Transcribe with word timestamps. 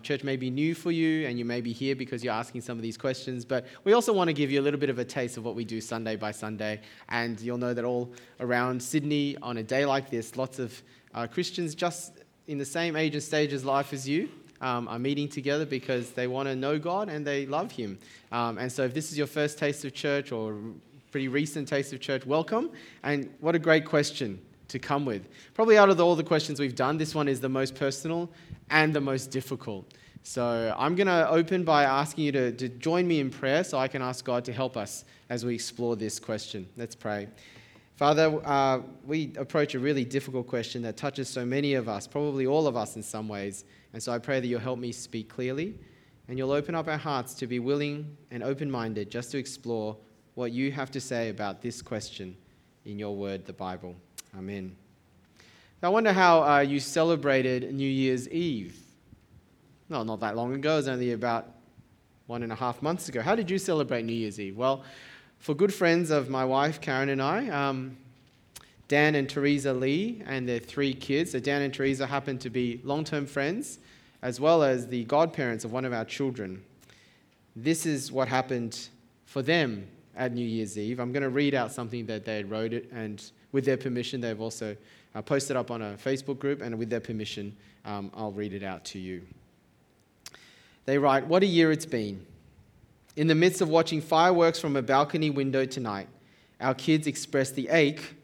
Church 0.00 0.24
may 0.24 0.36
be 0.36 0.50
new 0.50 0.74
for 0.74 0.90
you, 0.90 1.26
and 1.26 1.38
you 1.38 1.44
may 1.44 1.60
be 1.60 1.72
here 1.72 1.94
because 1.94 2.24
you're 2.24 2.32
asking 2.32 2.62
some 2.62 2.78
of 2.78 2.82
these 2.82 2.96
questions, 2.96 3.44
but 3.44 3.66
we 3.84 3.92
also 3.92 4.12
want 4.12 4.28
to 4.28 4.32
give 4.32 4.50
you 4.50 4.60
a 4.60 4.62
little 4.62 4.80
bit 4.80 4.90
of 4.90 4.98
a 4.98 5.04
taste 5.04 5.36
of 5.36 5.44
what 5.44 5.54
we 5.54 5.64
do 5.64 5.80
Sunday 5.80 6.16
by 6.16 6.30
Sunday. 6.30 6.80
And 7.08 7.40
you'll 7.40 7.58
know 7.58 7.74
that 7.74 7.84
all 7.84 8.12
around 8.40 8.82
Sydney, 8.82 9.36
on 9.42 9.58
a 9.58 9.62
day 9.62 9.84
like 9.84 10.08
this, 10.08 10.36
lots 10.36 10.58
of 10.58 10.82
uh, 11.14 11.26
Christians 11.26 11.74
just 11.74 12.22
in 12.46 12.58
the 12.58 12.64
same 12.64 12.96
age 12.96 13.14
and 13.14 13.22
stage 13.22 13.52
of 13.52 13.64
life 13.64 13.92
as 13.92 14.08
you 14.08 14.28
um, 14.60 14.88
are 14.88 14.98
meeting 14.98 15.28
together 15.28 15.66
because 15.66 16.12
they 16.12 16.26
want 16.26 16.48
to 16.48 16.56
know 16.56 16.78
God 16.78 17.08
and 17.08 17.26
they 17.26 17.46
love 17.46 17.72
Him. 17.72 17.98
Um, 18.30 18.58
and 18.58 18.70
so, 18.70 18.84
if 18.84 18.94
this 18.94 19.10
is 19.10 19.18
your 19.18 19.26
first 19.26 19.58
taste 19.58 19.84
of 19.84 19.92
church 19.92 20.32
or 20.32 20.56
pretty 21.10 21.28
recent 21.28 21.68
taste 21.68 21.92
of 21.92 22.00
church, 22.00 22.24
welcome. 22.24 22.70
And 23.02 23.28
what 23.40 23.54
a 23.54 23.58
great 23.58 23.84
question 23.84 24.40
to 24.72 24.78
come 24.78 25.04
with. 25.04 25.28
Probably 25.54 25.78
out 25.78 25.88
of 25.88 26.00
all 26.00 26.16
the 26.16 26.24
questions 26.24 26.58
we've 26.58 26.74
done, 26.74 26.98
this 26.98 27.14
one 27.14 27.28
is 27.28 27.40
the 27.40 27.48
most 27.48 27.74
personal 27.74 28.28
and 28.70 28.92
the 28.92 29.00
most 29.00 29.30
difficult. 29.30 29.94
So 30.24 30.74
I'm 30.78 30.94
going 30.94 31.08
to 31.08 31.28
open 31.28 31.64
by 31.64 31.84
asking 31.84 32.24
you 32.24 32.32
to, 32.32 32.52
to 32.52 32.68
join 32.68 33.06
me 33.06 33.20
in 33.20 33.30
prayer 33.30 33.64
so 33.64 33.78
I 33.78 33.88
can 33.88 34.02
ask 34.02 34.24
God 34.24 34.44
to 34.46 34.52
help 34.52 34.76
us 34.76 35.04
as 35.28 35.44
we 35.44 35.54
explore 35.54 35.96
this 35.96 36.18
question. 36.18 36.68
Let's 36.76 36.94
pray. 36.94 37.28
Father, 37.96 38.40
uh, 38.44 38.80
we 39.04 39.32
approach 39.36 39.74
a 39.74 39.78
really 39.78 40.04
difficult 40.04 40.46
question 40.46 40.82
that 40.82 40.96
touches 40.96 41.28
so 41.28 41.44
many 41.44 41.74
of 41.74 41.88
us, 41.88 42.06
probably 42.06 42.46
all 42.46 42.66
of 42.66 42.76
us 42.76 42.96
in 42.96 43.02
some 43.02 43.28
ways. 43.28 43.64
And 43.92 44.02
so 44.02 44.12
I 44.12 44.18
pray 44.18 44.40
that 44.40 44.46
you'll 44.46 44.60
help 44.60 44.78
me 44.78 44.92
speak 44.92 45.28
clearly 45.28 45.74
and 46.28 46.38
you'll 46.38 46.52
open 46.52 46.74
up 46.74 46.88
our 46.88 46.96
hearts 46.96 47.34
to 47.34 47.46
be 47.46 47.58
willing 47.58 48.16
and 48.30 48.42
open 48.42 48.70
minded 48.70 49.10
just 49.10 49.30
to 49.32 49.38
explore 49.38 49.96
what 50.34 50.52
you 50.52 50.72
have 50.72 50.90
to 50.92 51.00
say 51.00 51.28
about 51.28 51.60
this 51.60 51.82
question 51.82 52.36
in 52.84 52.98
your 52.98 53.14
word, 53.14 53.44
the 53.44 53.52
Bible. 53.52 53.94
Amen. 54.36 54.74
I 55.82 55.88
wonder 55.90 56.12
how 56.12 56.42
uh, 56.42 56.60
you 56.60 56.80
celebrated 56.80 57.74
New 57.74 57.88
Year's 57.88 58.28
Eve. 58.30 58.78
No, 59.90 60.04
not 60.04 60.20
that 60.20 60.36
long 60.36 60.54
ago. 60.54 60.74
It 60.74 60.76
was 60.76 60.88
only 60.88 61.12
about 61.12 61.48
one 62.28 62.42
and 62.42 62.50
a 62.50 62.54
half 62.54 62.80
months 62.80 63.10
ago. 63.10 63.20
How 63.20 63.34
did 63.34 63.50
you 63.50 63.58
celebrate 63.58 64.04
New 64.04 64.14
Year's 64.14 64.40
Eve? 64.40 64.56
Well, 64.56 64.84
for 65.38 65.54
good 65.54 65.74
friends 65.74 66.10
of 66.10 66.30
my 66.30 66.46
wife, 66.46 66.80
Karen 66.80 67.10
and 67.10 67.20
I, 67.20 67.48
um, 67.48 67.98
Dan 68.88 69.16
and 69.16 69.28
Teresa 69.28 69.74
Lee 69.74 70.22
and 70.24 70.48
their 70.48 70.60
three 70.60 70.94
kids. 70.94 71.32
So, 71.32 71.40
Dan 71.40 71.60
and 71.60 71.74
Teresa 71.74 72.06
happen 72.06 72.38
to 72.38 72.48
be 72.48 72.80
long 72.84 73.04
term 73.04 73.26
friends, 73.26 73.80
as 74.22 74.40
well 74.40 74.62
as 74.62 74.86
the 74.86 75.04
godparents 75.04 75.64
of 75.64 75.72
one 75.72 75.84
of 75.84 75.92
our 75.92 76.06
children. 76.06 76.62
This 77.54 77.84
is 77.84 78.10
what 78.10 78.28
happened 78.28 78.88
for 79.26 79.42
them 79.42 79.88
at 80.16 80.32
New 80.32 80.46
Year's 80.46 80.78
Eve. 80.78 81.00
I'm 81.00 81.12
going 81.12 81.22
to 81.22 81.28
read 81.28 81.54
out 81.54 81.72
something 81.72 82.06
that 82.06 82.24
they 82.24 82.44
wrote 82.44 82.72
it, 82.72 82.90
and 82.92 83.22
with 83.52 83.64
their 83.64 83.76
permission, 83.76 84.20
they've 84.20 84.40
also 84.40 84.76
uh, 85.14 85.22
posted 85.22 85.56
up 85.56 85.70
on 85.70 85.82
a 85.82 85.94
Facebook 85.94 86.38
group, 86.38 86.62
and 86.62 86.78
with 86.78 86.90
their 86.90 87.00
permission, 87.00 87.54
um, 87.84 88.10
I'll 88.14 88.32
read 88.32 88.52
it 88.54 88.62
out 88.62 88.84
to 88.86 88.98
you. 88.98 89.22
They 90.84 90.98
write, 90.98 91.26
What 91.26 91.42
a 91.42 91.46
year 91.46 91.70
it's 91.70 91.86
been. 91.86 92.26
In 93.14 93.26
the 93.26 93.34
midst 93.34 93.60
of 93.60 93.68
watching 93.68 94.00
fireworks 94.00 94.58
from 94.58 94.76
a 94.76 94.82
balcony 94.82 95.28
window 95.28 95.66
tonight, 95.66 96.08
our 96.60 96.74
kids 96.74 97.06
express 97.06 97.50
the 97.50 97.68
ache 97.68 98.14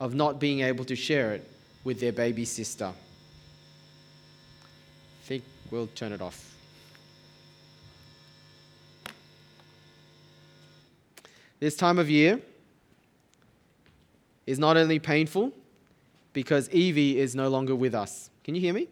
of 0.00 0.14
not 0.14 0.40
being 0.40 0.60
able 0.60 0.84
to 0.86 0.96
share 0.96 1.32
it 1.34 1.46
with 1.84 2.00
their 2.00 2.12
baby 2.12 2.46
sister. 2.46 2.86
I 2.86 2.94
think 5.24 5.44
we'll 5.70 5.88
turn 5.88 6.12
it 6.12 6.22
off. 6.22 6.46
This 11.58 11.76
time 11.76 11.98
of 11.98 12.08
year 12.08 12.40
is 14.46 14.58
not 14.58 14.76
only 14.76 14.98
painful 14.98 15.52
because 16.32 16.68
Evie 16.70 17.18
is 17.18 17.34
no 17.34 17.48
longer 17.48 17.74
with 17.74 17.94
us. 17.94 18.30
Can 18.44 18.54
you 18.54 18.60
hear 18.60 18.74
me? 18.74 18.88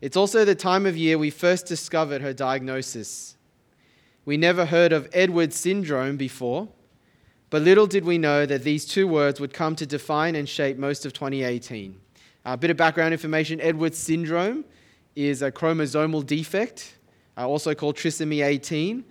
It's 0.00 0.16
also 0.16 0.44
the 0.44 0.54
time 0.54 0.86
of 0.86 0.96
year 0.96 1.18
we 1.18 1.30
first 1.30 1.66
discovered 1.66 2.20
her 2.20 2.32
diagnosis. 2.32 3.36
We 4.24 4.36
never 4.36 4.66
heard 4.66 4.92
of 4.92 5.08
Edwards 5.12 5.56
syndrome 5.56 6.16
before, 6.16 6.68
but 7.48 7.62
little 7.62 7.86
did 7.86 8.04
we 8.04 8.18
know 8.18 8.44
that 8.44 8.62
these 8.62 8.84
two 8.84 9.08
words 9.08 9.40
would 9.40 9.54
come 9.54 9.76
to 9.76 9.86
define 9.86 10.34
and 10.34 10.48
shape 10.48 10.76
most 10.76 11.06
of 11.06 11.12
2018. 11.12 11.98
A 12.44 12.56
bit 12.56 12.70
of 12.70 12.76
background 12.76 13.12
information 13.12 13.60
Edwards 13.60 13.98
syndrome 13.98 14.64
is 15.14 15.42
a 15.42 15.50
chromosomal 15.50 16.24
defect, 16.24 16.96
uh, 17.38 17.48
also 17.48 17.74
called 17.74 17.96
trisomy 17.96 18.44
18, 18.44 19.04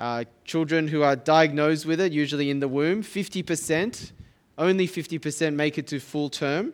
uh, 0.00 0.24
children 0.44 0.88
who 0.88 1.02
are 1.02 1.14
diagnosed 1.14 1.84
with 1.84 2.00
it, 2.00 2.10
usually 2.10 2.50
in 2.50 2.58
the 2.58 2.66
womb, 2.66 3.02
50%, 3.02 4.12
only 4.56 4.88
50% 4.88 5.54
make 5.54 5.76
it 5.76 5.86
to 5.88 6.00
full 6.00 6.30
term. 6.30 6.72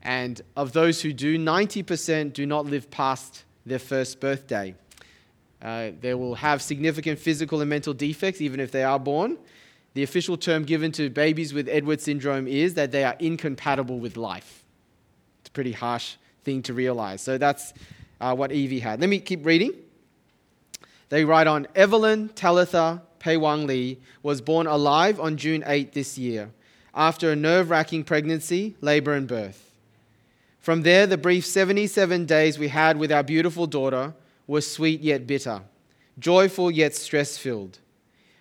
And 0.00 0.40
of 0.56 0.72
those 0.72 1.02
who 1.02 1.12
do, 1.12 1.38
90% 1.38 2.32
do 2.32 2.46
not 2.46 2.64
live 2.64 2.90
past 2.90 3.44
their 3.66 3.78
first 3.78 4.18
birthday. 4.18 4.74
Uh, 5.60 5.90
they 6.00 6.14
will 6.14 6.36
have 6.36 6.62
significant 6.62 7.18
physical 7.18 7.60
and 7.60 7.68
mental 7.68 7.92
defects 7.92 8.40
even 8.40 8.60
if 8.60 8.72
they 8.72 8.82
are 8.82 8.98
born. 8.98 9.36
The 9.92 10.02
official 10.02 10.36
term 10.36 10.64
given 10.64 10.92
to 10.92 11.10
babies 11.10 11.52
with 11.52 11.68
Edwards 11.68 12.04
syndrome 12.04 12.46
is 12.46 12.74
that 12.74 12.92
they 12.92 13.04
are 13.04 13.16
incompatible 13.18 13.98
with 13.98 14.16
life. 14.16 14.64
It's 15.40 15.48
a 15.48 15.52
pretty 15.52 15.72
harsh 15.72 16.16
thing 16.44 16.62
to 16.62 16.72
realize. 16.72 17.20
So 17.20 17.36
that's 17.36 17.74
uh, 18.20 18.34
what 18.34 18.52
Evie 18.52 18.80
had. 18.80 19.00
Let 19.00 19.10
me 19.10 19.18
keep 19.18 19.44
reading. 19.44 19.72
They 21.08 21.24
write 21.24 21.46
on 21.46 21.68
Evelyn 21.74 22.30
Talitha 22.30 23.02
Pei 23.18 23.36
Wang 23.36 23.66
Li 23.66 23.98
was 24.22 24.40
born 24.40 24.66
alive 24.66 25.20
on 25.20 25.36
June 25.36 25.64
8 25.66 25.92
this 25.92 26.18
year 26.18 26.50
after 26.94 27.30
a 27.30 27.36
nerve 27.36 27.70
wracking 27.70 28.04
pregnancy, 28.04 28.76
labor, 28.80 29.12
and 29.12 29.28
birth. 29.28 29.72
From 30.60 30.82
there, 30.82 31.06
the 31.06 31.18
brief 31.18 31.44
77 31.44 32.24
days 32.24 32.58
we 32.58 32.68
had 32.68 32.98
with 32.98 33.12
our 33.12 33.22
beautiful 33.22 33.66
daughter 33.66 34.14
were 34.46 34.60
sweet 34.60 35.00
yet 35.00 35.26
bitter, 35.26 35.62
joyful 36.18 36.70
yet 36.70 36.94
stress 36.94 37.36
filled. 37.36 37.78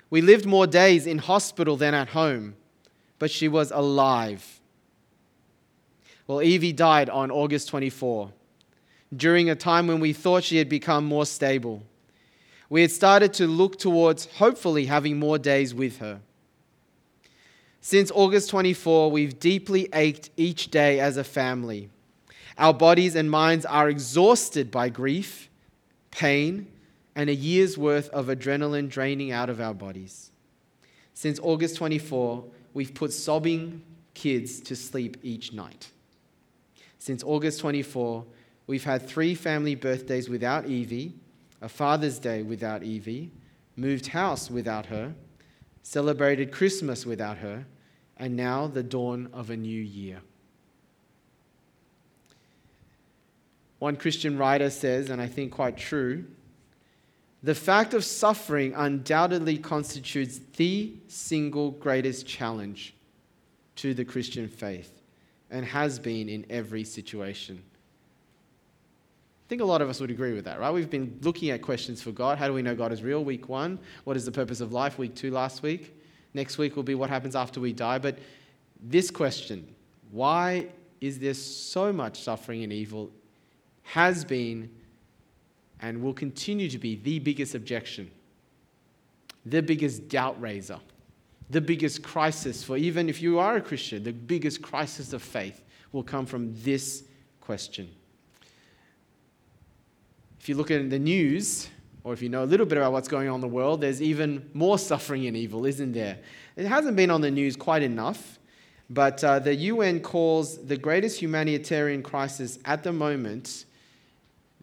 We 0.10 0.22
lived 0.22 0.46
more 0.46 0.66
days 0.68 1.06
in 1.06 1.18
hospital 1.20 1.78
than 1.78 1.94
at 1.94 2.10
home, 2.10 2.56
but 3.20 3.30
she 3.30 3.48
was 3.48 3.72
alive. 3.72 4.60
Well, 6.28 6.42
Evie 6.42 6.74
died 6.74 7.10
on 7.10 7.30
August 7.30 7.68
24, 7.70 8.32
during 9.16 9.50
a 9.50 9.56
time 9.56 9.88
when 9.88 10.00
we 10.00 10.14
thought 10.14 10.44
she 10.44 10.58
had 10.58 10.70
become 10.70 11.06
more 11.06 11.26
stable 11.26 11.84
we 12.70 12.82
had 12.82 12.92
started 12.92 13.34
to 13.34 13.48
look 13.48 13.78
towards 13.78 14.26
hopefully 14.38 14.86
having 14.86 15.20
more 15.20 15.38
days 15.38 15.74
with 15.74 16.00
her. 16.00 16.22
Since 17.82 18.12
August 18.16 18.50
24, 18.50 19.12
we've 19.12 19.40
deeply 19.40 19.88
ached 19.94 20.32
each 20.38 20.72
day 20.72 21.00
as 21.00 21.18
a 21.18 21.24
family. 21.24 21.90
Our 22.58 22.74
bodies 22.74 23.16
and 23.16 23.30
minds 23.30 23.66
are 23.66 23.90
exhausted 23.90 24.72
by 24.72 24.90
grief, 24.90 25.50
pain, 26.10 26.68
and 27.16 27.30
a 27.30 27.36
year's 27.36 27.78
worth 27.78 28.10
of 28.10 28.28
adrenaline 28.28 28.90
draining 28.90 29.32
out 29.32 29.50
of 29.50 29.62
our 29.62 29.74
bodies. 29.74 30.32
Since 31.14 31.40
August 31.40 31.78
24, 31.78 32.44
we've 32.74 32.94
put 32.94 33.14
sobbing 33.14 33.84
kids 34.16 34.60
to 34.62 34.76
sleep 34.76 35.18
each 35.22 35.54
night. 35.54 35.92
Since 36.98 37.24
August 37.24 37.60
24, 37.60 38.26
we've 38.66 38.84
had 38.84 39.08
three 39.08 39.36
family 39.36 39.76
birthdays 39.76 40.28
without 40.28 40.66
Evie 40.66 41.14
a 41.62 41.70
Father's 41.70 42.20
Day 42.20 42.44
without 42.44 42.84
Evie, 42.84 43.32
moved 43.76 44.08
house 44.08 44.50
without 44.50 44.88
her, 44.88 45.14
celebrated 45.84 46.52
Christmas 46.52 47.06
without 47.06 47.38
her, 47.38 47.66
and 48.18 48.36
now 48.36 48.68
the 48.68 48.84
dawn 48.84 49.30
of 49.34 49.50
a 49.50 49.58
new 49.58 49.82
year. 49.82 50.22
One 53.80 53.96
Christian 53.96 54.38
writer 54.38 54.70
says, 54.70 55.10
and 55.10 55.22
I 55.22 55.28
think 55.28 55.52
quite 55.52 55.78
true, 55.78 56.26
the 57.44 57.54
fact 57.54 57.94
of 57.94 58.04
suffering 58.04 58.74
undoubtedly 58.76 59.58
constitutes 59.58 60.40
the 60.56 60.94
single 61.08 61.72
greatest 61.72 62.26
challenge 62.26 62.96
to 63.76 63.94
the 63.94 64.06
Christian 64.06 64.48
faith 64.48 65.02
and 65.52 65.64
has 65.66 66.00
been 66.00 66.28
in 66.28 66.46
every 66.50 66.84
situation. 66.84 67.62
I 69.46 69.48
think 69.48 69.62
a 69.62 69.66
lot 69.66 69.82
of 69.84 69.90
us 69.90 70.00
would 70.00 70.10
agree 70.10 70.34
with 70.34 70.46
that, 70.46 70.60
right? 70.60 70.72
We've 70.72 70.90
been 70.90 71.20
looking 71.22 71.52
at 71.52 71.62
questions 71.62 72.02
for 72.02 72.12
God. 72.12 72.40
How 72.40 72.48
do 72.48 72.54
we 72.54 72.64
know 72.64 72.74
God 72.74 72.92
is 72.92 73.04
real? 73.04 73.24
Week 73.24 73.48
one. 73.48 73.78
What 74.04 74.18
is 74.18 74.26
the 74.26 74.32
purpose 74.32 74.60
of 74.60 74.74
life? 74.74 74.98
Week 74.98 75.14
two 75.14 75.30
last 75.30 75.62
week. 75.62 75.96
Next 76.34 76.58
week 76.58 76.76
will 76.76 76.84
be 76.84 76.96
what 76.96 77.12
happens 77.12 77.36
after 77.36 77.60
we 77.60 77.72
die. 77.72 78.00
But 78.00 78.18
this 78.82 79.12
question, 79.12 79.68
why 80.10 80.70
is 81.00 81.20
there 81.20 81.36
so 81.36 81.94
much 81.94 82.22
suffering 82.22 82.64
and 82.64 82.74
evil, 82.74 83.12
has 83.84 84.26
been 84.26 84.72
and 85.80 86.02
will 86.02 86.14
continue 86.14 86.68
to 86.68 86.80
be 86.80 86.96
the 86.96 87.20
biggest 87.20 87.54
objection, 87.54 88.10
the 89.46 89.62
biggest 89.62 90.10
doubt 90.10 90.42
raiser, 90.42 90.80
the 91.52 91.62
biggest 91.62 92.02
crisis 92.02 92.64
for 92.64 92.78
even 92.78 93.08
if 93.10 93.22
you 93.22 93.38
are 93.38 93.58
a 93.58 93.62
Christian, 93.62 94.04
the 94.04 94.12
biggest 94.12 94.64
crisis 94.64 95.14
of 95.14 95.22
faith 95.22 95.62
will 95.92 96.02
come 96.02 96.26
from 96.26 96.52
this 96.64 97.04
question. 97.42 97.88
If 100.46 100.50
you 100.50 100.54
look 100.54 100.70
at 100.70 100.92
the 100.92 101.00
news, 101.00 101.70
or 102.04 102.14
if 102.14 102.22
you 102.22 102.30
know 102.30 102.44
a 102.44 102.46
little 102.46 102.68
bit 102.68 102.78
about 102.78 102.92
what's 102.92 103.08
going 103.08 103.28
on 103.28 103.34
in 103.34 103.42
the 103.42 103.48
world, 103.48 103.82
there's 103.82 104.00
even 104.00 104.48
more 104.54 104.78
suffering 104.78 105.26
and 105.26 105.36
evil, 105.36 105.66
isn't 105.66 105.94
there? 105.94 106.20
It 106.56 106.68
hasn't 106.68 106.96
been 106.96 107.10
on 107.10 107.22
the 107.22 107.32
news 107.32 107.56
quite 107.56 107.82
enough, 107.82 108.38
but 108.88 109.24
uh, 109.24 109.40
the 109.40 109.56
UN 109.56 110.02
calls 110.02 110.64
the 110.64 110.78
greatest 110.78 111.20
humanitarian 111.20 112.04
crisis 112.04 112.60
at 112.64 112.84
the 112.84 112.94
moment 112.94 113.66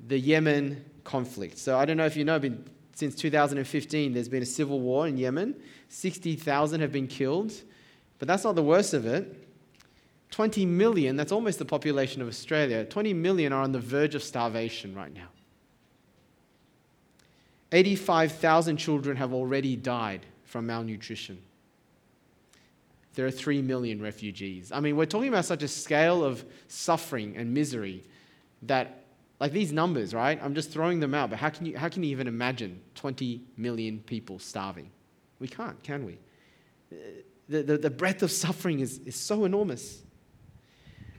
the 0.06 0.16
Yemen 0.16 0.84
conflict. 1.02 1.58
So 1.58 1.76
I 1.76 1.84
don't 1.84 1.96
know 1.96 2.06
if 2.06 2.16
you 2.16 2.24
know, 2.24 2.38
but 2.38 2.52
since 2.94 3.16
2015, 3.16 4.14
there's 4.14 4.28
been 4.28 4.44
a 4.44 4.46
civil 4.46 4.78
war 4.78 5.08
in 5.08 5.16
Yemen. 5.16 5.60
60,000 5.88 6.80
have 6.80 6.92
been 6.92 7.08
killed. 7.08 7.54
But 8.20 8.28
that's 8.28 8.44
not 8.44 8.54
the 8.54 8.62
worst 8.62 8.94
of 8.94 9.04
it. 9.04 9.48
20 10.30 10.64
million, 10.64 11.16
that's 11.16 11.32
almost 11.32 11.58
the 11.58 11.64
population 11.64 12.22
of 12.22 12.28
Australia, 12.28 12.84
20 12.84 13.14
million 13.14 13.52
are 13.52 13.64
on 13.64 13.72
the 13.72 13.80
verge 13.80 14.14
of 14.14 14.22
starvation 14.22 14.94
right 14.94 15.12
now. 15.12 15.26
85,000 17.72 18.76
children 18.76 19.16
have 19.16 19.32
already 19.32 19.76
died 19.76 20.26
from 20.44 20.66
malnutrition. 20.66 21.38
There 23.14 23.26
are 23.26 23.30
3 23.30 23.62
million 23.62 24.00
refugees. 24.00 24.72
I 24.72 24.80
mean, 24.80 24.96
we're 24.96 25.06
talking 25.06 25.28
about 25.28 25.44
such 25.44 25.62
a 25.62 25.68
scale 25.68 26.24
of 26.24 26.44
suffering 26.68 27.36
and 27.36 27.52
misery 27.52 28.04
that, 28.62 29.04
like 29.40 29.52
these 29.52 29.72
numbers, 29.72 30.14
right? 30.14 30.38
I'm 30.42 30.54
just 30.54 30.70
throwing 30.70 31.00
them 31.00 31.14
out, 31.14 31.30
but 31.30 31.38
how 31.38 31.50
can 31.50 31.66
you, 31.66 31.76
how 31.76 31.88
can 31.88 32.02
you 32.02 32.10
even 32.10 32.26
imagine 32.26 32.80
20 32.94 33.42
million 33.56 34.00
people 34.00 34.38
starving? 34.38 34.90
We 35.40 35.48
can't, 35.48 35.82
can 35.82 36.06
we? 36.06 36.18
The, 37.48 37.62
the, 37.62 37.78
the 37.78 37.90
breadth 37.90 38.22
of 38.22 38.30
suffering 38.30 38.80
is, 38.80 39.00
is 39.04 39.16
so 39.16 39.44
enormous. 39.44 40.02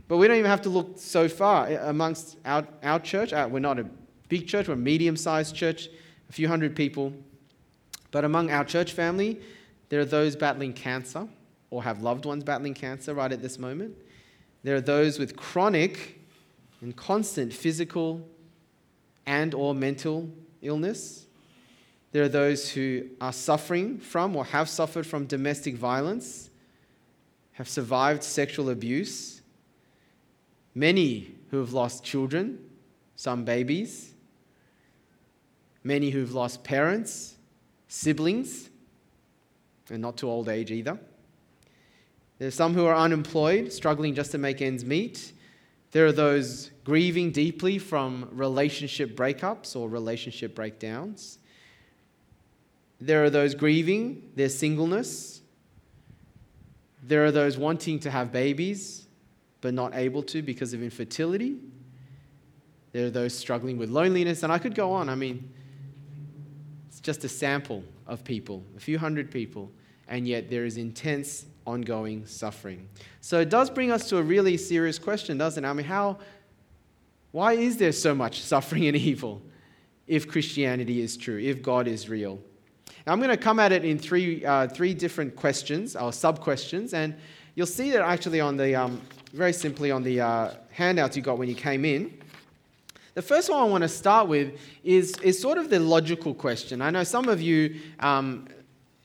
But 0.08 0.18
we 0.18 0.28
don't 0.28 0.38
even 0.38 0.50
have 0.50 0.62
to 0.64 0.70
look 0.70 0.98
so 0.98 1.28
far 1.28 1.68
amongst 1.68 2.38
our, 2.46 2.68
our 2.82 3.00
church. 3.00 3.34
Uh, 3.34 3.48
we're 3.52 3.60
not 3.60 3.80
a 3.80 3.86
big 4.30 4.48
church, 4.48 4.68
we're 4.68 4.74
a 4.74 4.78
medium 4.78 5.16
sized 5.16 5.56
church, 5.56 5.90
a 6.34 6.36
few 6.36 6.48
hundred 6.48 6.76
people. 6.76 7.14
But 8.10 8.26
among 8.26 8.50
our 8.50 8.66
church 8.66 8.94
family, 8.94 9.40
there 9.90 10.00
are 10.00 10.06
those 10.06 10.36
battling 10.36 10.74
cancer 10.74 11.28
or 11.70 11.84
have 11.84 12.02
loved 12.02 12.26
ones 12.26 12.44
battling 12.44 12.74
cancer 12.74 13.14
right 13.14 13.32
at 13.32 13.44
this 13.44 13.60
moment. 13.60 13.96
There 14.64 14.76
are 14.76 14.82
those 14.82 15.20
with 15.20 15.36
chronic 15.36 16.20
and 16.82 16.96
constant 16.96 17.54
physical 17.54 18.28
and 19.28 19.54
or 19.54 19.76
mental 19.76 20.28
illness. 20.64 21.28
There 22.14 22.24
are 22.24 22.30
those 22.30 22.68
who 22.72 23.10
are 23.22 23.32
suffering 23.32 24.00
from 24.00 24.36
or 24.36 24.44
have 24.46 24.68
suffered 24.68 25.06
from 25.06 25.28
domestic 25.28 25.76
violence, 25.76 26.50
have 27.52 27.70
survived 27.70 28.24
sexual 28.24 28.72
abuse, 28.72 29.44
many 30.74 31.36
who 31.52 31.60
have 31.60 31.74
lost 31.74 32.04
children, 32.04 32.58
some 33.16 33.46
babies, 33.46 34.13
many 35.84 36.10
who've 36.10 36.34
lost 36.34 36.64
parents, 36.64 37.36
siblings, 37.88 38.70
and 39.90 40.02
not 40.02 40.18
too 40.18 40.30
old 40.30 40.50
age 40.50 40.72
either. 40.72 40.98
There's 42.40 42.56
some 42.56 42.74
who 42.74 42.86
are 42.86 42.96
unemployed, 42.96 43.72
struggling 43.72 44.16
just 44.16 44.32
to 44.32 44.38
make 44.38 44.62
ends 44.62 44.84
meet. 44.84 45.34
There 45.92 46.06
are 46.06 46.12
those 46.12 46.72
grieving 46.84 47.32
deeply 47.32 47.78
from 47.78 48.28
relationship 48.32 49.16
breakups 49.16 49.76
or 49.76 49.88
relationship 49.88 50.56
breakdowns. 50.56 51.38
There 53.00 53.24
are 53.24 53.30
those 53.30 53.54
grieving 53.54 54.32
their 54.36 54.50
singleness. 54.50 55.42
There 57.04 57.26
are 57.26 57.32
those 57.32 57.58
wanting 57.58 58.00
to 58.02 58.12
have 58.12 58.32
babies 58.32 59.08
but 59.62 59.74
not 59.74 59.96
able 59.96 60.22
to 60.24 60.42
because 60.42 60.74
of 60.74 60.84
infertility. 60.84 61.58
There 62.92 63.08
are 63.08 63.10
those 63.10 63.34
struggling 63.34 63.78
with 63.78 63.90
loneliness, 63.90 64.44
and 64.44 64.52
I 64.52 64.60
could 64.60 64.76
go 64.76 64.92
on. 64.92 65.08
I 65.08 65.16
mean, 65.16 65.52
just 67.04 67.24
a 67.26 67.30
sample 67.30 67.84
of 68.08 68.24
people, 68.24 68.64
a 68.76 68.80
few 68.80 68.98
hundred 68.98 69.30
people, 69.30 69.70
and 70.08 70.28
yet 70.28 70.50
there 70.50 70.66
is 70.66 70.78
intense 70.78 71.46
ongoing 71.68 72.26
suffering. 72.26 72.88
So 73.22 73.40
it 73.40 73.50
does 73.50 73.70
bring 73.70 73.92
us 73.92 74.10
to 74.10 74.18
a 74.18 74.24
really 74.24 74.58
serious 74.58 74.98
question, 74.98 75.38
doesn't 75.38 75.64
it? 75.64 75.68
I 75.68 75.74
mean, 75.74 75.86
how, 75.86 76.18
why 77.32 77.54
is 77.54 77.78
there 77.78 77.92
so 77.92 78.16
much 78.16 78.42
suffering 78.54 78.88
and 78.88 78.96
evil 78.96 79.42
if 80.08 80.28
Christianity 80.28 81.02
is 81.02 81.16
true, 81.18 81.38
if 81.38 81.62
God 81.62 81.88
is 81.88 82.10
real? 82.10 82.40
Now, 83.06 83.14
I'm 83.14 83.20
going 83.20 83.32
to 83.32 83.38
come 83.38 83.60
at 83.60 83.74
it 83.74 83.84
in 83.84 84.00
three, 84.00 84.46
uh, 84.46 84.68
three 84.68 84.94
different 84.94 85.36
questions, 85.36 85.96
or 85.96 86.14
sub 86.14 86.40
questions, 86.40 86.94
and 86.94 87.16
you'll 87.56 87.68
see 87.68 87.92
that 87.92 88.02
actually 88.02 88.40
on 88.40 88.56
the, 88.56 88.76
um, 88.76 89.02
very 89.34 89.52
simply 89.52 89.92
on 89.92 90.04
the 90.04 90.22
uh, 90.22 90.52
handouts 90.72 91.18
you 91.18 91.22
got 91.22 91.38
when 91.38 91.50
you 91.50 91.56
came 91.56 91.84
in. 91.84 92.18
The 93.16 93.22
first 93.22 93.50
one 93.50 93.60
I 93.60 93.66
want 93.66 93.84
to 93.84 93.90
start 93.90 94.28
with 94.28 94.60
is, 94.84 95.16
is 95.20 95.40
sort 95.40 95.60
of 95.60 95.70
the 95.70 95.80
logical 95.80 96.34
question. 96.34 96.82
I 96.82 96.90
know 96.90 97.04
some 97.04 97.30
of 97.30 97.42
you 97.42 97.80
um, 98.00 98.48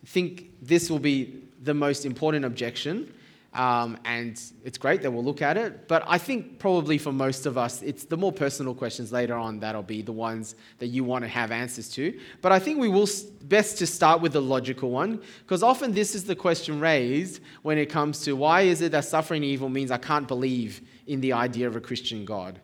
think 0.07 0.51
this 0.63 0.91
will 0.91 0.99
be 0.99 1.43
the 1.63 1.75
most 1.75 2.07
important 2.07 2.47
objection, 2.47 3.13
um, 3.53 3.99
and 4.07 4.41
it's 4.65 4.79
great 4.79 5.03
that 5.03 5.11
we'll 5.11 5.25
look 5.25 5.43
at 5.43 5.59
it. 5.59 5.89
But 5.89 6.05
I 6.07 6.17
think 6.17 6.59
probably 6.59 6.97
for 6.97 7.13
most 7.13 7.45
of 7.45 7.59
us, 7.59 7.83
it's 7.83 8.05
the 8.05 8.17
more 8.17 8.33
personal 8.33 8.75
questions 8.75 9.13
later 9.13 9.35
on 9.35 9.61
that'll 9.61 9.83
be 9.83 10.01
the 10.01 10.13
ones 10.13 10.55
that 10.79 10.87
you 10.87 11.05
want 11.05 11.25
to 11.25 11.29
have 11.29 11.51
answers 11.51 11.91
to. 11.91 12.19
But 12.41 12.53
I 12.53 12.59
think 12.59 12.79
we 12.79 12.89
will 12.89 13.09
best 13.43 13.77
to 13.79 13.87
start 13.87 14.23
with 14.23 14.33
the 14.33 14.41
logical 14.41 14.91
one, 14.91 15.21
because 15.41 15.63
often 15.63 15.93
this 15.93 16.15
is 16.15 16.25
the 16.25 16.37
question 16.37 16.81
raised 16.81 17.43
when 17.61 17.77
it 17.77 17.87
comes 17.87 18.23
to 18.23 18.37
why 18.37 18.63
is 18.63 18.81
it 18.81 18.93
that 18.93 19.05
suffering 19.05 19.45
evil 19.45 19.69
means 19.69 19.91
I 19.91 19.99
can't 19.99 20.27
believe 20.27 20.81
in 21.07 21.21
the 21.21 21.35
idea 21.35 21.67
of 21.67 21.77
a 21.77 21.81
Christian 21.81 22.25
God. 22.25 22.59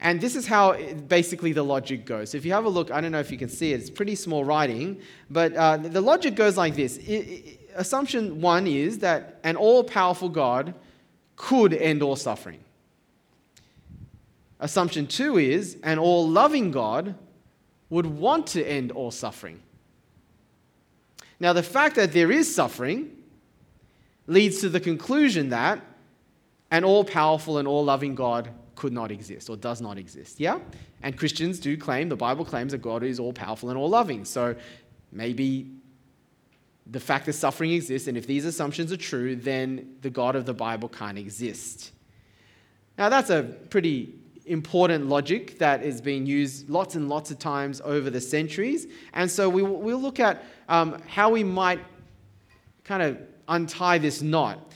And 0.00 0.20
this 0.20 0.36
is 0.36 0.46
how 0.46 0.76
basically 1.08 1.52
the 1.52 1.64
logic 1.64 2.04
goes. 2.04 2.34
If 2.34 2.44
you 2.44 2.52
have 2.52 2.64
a 2.64 2.68
look, 2.68 2.90
I 2.90 3.00
don't 3.00 3.10
know 3.10 3.18
if 3.18 3.32
you 3.32 3.38
can 3.38 3.48
see 3.48 3.72
it, 3.72 3.80
it's 3.80 3.90
pretty 3.90 4.14
small 4.14 4.44
writing, 4.44 5.00
but 5.28 5.54
uh, 5.54 5.76
the 5.76 6.00
logic 6.00 6.36
goes 6.36 6.56
like 6.56 6.76
this. 6.76 6.98
It, 6.98 7.12
it, 7.12 7.70
assumption 7.74 8.40
one 8.40 8.66
is 8.66 9.00
that 9.00 9.40
an 9.42 9.56
all 9.56 9.82
powerful 9.82 10.28
God 10.28 10.74
could 11.34 11.74
end 11.74 12.02
all 12.02 12.16
suffering. 12.16 12.60
Assumption 14.60 15.06
two 15.06 15.38
is 15.38 15.76
an 15.82 15.98
all 15.98 16.28
loving 16.28 16.70
God 16.70 17.14
would 17.90 18.06
want 18.06 18.46
to 18.48 18.64
end 18.64 18.92
all 18.92 19.10
suffering. 19.10 19.60
Now, 21.40 21.52
the 21.52 21.62
fact 21.62 21.96
that 21.96 22.12
there 22.12 22.30
is 22.32 22.52
suffering 22.52 23.16
leads 24.26 24.60
to 24.60 24.68
the 24.68 24.80
conclusion 24.80 25.50
that 25.50 25.80
an 26.70 26.84
all 26.84 27.04
powerful 27.04 27.58
and 27.58 27.66
all 27.66 27.84
loving 27.84 28.14
God 28.14 28.50
could 28.78 28.92
not 28.92 29.10
exist 29.10 29.50
or 29.50 29.56
does 29.56 29.80
not 29.80 29.98
exist. 29.98 30.38
Yeah? 30.38 30.60
And 31.02 31.18
Christians 31.18 31.58
do 31.58 31.76
claim, 31.76 32.08
the 32.08 32.16
Bible 32.16 32.44
claims 32.44 32.70
that 32.70 32.78
God 32.78 33.02
is 33.02 33.18
all 33.18 33.32
powerful 33.32 33.70
and 33.70 33.76
all 33.76 33.90
loving. 33.90 34.24
So 34.24 34.54
maybe 35.10 35.68
the 36.86 37.00
fact 37.00 37.26
that 37.26 37.32
suffering 37.32 37.72
exists, 37.72 38.06
and 38.06 38.16
if 38.16 38.26
these 38.26 38.44
assumptions 38.44 38.92
are 38.92 38.96
true, 38.96 39.34
then 39.34 39.96
the 40.00 40.10
God 40.10 40.36
of 40.36 40.46
the 40.46 40.54
Bible 40.54 40.88
can't 40.88 41.18
exist. 41.18 41.90
Now, 42.96 43.08
that's 43.08 43.30
a 43.30 43.42
pretty 43.68 44.14
important 44.46 45.08
logic 45.08 45.58
that 45.58 45.82
is 45.82 46.00
being 46.00 46.24
used 46.24 46.70
lots 46.70 46.94
and 46.94 47.08
lots 47.08 47.32
of 47.32 47.38
times 47.38 47.82
over 47.84 48.10
the 48.10 48.20
centuries. 48.20 48.86
And 49.12 49.28
so 49.28 49.48
we, 49.48 49.62
will 49.62 50.00
look 50.00 50.20
at 50.20 50.44
um, 50.68 51.02
how 51.08 51.30
we 51.30 51.42
might 51.42 51.80
kind 52.84 53.02
of 53.02 53.18
untie 53.48 53.98
this 53.98 54.22
knot. 54.22 54.72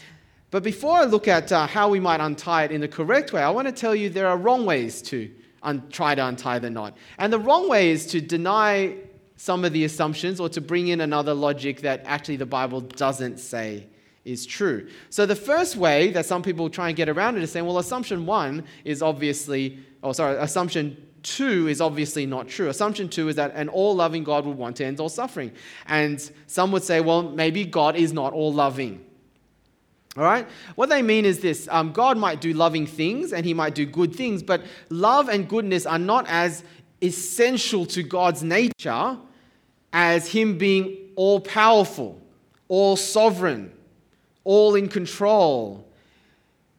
But 0.53 0.63
before 0.63 0.99
I 0.99 1.05
look 1.05 1.29
at 1.29 1.51
uh, 1.51 1.67
how 1.67 1.89
we 1.89 1.99
might 1.99 2.21
untie 2.21 2.65
it 2.65 2.73
in 2.73 2.83
the 2.83 2.89
correct 2.89 3.33
way, 3.33 3.43
I 3.43 3.49
want 3.49 3.69
to 3.69 3.73
tell 3.73 3.95
you 3.95 4.11
there 4.11 4.29
are 4.29 4.37
wrong 4.37 4.67
ways 4.67 5.01
to 5.03 5.31
un- 5.63 5.89
try 5.89 6.15
to 6.15 6.27
untie 6.27 6.59
the 6.59 6.69
knot. 6.69 6.95
And 7.17 7.33
the 7.33 7.39
wrong 7.39 7.71
way 7.71 7.91
is 7.91 8.05
to 8.09 8.21
deny 8.21 8.99
some 9.37 9.65
of 9.65 9.73
the 9.73 9.85
assumptions 9.85 10.39
or 10.41 10.51
to 10.51 10.61
bring 10.61 10.89
in 10.89 11.01
another 11.01 11.33
logic 11.33 11.81
that 11.81 12.03
actually 12.05 12.37
the 12.37 12.45
Bible 12.45 12.83
doesn't 12.83 13.39
say 13.39 13.87
is 14.27 14.45
true. 14.45 14.89
So 15.09 15.25
the 15.25 15.35
first 15.35 15.77
way 15.77 16.11
that 16.11 16.27
some 16.27 16.43
people 16.43 16.69
try 16.69 16.89
and 16.89 16.97
get 16.99 17.09
around 17.09 17.39
it 17.39 17.43
is 17.43 17.51
saying, 17.51 17.65
well, 17.65 17.79
assumption 17.79 18.27
one 18.27 18.65
is 18.85 19.01
obviously, 19.01 19.79
oh, 20.03 20.13
sorry, 20.13 20.37
assumption 20.37 20.99
two 21.23 21.67
is 21.67 21.81
obviously 21.81 22.27
not 22.27 22.47
true. 22.47 22.69
Assumption 22.69 23.09
two 23.09 23.31
is 23.31 23.37
that 23.37 23.55
an 23.55 23.71
all 23.71 23.97
loving 23.97 24.23
God 24.23 24.45
would 24.45 24.59
want 24.59 24.77
to 24.77 24.85
end 24.85 25.01
all 25.01 25.09
suffering. 25.09 25.51
And 25.87 26.31
some 26.47 26.73
would 26.73 26.83
say, 26.83 27.01
well, 27.01 27.23
maybe 27.23 27.65
God 27.65 27.97
is 27.97 28.13
not 28.13 28.35
all 28.35 28.53
loving. 28.53 29.07
All 30.17 30.25
right? 30.25 30.47
What 30.75 30.91
they 30.91 31.01
mean 31.01 31.25
is 31.25 31.41
this 31.41 31.69
um, 31.71 31.93
God 31.93 32.19
might 32.19 32.41
do 32.41 32.53
loving 32.53 32.87
things 32.87 33.33
and 33.33 33.47
he 33.47 33.55
might 33.55 33.75
do 33.75 33.87
good 33.87 34.15
things, 34.15 34.43
but 34.43 34.63
love 34.91 35.29
and 35.29 35.49
goodness 35.49 35.87
are 35.87 35.99
not 35.99 36.27
as 36.29 36.63
essential 37.03 37.85
to 37.87 38.03
God's 38.03 38.43
nature 38.43 39.19
as 39.93 40.29
Him 40.29 40.57
being 40.57 40.97
all 41.17 41.41
powerful, 41.41 42.21
all 42.69 42.97
sovereign, 42.97 43.73
all 44.45 44.75
in 44.75 44.89
control. 44.89 45.87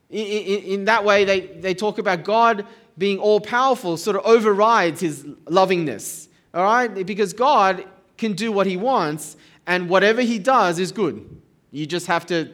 In, 0.09 0.25
in, 0.25 0.63
in, 0.63 0.85
that 0.85 1.03
way, 1.03 1.25
they, 1.25 1.41
they 1.41 1.73
talk 1.73 1.97
about 1.97 2.23
God 2.23 2.65
being 2.97 3.19
all 3.19 3.39
powerful, 3.39 3.97
sort 3.97 4.15
of 4.15 4.25
overrides 4.25 5.01
His 5.01 5.25
lovingness. 5.47 6.29
All 6.53 6.63
right? 6.63 6.87
Because 7.05 7.33
God 7.33 7.85
can 8.17 8.33
do 8.33 8.51
what 8.51 8.67
He 8.67 8.77
wants, 8.77 9.37
and 9.67 9.89
whatever 9.89 10.21
He 10.21 10.39
does 10.39 10.79
is 10.79 10.91
good. 10.91 11.41
You 11.71 11.85
just 11.85 12.07
have 12.07 12.25
to 12.27 12.51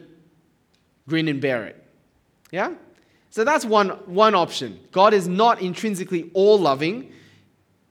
grin 1.10 1.28
and 1.28 1.40
bear 1.40 1.66
it. 1.66 1.84
Yeah? 2.50 2.72
So 3.28 3.44
that's 3.44 3.64
one, 3.64 3.90
one 4.06 4.34
option. 4.34 4.80
God 4.92 5.12
is 5.12 5.28
not 5.28 5.60
intrinsically 5.60 6.30
all 6.32 6.58
loving, 6.58 7.12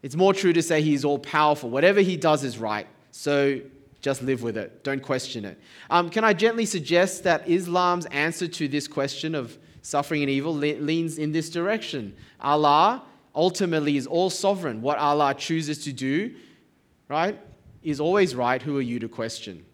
it's 0.02 0.16
more 0.16 0.34
true 0.34 0.54
to 0.54 0.62
say 0.62 0.82
he 0.82 0.94
is 0.94 1.04
all 1.04 1.20
powerful. 1.20 1.70
Whatever 1.70 2.02
he 2.02 2.16
does 2.16 2.44
is 2.44 2.58
right. 2.58 2.88
So 3.12 3.60
just 4.02 4.22
live 4.22 4.44
with 4.44 4.58
it. 4.58 4.84
Don't 4.84 5.02
question 5.02 5.44
it. 5.44 5.60
Um, 5.90 6.10
can 6.10 6.24
I 6.24 6.34
gently 6.34 6.66
suggest 6.66 7.24
that 7.26 7.48
Islam's 7.50 8.06
answer 8.08 8.48
to 8.48 8.68
this 8.68 8.88
question 8.88 9.36
of 9.36 9.58
suffering 9.82 10.22
and 10.22 10.30
evil 10.30 10.54
le- 10.54 10.80
leans 10.80 11.18
in 11.18 11.34
this 11.34 11.50
direction? 11.50 12.16
Allah 12.40 13.04
ultimately 13.36 13.98
is 13.98 14.08
all 14.08 14.30
sovereign. 14.30 14.82
What 14.82 14.98
Allah 14.98 15.34
chooses 15.34 15.84
to 15.84 15.92
do, 15.92 16.34
right, 17.10 17.38
is 17.84 18.00
always 18.00 18.36
right. 18.36 18.62
Who 18.62 18.78
are 18.78 18.82
you 18.82 19.00
to 19.00 19.10
question? 19.10 19.66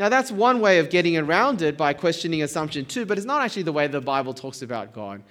Now, 0.00 0.08
that's 0.08 0.32
one 0.32 0.60
way 0.60 0.78
of 0.78 0.88
getting 0.88 1.18
around 1.18 1.60
it 1.60 1.76
by 1.76 1.92
questioning 1.92 2.42
assumption 2.42 2.86
two, 2.86 3.04
but 3.04 3.18
it's 3.18 3.26
not 3.26 3.42
actually 3.42 3.64
the 3.64 3.72
way 3.72 3.86
the 3.86 4.00
Bible 4.00 4.32
talks 4.32 4.62
about 4.62 4.94
God. 4.94 5.22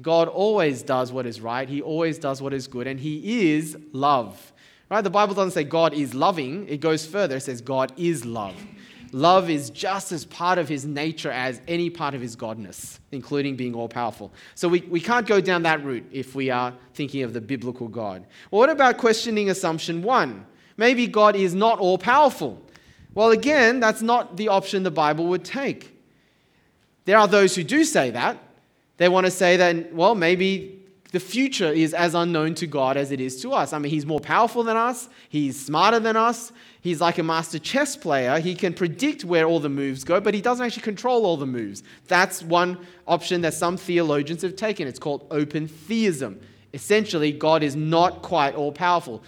God 0.00 0.28
always 0.28 0.82
does 0.82 1.12
what 1.12 1.26
is 1.26 1.42
right, 1.42 1.68
He 1.68 1.82
always 1.82 2.18
does 2.18 2.40
what 2.40 2.54
is 2.54 2.66
good, 2.66 2.86
and 2.86 2.98
He 2.98 3.52
is 3.52 3.76
love. 3.92 4.54
Right? 4.90 5.02
The 5.02 5.10
Bible 5.10 5.34
doesn't 5.34 5.50
say 5.50 5.62
God 5.62 5.92
is 5.92 6.14
loving, 6.14 6.66
it 6.68 6.80
goes 6.80 7.04
further. 7.04 7.36
It 7.36 7.42
says 7.42 7.60
God 7.60 7.92
is 7.98 8.24
love. 8.24 8.56
Love 9.12 9.50
is 9.50 9.68
just 9.68 10.10
as 10.10 10.24
part 10.24 10.56
of 10.56 10.70
his 10.70 10.86
nature 10.86 11.30
as 11.30 11.60
any 11.68 11.90
part 11.90 12.14
of 12.14 12.22
his 12.22 12.34
godness, 12.34 12.98
including 13.12 13.56
being 13.56 13.74
all 13.74 13.88
powerful. 13.88 14.32
So 14.54 14.68
we, 14.68 14.80
we 14.80 15.00
can't 15.00 15.26
go 15.26 15.40
down 15.40 15.62
that 15.64 15.84
route 15.84 16.06
if 16.10 16.34
we 16.34 16.48
are 16.48 16.72
thinking 16.94 17.24
of 17.24 17.34
the 17.34 17.42
biblical 17.42 17.88
God. 17.88 18.24
Well, 18.50 18.60
what 18.60 18.70
about 18.70 18.96
questioning 18.96 19.50
assumption 19.50 20.02
one? 20.02 20.46
Maybe 20.78 21.06
God 21.06 21.36
is 21.36 21.54
not 21.54 21.78
all 21.78 21.98
powerful. 21.98 22.63
Well, 23.14 23.30
again, 23.30 23.80
that's 23.80 24.02
not 24.02 24.36
the 24.36 24.48
option 24.48 24.82
the 24.82 24.90
Bible 24.90 25.26
would 25.26 25.44
take. 25.44 25.96
There 27.04 27.18
are 27.18 27.28
those 27.28 27.54
who 27.54 27.62
do 27.62 27.84
say 27.84 28.10
that. 28.10 28.38
They 28.96 29.08
want 29.08 29.26
to 29.26 29.30
say 29.30 29.56
that, 29.56 29.92
well, 29.92 30.14
maybe 30.14 30.80
the 31.14 31.20
future 31.20 31.70
is 31.72 31.94
as 31.94 32.14
unknown 32.14 32.56
to 32.56 32.66
God 32.66 32.96
as 32.96 33.12
it 33.12 33.20
is 33.20 33.40
to 33.42 33.52
us. 33.52 33.72
I 33.72 33.78
mean, 33.78 33.90
He's 33.90 34.04
more 34.04 34.18
powerful 34.18 34.64
than 34.64 34.76
us, 34.76 35.08
He's 35.28 35.64
smarter 35.64 36.00
than 36.00 36.16
us, 36.16 36.52
He's 36.80 37.00
like 37.00 37.18
a 37.18 37.22
master 37.22 37.60
chess 37.60 37.96
player. 37.96 38.40
He 38.40 38.54
can 38.54 38.74
predict 38.74 39.24
where 39.24 39.46
all 39.46 39.60
the 39.60 39.68
moves 39.68 40.02
go, 40.02 40.20
but 40.20 40.34
He 40.34 40.40
doesn't 40.40 40.66
actually 40.66 40.82
control 40.82 41.24
all 41.24 41.36
the 41.36 41.46
moves. 41.46 41.84
That's 42.08 42.42
one 42.42 42.84
option 43.06 43.42
that 43.42 43.54
some 43.54 43.76
theologians 43.76 44.42
have 44.42 44.56
taken. 44.56 44.88
It's 44.88 44.98
called 44.98 45.24
open 45.30 45.68
theism. 45.68 46.40
Essentially, 46.72 47.30
God 47.30 47.62
is 47.62 47.76
not 47.76 48.22
quite 48.22 48.56
all 48.56 48.72
powerful. 48.72 49.22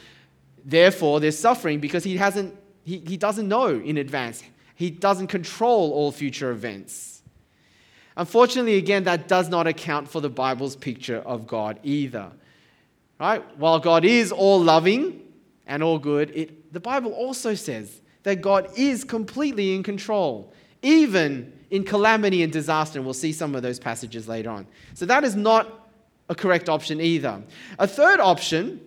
Therefore, 0.65 1.21
there's 1.21 1.39
suffering 1.39 1.79
because 1.79 2.03
He 2.03 2.17
hasn't, 2.17 2.53
he, 2.87 3.03
he 3.05 3.17
doesn't 3.17 3.49
know 3.49 3.67
in 3.67 3.99
advance. 3.99 4.45
He 4.77 4.91
doesn't 4.91 5.27
control 5.27 5.91
all 5.91 6.13
future 6.13 6.53
events. 6.53 7.21
Unfortunately, 8.17 8.77
again, 8.77 9.03
that 9.05 9.27
does 9.27 9.49
not 9.49 9.67
account 9.67 10.09
for 10.09 10.21
the 10.21 10.31
Bible's 10.31 10.77
picture 10.77 11.19
of 11.19 11.49
God 11.49 11.81
either. 11.83 12.31
Right? 13.19 13.43
While 13.59 13.81
God 13.81 14.05
is 14.05 14.31
all 14.31 14.61
loving 14.61 15.21
and 15.67 15.83
all 15.83 15.99
good, 15.99 16.31
it, 16.33 16.73
the 16.73 16.79
Bible 16.79 17.11
also 17.11 17.55
says 17.55 18.01
that 18.23 18.41
God 18.41 18.69
is 18.77 19.03
completely 19.03 19.75
in 19.75 19.83
control, 19.83 20.53
even 20.83 21.53
in 21.71 21.83
calamity 21.83 22.45
and 22.45 22.53
disaster. 22.53 23.01
And 23.01 23.05
we'll 23.05 23.15
see 23.15 23.33
some 23.33 23.57
of 23.57 23.63
those 23.63 23.81
passages 23.81 24.29
later 24.29 24.51
on. 24.51 24.69
So 24.95 25.07
that 25.07 25.25
is 25.25 25.35
not 25.35 25.89
a 26.29 26.37
correct 26.37 26.69
option 26.69 27.01
either. 27.01 27.43
A 27.81 27.89
third 27.89 28.21
option 28.21 28.81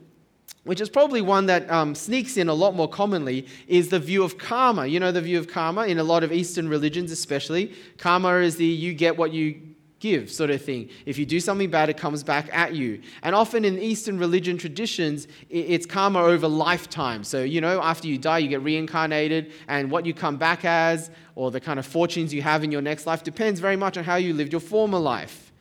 which 0.69 0.79
is 0.79 0.87
probably 0.87 1.19
one 1.19 1.47
that 1.47 1.67
um, 1.71 1.95
sneaks 1.95 2.37
in 2.37 2.47
a 2.47 2.53
lot 2.53 2.75
more 2.75 2.87
commonly, 2.87 3.47
is 3.67 3.89
the 3.89 3.97
view 3.97 4.23
of 4.23 4.37
karma. 4.37 4.85
You 4.85 4.99
know 4.99 5.11
the 5.11 5.19
view 5.19 5.39
of 5.39 5.47
karma 5.47 5.87
in 5.87 5.97
a 5.97 6.03
lot 6.03 6.23
of 6.23 6.31
Eastern 6.31 6.69
religions, 6.69 7.11
especially. 7.11 7.73
Karma 7.97 8.35
is 8.35 8.57
the 8.57 8.65
you 8.65 8.93
get 8.93 9.17
what 9.17 9.33
you 9.33 9.59
give 9.99 10.31
sort 10.31 10.51
of 10.51 10.63
thing. 10.63 10.91
If 11.07 11.17
you 11.17 11.25
do 11.25 11.39
something 11.39 11.71
bad, 11.71 11.89
it 11.89 11.97
comes 11.97 12.23
back 12.23 12.51
at 12.53 12.75
you. 12.75 13.01
And 13.23 13.33
often 13.33 13.65
in 13.65 13.79
Eastern 13.79 14.19
religion 14.19 14.59
traditions, 14.59 15.27
it's 15.49 15.87
karma 15.87 16.19
over 16.19 16.47
lifetime. 16.47 17.23
So, 17.23 17.41
you 17.41 17.61
know, 17.61 17.81
after 17.81 18.07
you 18.07 18.19
die, 18.19 18.37
you 18.37 18.47
get 18.47 18.61
reincarnated, 18.61 19.51
and 19.67 19.89
what 19.89 20.05
you 20.05 20.13
come 20.13 20.37
back 20.37 20.65
as, 20.65 21.09
or 21.33 21.49
the 21.49 21.59
kind 21.59 21.79
of 21.79 21.87
fortunes 21.87 22.31
you 22.31 22.43
have 22.43 22.63
in 22.63 22.71
your 22.71 22.83
next 22.83 23.07
life, 23.07 23.23
depends 23.23 23.59
very 23.59 23.75
much 23.75 23.97
on 23.97 24.03
how 24.03 24.17
you 24.17 24.35
lived 24.35 24.51
your 24.51 24.61
former 24.61 24.99
life. 24.99 25.51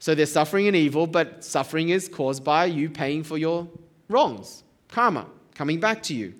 So 0.00 0.14
there's 0.14 0.32
suffering 0.32 0.66
and 0.66 0.76
evil, 0.76 1.06
but 1.06 1.42
suffering 1.42 1.88
is 1.88 2.10
caused 2.10 2.44
by 2.44 2.66
you 2.66 2.90
paying 2.90 3.22
for 3.22 3.38
your 3.38 3.68
wrongs, 4.08 4.64
karma, 4.88 5.26
coming 5.54 5.80
back 5.80 6.02
to 6.04 6.14
you. 6.14 6.34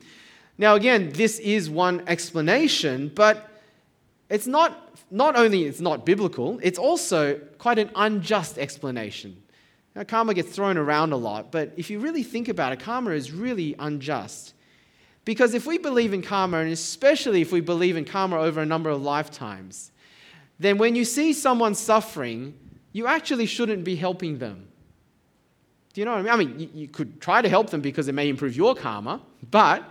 Now, 0.59 0.75
again, 0.75 1.11
this 1.12 1.38
is 1.38 1.71
one 1.71 2.02
explanation, 2.07 3.11
but 3.14 3.49
it's 4.28 4.47
not, 4.47 4.97
not 5.11 5.37
only 5.37 5.64
it's 5.64 5.81
not 5.81 6.07
biblical, 6.07 6.59
it's 6.62 6.78
also 6.78 7.38
quite 7.59 7.78
an 7.78 7.90
unjust 7.97 8.59
explanation. 8.59 9.42
Now, 9.95 10.04
karma 10.04 10.35
gets 10.35 10.50
thrown 10.50 10.76
around 10.76 11.12
a 11.12 11.16
lot, 11.16 11.52
but 11.52 11.73
if 11.76 11.90
you 11.90 11.99
really 11.99 12.23
think 12.23 12.49
about 12.49 12.73
it, 12.73 12.81
karma 12.81 13.11
is 13.11 13.33
really 13.33 13.75
unjust. 13.78 14.54
Because 15.25 15.54
if 15.54 15.66
we 15.66 15.78
believe 15.78 16.12
in 16.12 16.23
karma, 16.23 16.59
and 16.59 16.73
especially 16.73 17.42
if 17.42 17.52
we 17.52 17.61
believe 17.61 17.97
in 17.97 18.04
karma 18.04 18.37
over 18.38 18.61
a 18.61 18.66
number 18.66 18.90
of 18.90 19.02
lifetimes, 19.02 19.92
then 20.59 20.78
when 20.78 20.97
you 20.97 21.04
see 21.04 21.33
someone 21.33 21.75
suffering, 21.75 22.54
you 22.92 23.07
actually 23.07 23.47
shouldn't 23.47 23.85
be 23.85 23.97
helping 23.97 24.38
them. 24.38 24.69
Do 25.92 26.00
you 26.00 26.04
know 26.04 26.12
what 26.12 26.20
I 26.20 26.22
mean? 26.22 26.30
I 26.30 26.37
mean, 26.37 26.58
you, 26.58 26.68
you 26.82 26.88
could 26.88 27.20
try 27.20 27.42
to 27.42 27.49
help 27.49 27.70
them 27.70 27.80
because 27.80 28.08
it 28.08 28.14
may 28.14 28.28
improve 28.28 28.56
your 28.56 28.75
karma, 28.75 29.20
but 29.50 29.82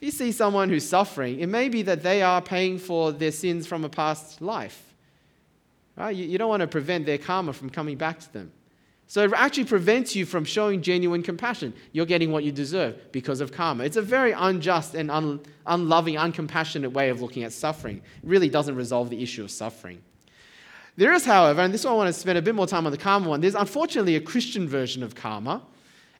if 0.00 0.06
you 0.06 0.10
see 0.10 0.32
someone 0.32 0.68
who's 0.68 0.88
suffering, 0.88 1.40
it 1.40 1.48
may 1.48 1.68
be 1.68 1.82
that 1.82 2.02
they 2.02 2.22
are 2.22 2.40
paying 2.40 2.78
for 2.78 3.12
their 3.12 3.32
sins 3.32 3.66
from 3.66 3.84
a 3.84 3.88
past 3.88 4.40
life. 4.40 4.94
Right? 5.96 6.14
You, 6.14 6.26
you 6.26 6.38
don't 6.38 6.48
want 6.48 6.60
to 6.60 6.66
prevent 6.66 7.06
their 7.06 7.18
karma 7.18 7.52
from 7.52 7.70
coming 7.70 7.96
back 7.96 8.20
to 8.20 8.32
them. 8.32 8.52
So 9.08 9.24
it 9.24 9.32
actually 9.36 9.66
prevents 9.66 10.16
you 10.16 10.24
from 10.24 10.44
showing 10.44 10.80
genuine 10.80 11.22
compassion. 11.22 11.74
You're 11.92 12.06
getting 12.06 12.32
what 12.32 12.44
you 12.44 12.52
deserve 12.52 13.12
because 13.12 13.40
of 13.42 13.52
karma. 13.52 13.84
It's 13.84 13.98
a 13.98 14.02
very 14.02 14.32
unjust 14.32 14.94
and 14.94 15.10
un, 15.10 15.40
unloving, 15.66 16.14
uncompassionate 16.14 16.92
way 16.92 17.10
of 17.10 17.20
looking 17.20 17.42
at 17.42 17.52
suffering. 17.52 17.98
It 17.98 18.02
really 18.22 18.48
doesn't 18.48 18.74
resolve 18.74 19.10
the 19.10 19.22
issue 19.22 19.44
of 19.44 19.50
suffering. 19.50 20.00
There 20.96 21.12
is, 21.12 21.24
however, 21.24 21.62
and 21.62 21.72
this 21.72 21.84
one 21.84 21.94
I 21.94 21.96
want 21.96 22.08
to 22.08 22.20
spend 22.20 22.38
a 22.38 22.42
bit 22.42 22.54
more 22.54 22.66
time 22.66 22.84
on 22.86 22.92
the 22.92 22.98
karma 22.98 23.28
one, 23.28 23.40
there's 23.40 23.54
unfortunately 23.54 24.16
a 24.16 24.20
Christian 24.20 24.68
version 24.68 25.02
of 25.02 25.14
karma. 25.14 25.62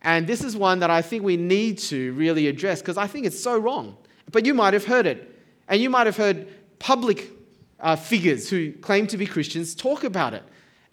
And 0.01 0.27
this 0.27 0.43
is 0.43 0.57
one 0.57 0.81
that 0.81 0.91
I 0.91 1.03
think 1.03 1.23
we 1.23 1.37
need 1.37 1.79
to 1.79 2.13
really 2.15 2.49
address 2.49 2.81
because 2.81 2.97
I 2.97 3.07
think 3.07 3.27
it's 3.27 3.41
so 3.41 3.59
wrong. 3.59 3.97
But 4.31 4.47
you 4.47 4.55
might 4.55 4.73
have 4.73 4.85
heard 4.85 5.07
it. 5.07 5.29
And 5.69 5.81
you 5.81 5.91
might 5.91 6.07
have 6.07 6.17
heard 6.17 6.49
public 6.79 7.31
uh, 7.79 7.97
figures 7.97 8.51
who 8.51 8.73
claim 8.73 9.07
to 9.09 9.17
be 9.17 9.27
Christians 9.27 9.75
talk 9.75 10.05
about 10.05 10.35
it 10.35 10.43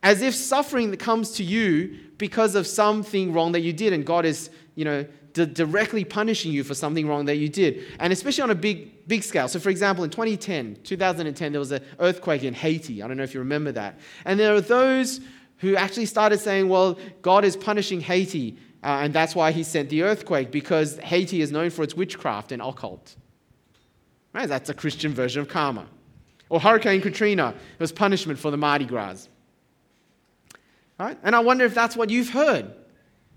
as 0.04 0.22
if 0.22 0.34
suffering 0.34 0.96
comes 0.98 1.32
to 1.32 1.44
you 1.44 1.98
because 2.18 2.56
of 2.56 2.66
something 2.66 3.34
wrong 3.34 3.52
that 3.52 3.62
you 3.62 3.74
did 3.74 3.94
and 3.94 4.06
God 4.06 4.26
is, 4.26 4.50
you 4.76 4.86
know, 4.86 5.06
directly 5.46 6.04
punishing 6.04 6.52
you 6.52 6.64
for 6.64 6.74
something 6.74 7.08
wrong 7.08 7.26
that 7.26 7.38
you 7.38 7.50
did. 7.50 7.84
And 8.00 8.14
especially 8.14 8.44
on 8.44 8.52
a 8.52 8.56
big, 8.56 9.08
big 9.08 9.24
scale. 9.24 9.48
So, 9.48 9.60
for 9.60 9.70
example, 9.70 10.04
in 10.04 10.10
2010, 10.10 10.80
2010, 10.84 11.52
there 11.52 11.60
was 11.60 11.72
an 11.72 11.84
earthquake 12.00 12.44
in 12.44 12.54
Haiti. 12.54 13.02
I 13.04 13.08
don't 13.08 13.18
know 13.18 13.24
if 13.24 13.34
you 13.34 13.40
remember 13.40 13.72
that. 13.74 14.00
And 14.26 14.40
there 14.40 14.54
are 14.54 14.62
those 14.62 15.22
who 15.58 15.76
actually 15.76 16.06
started 16.06 16.40
saying, 16.40 16.70
well, 16.70 16.98
God 17.22 17.46
is 17.46 17.56
punishing 17.56 18.02
Haiti. 18.02 18.58
Uh, 18.82 19.02
and 19.04 19.14
that's 19.14 19.36
why 19.36 19.52
he 19.52 19.64
sent 19.64 19.90
the 19.90 20.04
earthquake, 20.04 20.52
because 20.52 20.98
Haiti 21.00 21.42
is 21.42 21.52
known 21.52 21.70
for 21.70 21.84
its 21.84 21.96
witchcraft 21.96 22.52
and 22.52 22.62
occult. 22.62 23.16
Right? 24.34 24.48
That's 24.48 24.70
a 24.70 24.74
Christian 24.74 25.14
version 25.14 25.42
of 25.42 25.50
karma. 25.50 25.88
Or 26.50 26.60
Hurricane 26.60 27.02
Katrina 27.02 27.54
was 27.78 27.92
punishment 27.92 28.40
for 28.40 28.52
the 28.52 28.58
Mardi 28.58 28.86
Gras. 28.86 29.28
Right? 31.00 31.18
And 31.24 31.36
I 31.36 31.40
wonder 31.40 31.66
if 31.66 31.74
that's 31.74 31.96
what 31.96 32.10
you've 32.10 32.30
heard. 32.30 32.74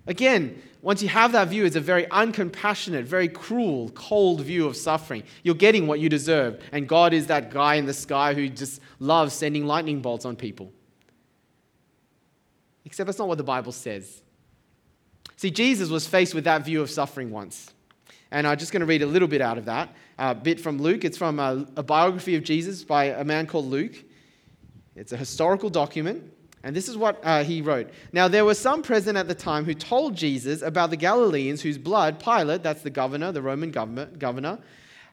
Again, 0.07 0.61
once 0.83 1.01
you 1.01 1.09
have 1.09 1.31
that 1.33 1.47
view, 1.47 1.65
it's 1.65 1.77
a 1.77 1.81
very 1.81 2.07
uncompassionate, 2.07 3.05
very 3.05 3.29
cruel, 3.29 3.89
cold 3.91 4.41
view 4.41 4.67
of 4.67 4.77
suffering. 4.77 5.23
You're 5.45 5.55
getting 5.55 5.87
what 5.87 6.01
you 6.01 6.09
deserve. 6.09 6.61
And 6.73 6.89
God 6.89 7.15
is 7.15 7.29
that 7.29 7.51
guy 7.51 7.77
in 7.77 7.87
the 7.87 7.95
sky 7.95 8.35
who 8.35 8.49
just 8.49 8.81
loves 8.99 9.33
sending 9.33 9.65
lightning 9.65 10.03
bolts 10.03 10.25
on 10.25 10.35
people. 10.35 10.73
Except 12.85 13.07
that's 13.07 13.21
not 13.21 13.29
what 13.29 13.39
the 13.39 13.45
Bible 13.45 13.71
says. 13.71 14.23
See, 15.37 15.53
Jesus 15.53 15.89
was 15.89 16.05
faced 16.05 16.35
with 16.35 16.45
that 16.45 16.65
view 16.65 16.83
of 16.83 16.91
suffering 16.91 17.31
once. 17.31 17.73
And 18.33 18.45
I'm 18.45 18.59
just 18.59 18.73
going 18.73 18.81
to 18.81 18.87
read 18.87 19.03
a 19.03 19.07
little 19.07 19.29
bit 19.29 19.41
out 19.41 19.59
of 19.59 19.67
that. 19.67 19.95
A 20.19 20.35
bit 20.35 20.59
from 20.59 20.79
Luke. 20.79 21.05
It's 21.05 21.17
from 21.17 21.39
a, 21.39 21.65
a 21.77 21.83
biography 21.85 22.35
of 22.35 22.43
Jesus 22.43 22.83
by 22.83 23.05
a 23.05 23.23
man 23.23 23.47
called 23.47 23.67
Luke. 23.67 23.95
It's 24.97 25.13
a 25.13 25.17
historical 25.17 25.71
document. 25.71 26.33
And 26.65 26.77
this 26.77 26.89
is 26.89 26.97
what 26.97 27.21
uh, 27.25 27.43
he 27.43 27.61
wrote. 27.61 27.91
Now, 28.13 28.29
there 28.29 28.45
were 28.45 28.55
some 28.55 28.83
present 28.83 29.19
at 29.19 29.27
the 29.27 29.35
time 29.35 29.65
who 29.65 29.75
told 29.75 30.15
Jesus 30.15 30.63
about 30.63 30.91
the 30.91 30.97
Galileans 30.97 31.61
whose 31.61 31.77
blood 31.77 32.21
Pilate, 32.21 32.63
that's 32.63 32.83
the 32.83 32.91
governor, 32.91 33.33
the 33.33 33.43
Roman 33.43 33.71
governor, 33.71 34.59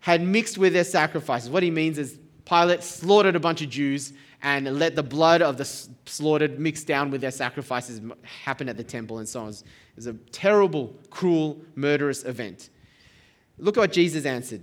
had 0.01 0.21
mixed 0.21 0.57
with 0.57 0.73
their 0.73 0.83
sacrifices. 0.83 1.49
What 1.49 1.63
he 1.63 1.71
means 1.71 1.97
is 1.97 2.19
Pilate 2.45 2.83
slaughtered 2.83 3.35
a 3.35 3.39
bunch 3.39 3.61
of 3.61 3.69
Jews 3.69 4.13
and 4.41 4.79
let 4.79 4.95
the 4.95 5.03
blood 5.03 5.41
of 5.41 5.57
the 5.57 5.65
slaughtered 6.05 6.59
mix 6.59 6.83
down 6.83 7.11
with 7.11 7.21
their 7.21 7.31
sacrifices 7.31 7.99
happen 8.23 8.69
at 8.69 8.77
the 8.77 8.83
temple 8.83 9.17
and 9.17 9.27
so 9.27 9.41
on. 9.41 9.49
It 9.49 9.65
was 9.95 10.07
a 10.07 10.13
terrible, 10.31 10.95
cruel, 11.09 11.61
murderous 11.75 12.23
event. 12.23 12.69
Look 13.57 13.75
at 13.75 13.81
what 13.81 13.91
Jesus 13.91 14.25
answered. 14.25 14.61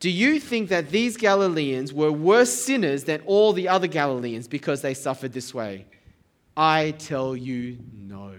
Do 0.00 0.10
you 0.10 0.40
think 0.40 0.68
that 0.70 0.90
these 0.90 1.16
Galileans 1.16 1.92
were 1.92 2.10
worse 2.10 2.52
sinners 2.52 3.04
than 3.04 3.22
all 3.24 3.52
the 3.52 3.68
other 3.68 3.86
Galileans 3.86 4.48
because 4.48 4.82
they 4.82 4.94
suffered 4.94 5.32
this 5.32 5.54
way? 5.54 5.86
I 6.56 6.92
tell 6.92 7.36
you 7.36 7.78
no. 7.94 8.34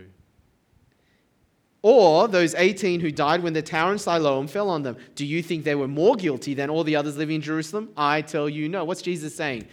Or 1.81 2.29
those 2.29 2.55
18 2.55 3.01
who 3.01 3.11
died 3.11 3.43
when 3.43 3.53
the 3.53 3.61
tower 3.61 3.91
in 3.91 3.99
Siloam 3.99 4.47
fell 4.47 4.69
on 4.69 4.83
them. 4.83 4.95
Do 5.15 5.25
you 5.25 5.43
think 5.43 5.65
they 5.65 5.75
were 5.75 5.87
more 5.87 6.15
guilty 6.15 6.53
than 6.53 6.69
all 6.69 6.85
the 6.85 6.95
others 6.95 7.17
living 7.17 7.35
in 7.35 7.41
Jerusalem? 7.41 7.89
I 7.97 8.21
tell 8.21 8.47
you 8.47 8.69
no. 8.69 8.85
What's 8.85 9.01
Jesus 9.01 9.35
saying? 9.35 9.67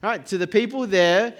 Right, 0.00 0.24
to 0.26 0.38
the 0.38 0.46
people 0.46 0.86
there 0.86 1.34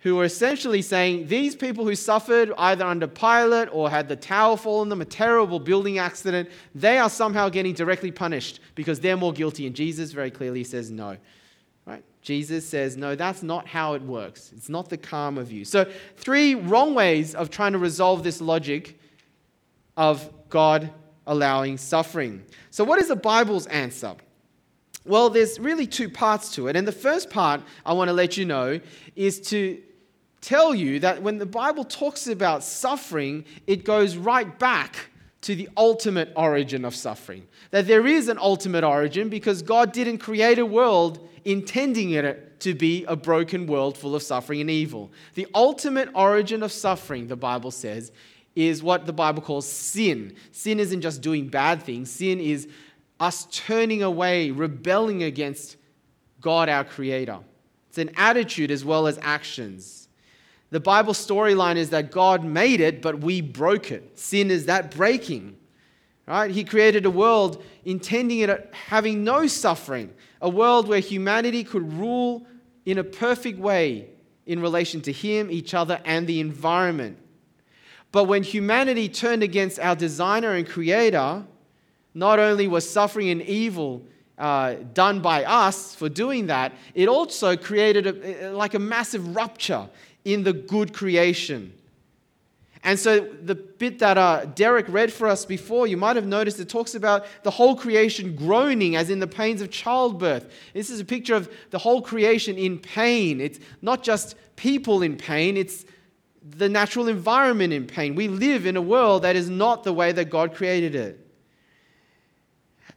who 0.00 0.16
were 0.16 0.24
essentially 0.24 0.82
saying 0.82 1.28
these 1.28 1.56
people 1.56 1.84
who 1.86 1.94
suffered 1.94 2.52
either 2.58 2.84
under 2.84 3.06
Pilate 3.06 3.68
or 3.72 3.88
had 3.88 4.08
the 4.08 4.16
tower 4.16 4.56
fall 4.56 4.80
on 4.80 4.88
them, 4.88 5.00
a 5.00 5.06
terrible 5.06 5.60
building 5.60 5.98
accident, 5.98 6.50
they 6.74 6.98
are 6.98 7.08
somehow 7.08 7.48
getting 7.48 7.72
directly 7.72 8.10
punished 8.10 8.60
because 8.74 9.00
they're 9.00 9.16
more 9.16 9.32
guilty. 9.32 9.66
And 9.66 9.74
Jesus 9.74 10.12
very 10.12 10.30
clearly 10.30 10.64
says 10.64 10.90
no. 10.90 11.16
Jesus 12.22 12.66
says, 12.68 12.96
no, 12.96 13.16
that's 13.16 13.42
not 13.42 13.66
how 13.66 13.94
it 13.94 14.02
works. 14.02 14.52
It's 14.56 14.68
not 14.68 14.88
the 14.88 14.96
karma 14.96 15.42
view. 15.42 15.64
So, 15.64 15.90
three 16.16 16.54
wrong 16.54 16.94
ways 16.94 17.34
of 17.34 17.50
trying 17.50 17.72
to 17.72 17.78
resolve 17.78 18.22
this 18.22 18.40
logic 18.40 18.98
of 19.96 20.30
God 20.48 20.90
allowing 21.26 21.76
suffering. 21.76 22.44
So, 22.70 22.84
what 22.84 23.00
is 23.00 23.08
the 23.08 23.16
Bible's 23.16 23.66
answer? 23.66 24.14
Well, 25.04 25.30
there's 25.30 25.58
really 25.58 25.86
two 25.86 26.08
parts 26.08 26.54
to 26.54 26.68
it. 26.68 26.76
And 26.76 26.86
the 26.86 26.92
first 26.92 27.28
part 27.28 27.60
I 27.84 27.92
want 27.92 28.08
to 28.08 28.12
let 28.12 28.36
you 28.36 28.44
know 28.44 28.78
is 29.16 29.40
to 29.48 29.82
tell 30.40 30.74
you 30.74 31.00
that 31.00 31.22
when 31.22 31.38
the 31.38 31.46
Bible 31.46 31.84
talks 31.84 32.28
about 32.28 32.62
suffering, 32.62 33.44
it 33.66 33.84
goes 33.84 34.16
right 34.16 34.58
back 34.60 35.10
to 35.40 35.56
the 35.56 35.68
ultimate 35.76 36.32
origin 36.36 36.84
of 36.84 36.94
suffering. 36.94 37.48
That 37.72 37.88
there 37.88 38.06
is 38.06 38.28
an 38.28 38.38
ultimate 38.38 38.84
origin 38.84 39.28
because 39.28 39.60
God 39.60 39.92
didn't 39.92 40.18
create 40.18 40.60
a 40.60 40.66
world 40.66 41.28
intending 41.44 42.10
it 42.12 42.60
to 42.60 42.74
be 42.74 43.04
a 43.04 43.16
broken 43.16 43.66
world 43.66 43.98
full 43.98 44.14
of 44.14 44.22
suffering 44.22 44.60
and 44.60 44.70
evil. 44.70 45.10
The 45.34 45.46
ultimate 45.54 46.08
origin 46.14 46.62
of 46.62 46.72
suffering, 46.72 47.26
the 47.26 47.36
Bible 47.36 47.70
says, 47.70 48.12
is 48.54 48.82
what 48.82 49.06
the 49.06 49.12
Bible 49.12 49.42
calls 49.42 49.66
sin. 49.66 50.34
Sin 50.52 50.78
isn't 50.78 51.00
just 51.00 51.22
doing 51.22 51.48
bad 51.48 51.82
things, 51.82 52.10
sin 52.10 52.40
is 52.40 52.68
us 53.18 53.46
turning 53.50 54.02
away, 54.02 54.50
rebelling 54.50 55.22
against 55.22 55.76
God, 56.40 56.68
our 56.68 56.84
Creator. 56.84 57.38
It's 57.88 57.98
an 57.98 58.10
attitude 58.16 58.70
as 58.70 58.84
well 58.84 59.06
as 59.06 59.18
actions. 59.22 60.08
The 60.70 60.80
Bible 60.80 61.12
storyline 61.12 61.76
is 61.76 61.90
that 61.90 62.10
God 62.10 62.44
made 62.44 62.80
it, 62.80 63.02
but 63.02 63.20
we 63.20 63.40
broke 63.40 63.90
it. 63.92 64.18
Sin 64.18 64.50
is 64.50 64.66
that 64.66 64.90
breaking. 64.90 65.56
Right? 66.26 66.50
He 66.50 66.64
created 66.64 67.04
a 67.04 67.10
world 67.10 67.62
intending 67.84 68.40
it 68.40 68.72
having 68.72 69.24
no 69.24 69.46
suffering, 69.46 70.12
a 70.40 70.48
world 70.48 70.88
where 70.88 71.00
humanity 71.00 71.64
could 71.64 71.92
rule 71.92 72.46
in 72.86 72.98
a 72.98 73.04
perfect 73.04 73.58
way 73.58 74.08
in 74.46 74.60
relation 74.60 75.00
to 75.02 75.12
Him, 75.12 75.50
each 75.50 75.74
other, 75.74 76.00
and 76.04 76.26
the 76.26 76.40
environment. 76.40 77.18
But 78.12 78.24
when 78.24 78.42
humanity 78.42 79.08
turned 79.08 79.42
against 79.42 79.78
our 79.78 79.96
designer 79.96 80.52
and 80.52 80.68
creator, 80.68 81.44
not 82.14 82.38
only 82.38 82.68
was 82.68 82.88
suffering 82.88 83.30
and 83.30 83.42
evil 83.42 84.02
uh, 84.38 84.74
done 84.92 85.20
by 85.20 85.44
us 85.44 85.94
for 85.94 86.08
doing 86.08 86.46
that, 86.46 86.72
it 86.94 87.08
also 87.08 87.56
created 87.56 88.06
a, 88.06 88.50
like 88.52 88.74
a 88.74 88.78
massive 88.78 89.34
rupture 89.34 89.88
in 90.24 90.42
the 90.42 90.52
good 90.52 90.92
creation. 90.92 91.72
And 92.84 92.98
so, 92.98 93.20
the 93.20 93.54
bit 93.54 94.00
that 94.00 94.18
uh, 94.18 94.46
Derek 94.56 94.86
read 94.88 95.12
for 95.12 95.28
us 95.28 95.44
before, 95.44 95.86
you 95.86 95.96
might 95.96 96.16
have 96.16 96.26
noticed 96.26 96.58
it 96.58 96.68
talks 96.68 96.96
about 96.96 97.26
the 97.44 97.50
whole 97.50 97.76
creation 97.76 98.34
groaning, 98.34 98.96
as 98.96 99.08
in 99.08 99.20
the 99.20 99.26
pains 99.28 99.60
of 99.60 99.70
childbirth. 99.70 100.52
This 100.74 100.90
is 100.90 100.98
a 100.98 101.04
picture 101.04 101.36
of 101.36 101.48
the 101.70 101.78
whole 101.78 102.02
creation 102.02 102.58
in 102.58 102.80
pain. 102.80 103.40
It's 103.40 103.60
not 103.82 104.02
just 104.02 104.34
people 104.56 105.02
in 105.02 105.16
pain, 105.16 105.56
it's 105.56 105.84
the 106.44 106.68
natural 106.68 107.06
environment 107.06 107.72
in 107.72 107.86
pain. 107.86 108.16
We 108.16 108.26
live 108.26 108.66
in 108.66 108.76
a 108.76 108.82
world 108.82 109.22
that 109.22 109.36
is 109.36 109.48
not 109.48 109.84
the 109.84 109.92
way 109.92 110.10
that 110.10 110.24
God 110.24 110.52
created 110.52 110.96
it. 110.96 111.24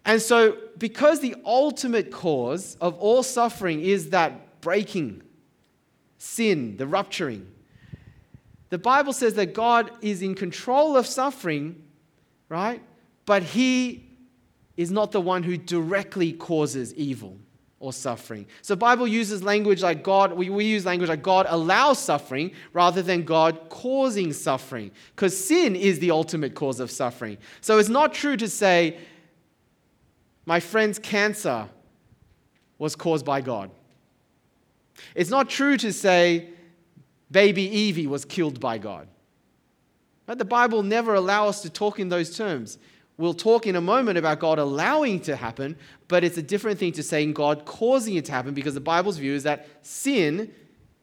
And 0.04 0.20
so, 0.20 0.58
because 0.80 1.20
the 1.20 1.36
ultimate 1.46 2.12
cause 2.12 2.75
of 2.82 2.98
all 2.98 3.22
suffering 3.22 3.82
is 3.82 4.10
that 4.10 4.62
breaking, 4.62 5.22
sin, 6.18 6.77
the 6.77 6.88
rupturing. 6.88 7.51
The 8.69 8.77
Bible 8.77 9.13
says 9.13 9.36
that 9.36 9.53
God 9.53 9.91
is 10.01 10.22
in 10.22 10.36
control 10.36 10.98
of 10.98 11.05
suffering, 11.05 11.84
right? 12.50 12.81
But 13.25 13.43
He 13.43 14.05
is 14.78 14.91
not 14.91 15.12
the 15.12 15.21
one 15.21 15.43
who 15.43 15.58
directly 15.58 16.34
causes 16.34 16.93
evil 16.95 17.38
or 17.80 17.93
suffering. 17.93 18.47
So 18.62 18.75
Bible 18.75 19.08
uses 19.08 19.43
language 19.43 19.84
like 19.84 20.04
God, 20.04 20.34
we, 20.34 20.49
we 20.49 20.65
use 20.65 20.86
language 20.86 21.10
like 21.10 21.21
God 21.21 21.45
allows 21.49 21.99
suffering 21.99 22.51
rather 22.73 23.01
than 23.01 23.23
God 23.23 23.69
causing 23.69 24.34
suffering. 24.34 24.91
Because 25.15 25.38
sin 25.38 25.75
is 25.75 25.99
the 25.99 26.12
ultimate 26.12 26.56
cause 26.56 26.80
of 26.80 26.89
suffering. 26.89 27.38
So 27.62 27.78
it's 27.78 27.89
not 27.89 28.13
true 28.13 28.38
to 28.38 28.47
say, 28.47 28.97
my 30.45 30.60
friend's 30.60 30.99
cancer 30.99 31.67
was 32.78 32.95
caused 32.95 33.25
by 33.25 33.41
God. 33.41 33.71
It's 35.13 35.30
not 35.30 35.49
true 35.49 35.78
to 35.78 35.91
say 35.91 36.49
baby 37.32 37.64
Evie 37.64 38.08
was 38.08 38.26
killed 38.26 38.60
by 38.60 38.78
God. 38.78 39.08
But 40.26 40.38
the 40.38 40.46
Bible 40.46 40.84
never 40.84 41.14
allows 41.14 41.56
us 41.56 41.62
to 41.64 41.70
talk 41.70 42.00
in 42.00 42.10
those 42.10 42.36
terms. 42.36 42.78
We'll 43.18 43.34
talk 43.34 43.66
in 43.66 43.76
a 43.76 43.82
moment 43.82 44.18
about 44.18 44.40
God 44.40 44.60
allowing 44.60 45.18
it 45.18 45.24
to 45.26 45.36
happen, 45.36 45.78
but 46.08 46.24
it's 46.24 46.38
a 46.38 46.42
different 46.42 46.80
thing 46.80 46.92
to 46.94 47.04
saying 47.04 47.34
God 47.34 47.66
causing 47.66 48.16
it 48.16 48.26
to 48.26 48.32
happen 48.32 48.54
because 48.54 48.74
the 48.74 48.82
Bible's 48.82 49.18
view 49.18 49.34
is 49.34 49.44
that 49.44 49.68
sin, 49.82 50.52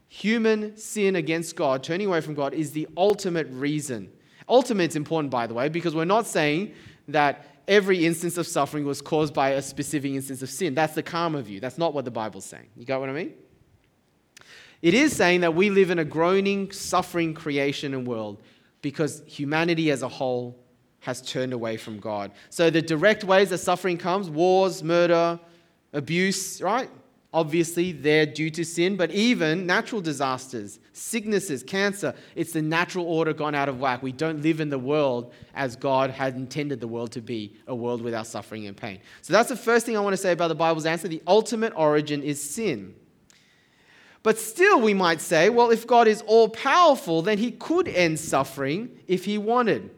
human 0.09 0.77
sin 0.77 1.17
against 1.17 1.57
God, 1.57 1.83
turning 1.83 2.09
away 2.09 2.21
from 2.21 2.35
God, 2.35 2.53
is 2.53 2.73
the 2.73 2.87
ultimate 2.97 3.47
reason. 3.51 4.13
Ultimate 4.49 4.91
is 4.91 4.97
important, 4.97 5.31
by 5.31 5.47
the 5.47 5.55
way, 5.55 5.71
because 5.71 5.95
we're 5.95 6.05
not 6.05 6.27
saying 6.27 6.75
that 7.09 7.47
every 7.67 8.05
instance 8.05 8.37
of 8.37 8.47
suffering 8.47 8.85
was 8.85 9.01
caused 9.01 9.33
by 9.33 9.51
a 9.51 9.63
specific 9.63 10.13
instance 10.13 10.43
of 10.43 10.51
sin. 10.51 10.75
That's 10.75 10.95
the 10.95 11.03
karma 11.03 11.41
view. 11.41 11.61
That's 11.61 11.79
not 11.79 11.95
what 11.95 12.05
the 12.05 12.11
Bible's 12.11 12.45
saying. 12.45 12.69
You 12.77 12.85
got 12.85 13.01
what 13.01 13.09
I 13.09 13.13
mean? 13.13 13.33
It 14.83 14.95
is 14.95 15.14
saying 15.14 15.42
that 15.42 15.55
we 15.55 15.71
live 15.71 15.90
in 15.90 16.01
a 16.01 16.05
groaning, 16.05 16.73
suffering 16.73 17.35
creation 17.35 17.95
and 17.95 18.07
world 18.07 18.42
because 18.83 19.23
humanity 19.27 19.90
as 19.92 20.03
a 20.03 20.09
whole 20.09 20.59
has 21.01 21.23
turned 21.23 21.53
away 21.53 21.77
from 21.77 22.01
God. 22.01 22.33
So 22.51 22.68
the 22.68 22.83
direct 22.83 23.25
ways 23.25 23.51
that 23.51 23.59
suffering 23.59 23.97
comes 23.97 24.29
wars, 24.29 24.83
murder, 24.83 25.38
abuse, 25.92 26.61
right? 26.61 26.90
Obviously, 27.35 27.92
they're 27.92 28.27
due 28.27 28.51
to 28.51 28.64
sin, 28.64 28.97
but 28.97 29.11
even 29.11 29.64
natural 29.66 30.03
disasters, 30.03 30.81
sicknesses, 30.92 31.62
cancer, 31.62 32.14
it's 32.35 32.53
the 32.53 32.61
natural 32.61 33.07
order 33.07 33.33
gone 33.33 33.55
out 33.55 33.71
of 33.71 33.81
whack. 33.81 34.03
We 34.03 34.12
don't 34.12 34.42
live 34.42 34.61
in 34.61 34.68
the 34.68 34.79
world 34.79 35.33
as 35.55 35.75
God 35.75 36.11
had 36.11 36.35
intended 36.37 36.79
the 36.81 36.88
world 36.88 37.11
to 37.12 37.23
be 37.23 37.57
a 37.68 37.75
world 37.75 38.03
without 38.03 38.27
suffering 38.27 38.66
and 38.66 38.77
pain. 38.77 38.99
So 39.23 39.33
that's 39.33 39.49
the 39.49 39.57
first 39.57 39.87
thing 39.87 39.97
I 39.97 40.01
want 40.01 40.12
to 40.12 40.18
say 40.18 40.33
about 40.33 40.49
the 40.49 40.55
Bible's 40.55 40.85
answer. 40.85 41.09
The 41.09 41.23
ultimate 41.27 41.73
origin 41.75 42.23
is 42.23 42.42
sin. 42.42 42.95
But 44.23 44.39
still, 44.39 44.81
we 44.81 44.95
might 44.95 45.21
say, 45.21 45.51
well, 45.51 45.71
if 45.71 45.87
God 45.87 46.07
is 46.07 46.23
all 46.23 46.49
powerful, 46.49 47.23
then 47.23 47.39
he 47.39 47.51
could 47.51 47.89
end 47.89 48.21
suffering 48.21 49.01
if 49.09 49.25
he 49.25 49.37
wanted. 49.37 49.91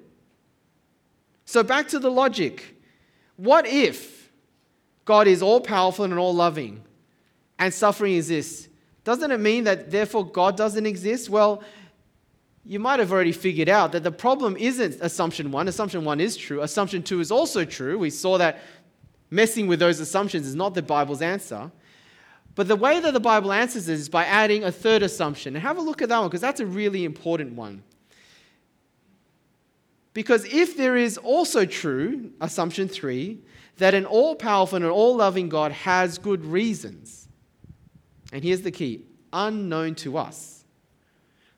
So, 1.45 1.63
back 1.63 1.89
to 1.89 1.99
the 1.99 2.11
logic. 2.11 2.77
What 3.37 3.67
if 3.67 4.31
God 5.05 5.27
is 5.27 5.43
all 5.43 5.61
powerful 5.61 6.05
and 6.05 6.15
all 6.15 6.35
loving 6.35 6.83
and 7.59 7.75
suffering 7.75 8.15
exists? 8.15 8.69
Doesn't 9.03 9.31
it 9.31 9.41
mean 9.41 9.65
that 9.65 9.91
therefore 9.91 10.25
God 10.25 10.57
doesn't 10.57 10.87
exist? 10.87 11.29
Well, 11.29 11.63
you 12.65 12.79
might 12.79 13.01
have 13.01 13.13
already 13.13 13.33
figured 13.33 13.69
out 13.69 13.93
that 13.93 14.03
the 14.03 14.13
problem 14.13 14.57
isn't 14.57 14.97
assumption 15.03 15.51
one. 15.51 15.69
Assumption 15.69 16.05
one 16.05 16.21
is 16.21 16.35
true. 16.35 16.63
Assumption 16.63 17.03
two 17.03 17.21
is 17.21 17.31
also 17.31 17.67
true. 17.67 17.99
We 17.99 18.09
saw 18.09 18.39
that 18.39 18.63
messing 19.31 19.67
with 19.67 19.81
those 19.81 20.01
assumptions 20.01 20.47
is 20.47 20.55
not 20.55 20.73
the 20.73 20.81
Bible's 20.81 21.21
answer. 21.21 21.71
But 22.55 22.69
the 22.69 22.77
way 22.77 23.01
that 23.01 23.13
the 23.13 23.21
Bible 23.21 23.53
answers 23.53 23.87
this 23.87 24.01
is 24.01 24.09
by 24.09 24.25
adding 24.25 24.63
a 24.63 24.71
third 24.71 25.03
assumption. 25.03 25.57
And 25.57 25.63
have 25.63 25.77
a 25.77 25.81
look 25.81 26.03
at 26.03 26.09
that 26.09 26.19
one 26.19 26.29
because 26.29 26.41
that's 26.41 26.61
a 26.61 26.67
really 26.67 27.05
important 27.05 27.55
one. 27.55 27.83
Because 30.13 30.45
if 30.45 30.77
there 30.77 30.97
is 30.97 31.19
also 31.19 31.65
true, 31.65 32.31
assumption 32.41 32.87
three, 32.87 33.41
that 33.79 33.95
an 33.95 34.07
all 34.07 34.37
powerful 34.37 34.77
and 34.77 34.85
an 34.85 34.91
all 34.93 35.17
loving 35.17 35.49
God 35.49 35.73
has 35.73 36.19
good 36.19 36.45
reasons, 36.45 37.29
and 38.33 38.45
here's 38.45 38.63
the 38.63 38.71
key 38.71 39.05
unknown 39.33 39.97
to 39.97 40.17
us, 40.17 40.65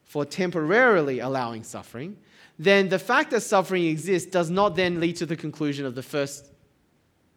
for 0.04 0.24
temporarily 0.24 1.18
allowing 1.18 1.62
suffering, 1.62 2.16
then 2.58 2.88
the 2.88 2.98
fact 2.98 3.30
that 3.32 3.42
suffering 3.42 3.84
exists 3.84 4.30
does 4.30 4.48
not 4.48 4.74
then 4.74 4.98
lead 4.98 5.16
to 5.16 5.26
the 5.26 5.36
conclusion 5.36 5.84
of 5.84 5.94
the 5.94 6.02
first 6.02 6.46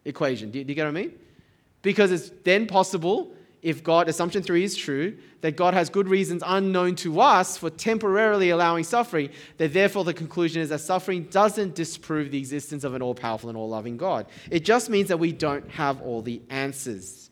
equation. 0.06 0.50
Do 0.50 0.58
you, 0.58 0.64
do 0.64 0.70
you 0.70 0.74
get 0.74 0.84
what 0.84 0.96
I 0.96 1.02
mean? 1.02 1.12
Because 1.82 2.10
it's 2.10 2.30
then 2.42 2.66
possible 2.66 3.34
if 3.62 3.84
God, 3.84 4.08
assumption 4.08 4.42
three 4.42 4.64
is 4.64 4.74
true, 4.74 5.16
that 5.42 5.56
God 5.56 5.74
has 5.74 5.90
good 5.90 6.08
reasons 6.08 6.42
unknown 6.46 6.94
to 6.96 7.20
us 7.20 7.56
for 7.56 7.68
temporarily 7.68 8.50
allowing 8.50 8.84
suffering, 8.84 9.30
that 9.58 9.72
therefore 9.72 10.04
the 10.04 10.14
conclusion 10.14 10.62
is 10.62 10.70
that 10.70 10.80
suffering 10.80 11.24
doesn't 11.24 11.74
disprove 11.74 12.30
the 12.30 12.38
existence 12.38 12.84
of 12.84 12.94
an 12.94 13.02
all 13.02 13.14
powerful 13.14 13.50
and 13.50 13.58
all 13.58 13.68
loving 13.68 13.96
God. 13.96 14.26
It 14.50 14.64
just 14.64 14.88
means 14.88 15.08
that 15.08 15.18
we 15.18 15.32
don't 15.32 15.68
have 15.70 16.00
all 16.00 16.22
the 16.22 16.40
answers. 16.48 17.30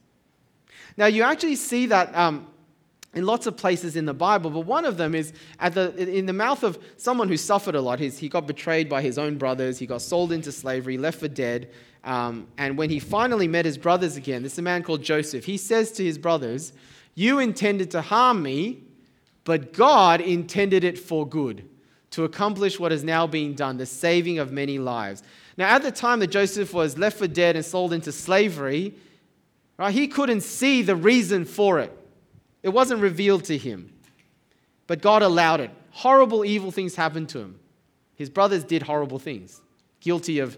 Now, 0.96 1.06
you 1.06 1.22
actually 1.22 1.56
see 1.56 1.86
that 1.86 2.14
um, 2.14 2.46
in 3.14 3.24
lots 3.24 3.46
of 3.46 3.56
places 3.56 3.96
in 3.96 4.04
the 4.04 4.14
Bible, 4.14 4.50
but 4.50 4.60
one 4.60 4.84
of 4.84 4.96
them 4.96 5.14
is 5.14 5.32
at 5.60 5.74
the, 5.74 5.96
in 5.96 6.26
the 6.26 6.32
mouth 6.32 6.62
of 6.62 6.78
someone 6.98 7.28
who 7.28 7.36
suffered 7.36 7.74
a 7.74 7.80
lot. 7.80 8.00
He's, 8.00 8.18
he 8.18 8.28
got 8.28 8.46
betrayed 8.46 8.88
by 8.88 9.00
his 9.00 9.16
own 9.16 9.38
brothers, 9.38 9.78
he 9.78 9.86
got 9.86 10.02
sold 10.02 10.30
into 10.30 10.52
slavery, 10.52 10.98
left 10.98 11.20
for 11.20 11.28
dead. 11.28 11.70
Um, 12.08 12.46
and 12.56 12.78
when 12.78 12.88
he 12.88 13.00
finally 13.00 13.46
met 13.46 13.66
his 13.66 13.76
brothers 13.76 14.16
again, 14.16 14.42
this 14.42 14.54
is 14.54 14.58
a 14.58 14.62
man 14.62 14.82
called 14.82 15.02
Joseph, 15.02 15.44
he 15.44 15.58
says 15.58 15.92
to 15.92 16.02
his 16.02 16.16
brothers, 16.16 16.72
You 17.14 17.38
intended 17.38 17.90
to 17.90 18.00
harm 18.00 18.42
me, 18.42 18.78
but 19.44 19.74
God 19.74 20.22
intended 20.22 20.84
it 20.84 20.98
for 20.98 21.28
good, 21.28 21.68
to 22.12 22.24
accomplish 22.24 22.80
what 22.80 22.92
is 22.92 23.04
now 23.04 23.26
being 23.26 23.52
done, 23.52 23.76
the 23.76 23.84
saving 23.84 24.38
of 24.38 24.52
many 24.52 24.78
lives. 24.78 25.22
Now, 25.58 25.68
at 25.68 25.82
the 25.82 25.92
time 25.92 26.20
that 26.20 26.28
Joseph 26.28 26.72
was 26.72 26.96
left 26.96 27.18
for 27.18 27.28
dead 27.28 27.56
and 27.56 27.64
sold 27.64 27.92
into 27.92 28.10
slavery, 28.10 28.94
right, 29.76 29.92
he 29.92 30.08
couldn't 30.08 30.40
see 30.40 30.80
the 30.80 30.96
reason 30.96 31.44
for 31.44 31.78
it. 31.78 31.92
It 32.62 32.70
wasn't 32.70 33.02
revealed 33.02 33.44
to 33.44 33.58
him. 33.58 33.92
But 34.86 35.02
God 35.02 35.20
allowed 35.20 35.60
it. 35.60 35.70
Horrible, 35.90 36.42
evil 36.42 36.70
things 36.70 36.94
happened 36.94 37.28
to 37.30 37.40
him. 37.40 37.60
His 38.16 38.30
brothers 38.30 38.64
did 38.64 38.84
horrible 38.84 39.18
things, 39.18 39.60
guilty 40.00 40.38
of 40.38 40.56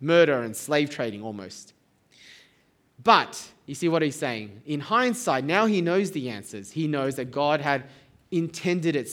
murder 0.00 0.42
and 0.42 0.56
slave 0.56 0.90
trading 0.90 1.22
almost. 1.22 1.74
But, 3.02 3.50
you 3.66 3.74
see 3.74 3.88
what 3.88 4.02
he's 4.02 4.16
saying? 4.16 4.62
In 4.66 4.80
hindsight, 4.80 5.44
now 5.44 5.66
he 5.66 5.80
knows 5.80 6.10
the 6.10 6.28
answers. 6.28 6.70
He 6.70 6.86
knows 6.86 7.16
that 7.16 7.30
God 7.30 7.60
had 7.60 7.84
intended 8.30 8.96
it, 8.96 9.10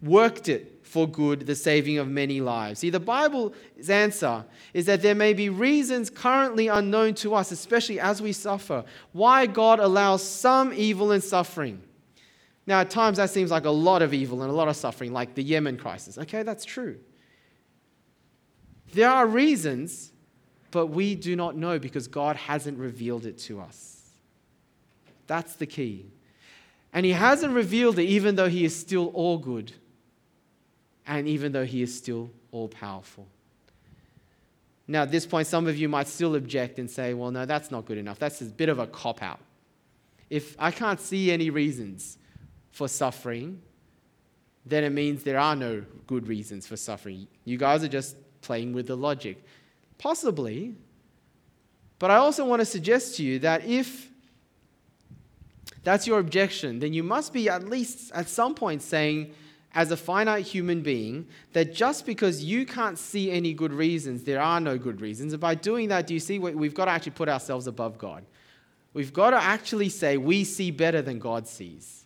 worked 0.00 0.48
it 0.48 0.80
for 0.82 1.06
good, 1.08 1.46
the 1.46 1.54
saving 1.54 1.98
of 1.98 2.08
many 2.08 2.40
lives. 2.40 2.80
See, 2.80 2.90
the 2.90 3.00
Bible's 3.00 3.54
answer 3.88 4.44
is 4.74 4.86
that 4.86 5.02
there 5.02 5.14
may 5.14 5.32
be 5.32 5.48
reasons 5.48 6.10
currently 6.10 6.68
unknown 6.68 7.14
to 7.16 7.34
us, 7.34 7.50
especially 7.50 7.98
as 7.98 8.20
we 8.20 8.32
suffer, 8.32 8.84
why 9.12 9.46
God 9.46 9.78
allows 9.78 10.22
some 10.22 10.72
evil 10.72 11.12
and 11.12 11.22
suffering. 11.22 11.82
Now, 12.66 12.80
at 12.80 12.90
times 12.90 13.16
that 13.16 13.30
seems 13.30 13.50
like 13.50 13.64
a 13.64 13.70
lot 13.70 14.02
of 14.02 14.14
evil 14.14 14.42
and 14.42 14.50
a 14.50 14.54
lot 14.54 14.68
of 14.68 14.76
suffering, 14.76 15.12
like 15.12 15.34
the 15.34 15.42
Yemen 15.42 15.76
crisis. 15.76 16.18
Okay, 16.18 16.42
that's 16.42 16.64
true. 16.64 16.98
There 18.92 19.10
are 19.10 19.26
reasons, 19.26 20.12
but 20.70 20.86
we 20.86 21.14
do 21.14 21.34
not 21.34 21.56
know 21.56 21.78
because 21.78 22.06
God 22.08 22.36
hasn't 22.36 22.78
revealed 22.78 23.26
it 23.26 23.38
to 23.38 23.60
us. 23.60 24.00
That's 25.26 25.54
the 25.54 25.66
key. 25.66 26.06
And 26.92 27.06
He 27.06 27.12
hasn't 27.12 27.54
revealed 27.54 27.98
it 27.98 28.04
even 28.04 28.36
though 28.36 28.48
He 28.48 28.64
is 28.64 28.78
still 28.78 29.08
all 29.08 29.38
good 29.38 29.72
and 31.06 31.26
even 31.26 31.52
though 31.52 31.64
He 31.64 31.82
is 31.82 31.96
still 31.96 32.30
all 32.50 32.68
powerful. 32.68 33.26
Now, 34.86 35.02
at 35.02 35.10
this 35.10 35.24
point, 35.24 35.46
some 35.46 35.66
of 35.66 35.76
you 35.78 35.88
might 35.88 36.08
still 36.08 36.34
object 36.34 36.78
and 36.78 36.90
say, 36.90 37.14
well, 37.14 37.30
no, 37.30 37.46
that's 37.46 37.70
not 37.70 37.86
good 37.86 37.98
enough. 37.98 38.18
That's 38.18 38.42
a 38.42 38.44
bit 38.46 38.68
of 38.68 38.78
a 38.78 38.86
cop 38.86 39.22
out. 39.22 39.40
If 40.28 40.54
I 40.58 40.70
can't 40.70 41.00
see 41.00 41.30
any 41.30 41.50
reasons 41.50 42.18
for 42.72 42.88
suffering, 42.88 43.62
then 44.66 44.84
it 44.84 44.90
means 44.90 45.22
there 45.22 45.38
are 45.38 45.56
no 45.56 45.84
good 46.06 46.28
reasons 46.28 46.66
for 46.66 46.76
suffering. 46.76 47.26
You 47.44 47.56
guys 47.56 47.82
are 47.84 47.88
just 47.88 48.16
playing 48.42 48.72
with 48.72 48.86
the 48.86 48.96
logic. 48.96 49.42
Possibly. 49.98 50.74
But 51.98 52.10
I 52.10 52.16
also 52.16 52.44
want 52.44 52.60
to 52.60 52.66
suggest 52.66 53.16
to 53.16 53.22
you 53.22 53.38
that 53.38 53.64
if 53.64 54.10
that's 55.84 56.06
your 56.06 56.18
objection, 56.18 56.78
then 56.80 56.92
you 56.92 57.02
must 57.02 57.32
be 57.32 57.48
at 57.48 57.68
least 57.68 58.12
at 58.12 58.28
some 58.28 58.54
point 58.54 58.82
saying, 58.82 59.32
as 59.74 59.90
a 59.90 59.96
finite 59.96 60.44
human 60.44 60.82
being, 60.82 61.26
that 61.54 61.74
just 61.74 62.04
because 62.04 62.44
you 62.44 62.66
can't 62.66 62.98
see 62.98 63.30
any 63.30 63.54
good 63.54 63.72
reasons, 63.72 64.22
there 64.24 64.40
are 64.40 64.60
no 64.60 64.76
good 64.76 65.00
reasons. 65.00 65.32
And 65.32 65.40
by 65.40 65.54
doing 65.54 65.88
that, 65.88 66.06
do 66.06 66.14
you 66.14 66.20
see 66.20 66.38
we've 66.38 66.74
got 66.74 66.84
to 66.86 66.90
actually 66.90 67.12
put 67.12 67.28
ourselves 67.28 67.66
above 67.66 67.96
God? 67.96 68.24
We've 68.92 69.12
got 69.12 69.30
to 69.30 69.42
actually 69.42 69.88
say 69.88 70.18
we 70.18 70.44
see 70.44 70.70
better 70.70 71.00
than 71.00 71.18
God 71.18 71.48
sees. 71.48 72.04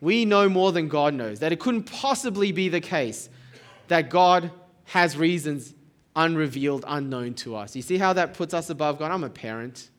We 0.00 0.24
know 0.24 0.48
more 0.48 0.72
than 0.72 0.88
God 0.88 1.14
knows. 1.14 1.40
That 1.40 1.52
it 1.52 1.60
couldn't 1.60 1.84
possibly 1.84 2.50
be 2.50 2.68
the 2.68 2.80
case 2.80 3.28
that 3.86 4.10
God 4.10 4.50
has 4.88 5.16
reasons 5.16 5.74
unrevealed, 6.16 6.84
unknown 6.88 7.34
to 7.34 7.54
us. 7.54 7.76
You 7.76 7.82
see 7.82 7.98
how 7.98 8.14
that 8.14 8.34
puts 8.34 8.54
us 8.54 8.70
above 8.70 8.98
God? 8.98 9.10
I'm 9.10 9.22
a 9.22 9.30
parent. 9.30 9.90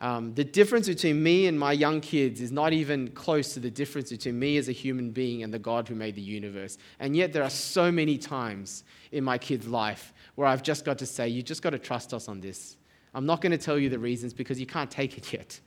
Um, 0.00 0.34
the 0.34 0.42
difference 0.42 0.88
between 0.88 1.22
me 1.22 1.46
and 1.46 1.58
my 1.58 1.72
young 1.72 2.00
kids 2.00 2.40
is 2.40 2.50
not 2.50 2.72
even 2.72 3.08
close 3.12 3.54
to 3.54 3.60
the 3.60 3.70
difference 3.70 4.10
between 4.10 4.38
me 4.38 4.56
as 4.56 4.68
a 4.68 4.72
human 4.72 5.10
being 5.10 5.42
and 5.42 5.54
the 5.54 5.58
God 5.58 5.86
who 5.86 5.94
made 5.94 6.16
the 6.16 6.22
universe. 6.22 6.76
And 6.98 7.14
yet, 7.14 7.32
there 7.32 7.44
are 7.44 7.50
so 7.50 7.92
many 7.92 8.18
times 8.18 8.82
in 9.12 9.22
my 9.22 9.38
kid's 9.38 9.68
life 9.68 10.12
where 10.34 10.48
I've 10.48 10.62
just 10.62 10.84
got 10.84 10.98
to 10.98 11.06
say, 11.06 11.28
You 11.28 11.42
just 11.42 11.62
got 11.62 11.70
to 11.70 11.78
trust 11.78 12.12
us 12.12 12.28
on 12.28 12.40
this. 12.40 12.76
I'm 13.14 13.26
not 13.26 13.40
going 13.40 13.52
to 13.52 13.58
tell 13.58 13.78
you 13.78 13.90
the 13.90 13.98
reasons 13.98 14.32
because 14.32 14.58
you 14.58 14.66
can't 14.66 14.90
take 14.90 15.18
it 15.18 15.32
yet. 15.32 15.60